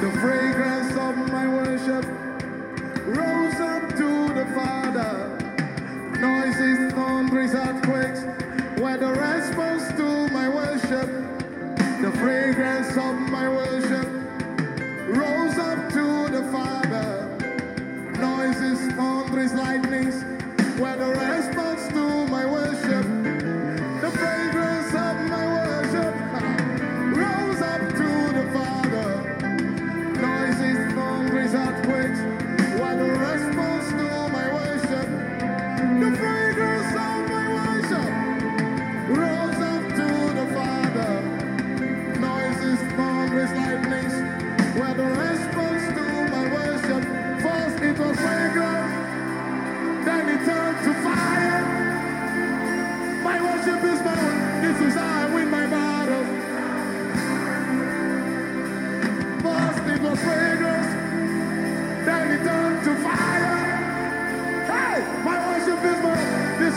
the 0.00 0.10
fragrance 0.20 0.96
of 0.96 1.14
my 1.30 1.46
worship 1.46 2.06
rose 3.04 3.60
up 3.60 3.90
to 3.90 4.32
the 4.32 4.46
Father. 4.56 5.12
Noises, 6.18 6.94
thunders, 6.94 7.54
earthquakes 7.54 8.22
were 8.80 8.96
the 8.96 9.12
response 9.20 9.86
to 9.98 10.28
my 10.32 10.48
worship. 10.48 11.10
The 12.00 12.10
fragrance 12.20 12.96
of 12.96 13.20
my 13.30 13.46
worship 13.50 14.08
rose 15.14 15.58
up 15.58 15.90
to 15.92 16.28
the 16.30 16.42
Father. 16.50 17.28
Noises, 18.18 18.80
thunders, 18.94 19.52
lightnings 19.52 20.24
were 20.80 20.96
the 20.96 21.08
response 21.08 21.39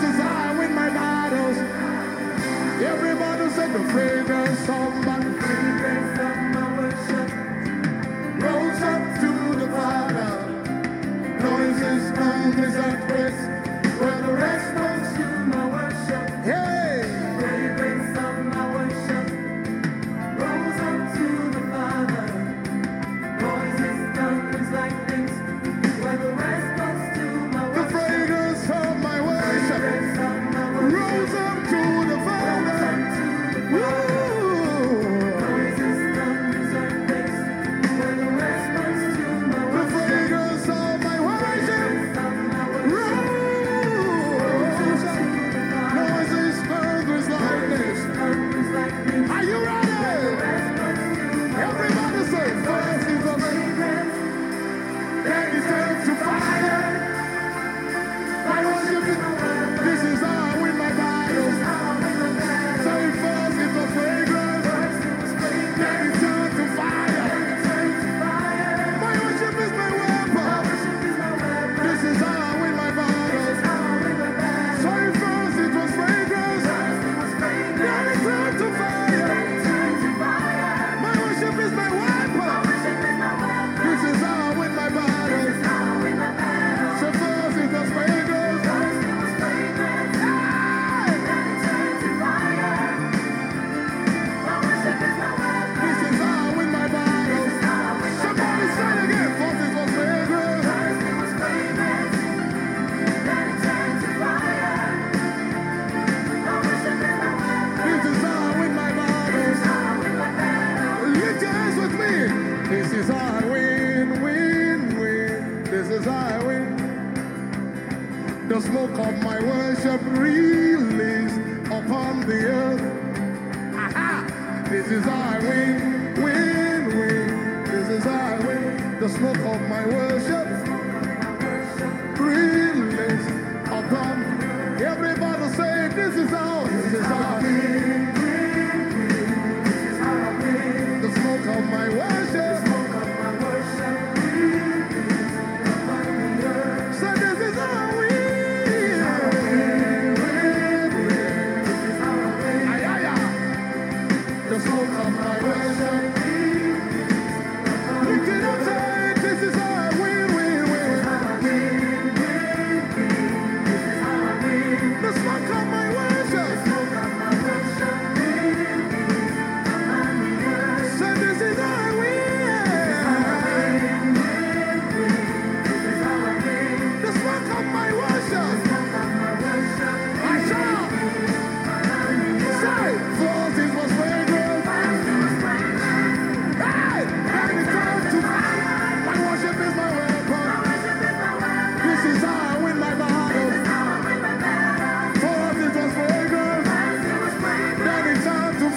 is 0.04 0.20
I 0.20 0.58
win 0.58 0.74
my 0.76 0.90
battles. 0.90 1.58
Everybody 2.84 3.50
said 3.56 3.72
the 3.74 3.84
fragrance 3.92 4.70
of 4.70 4.94
my 5.06 5.20
fragrance 5.44 6.20
of 6.28 6.38
my 6.56 6.66
worship 6.78 7.30
rose 8.44 8.82
up 8.94 9.04
to 9.22 9.32
the 9.60 9.68
Father. 9.76 10.32
Noises, 11.40 12.04
noises, 12.12 12.76
noises. 12.76 13.03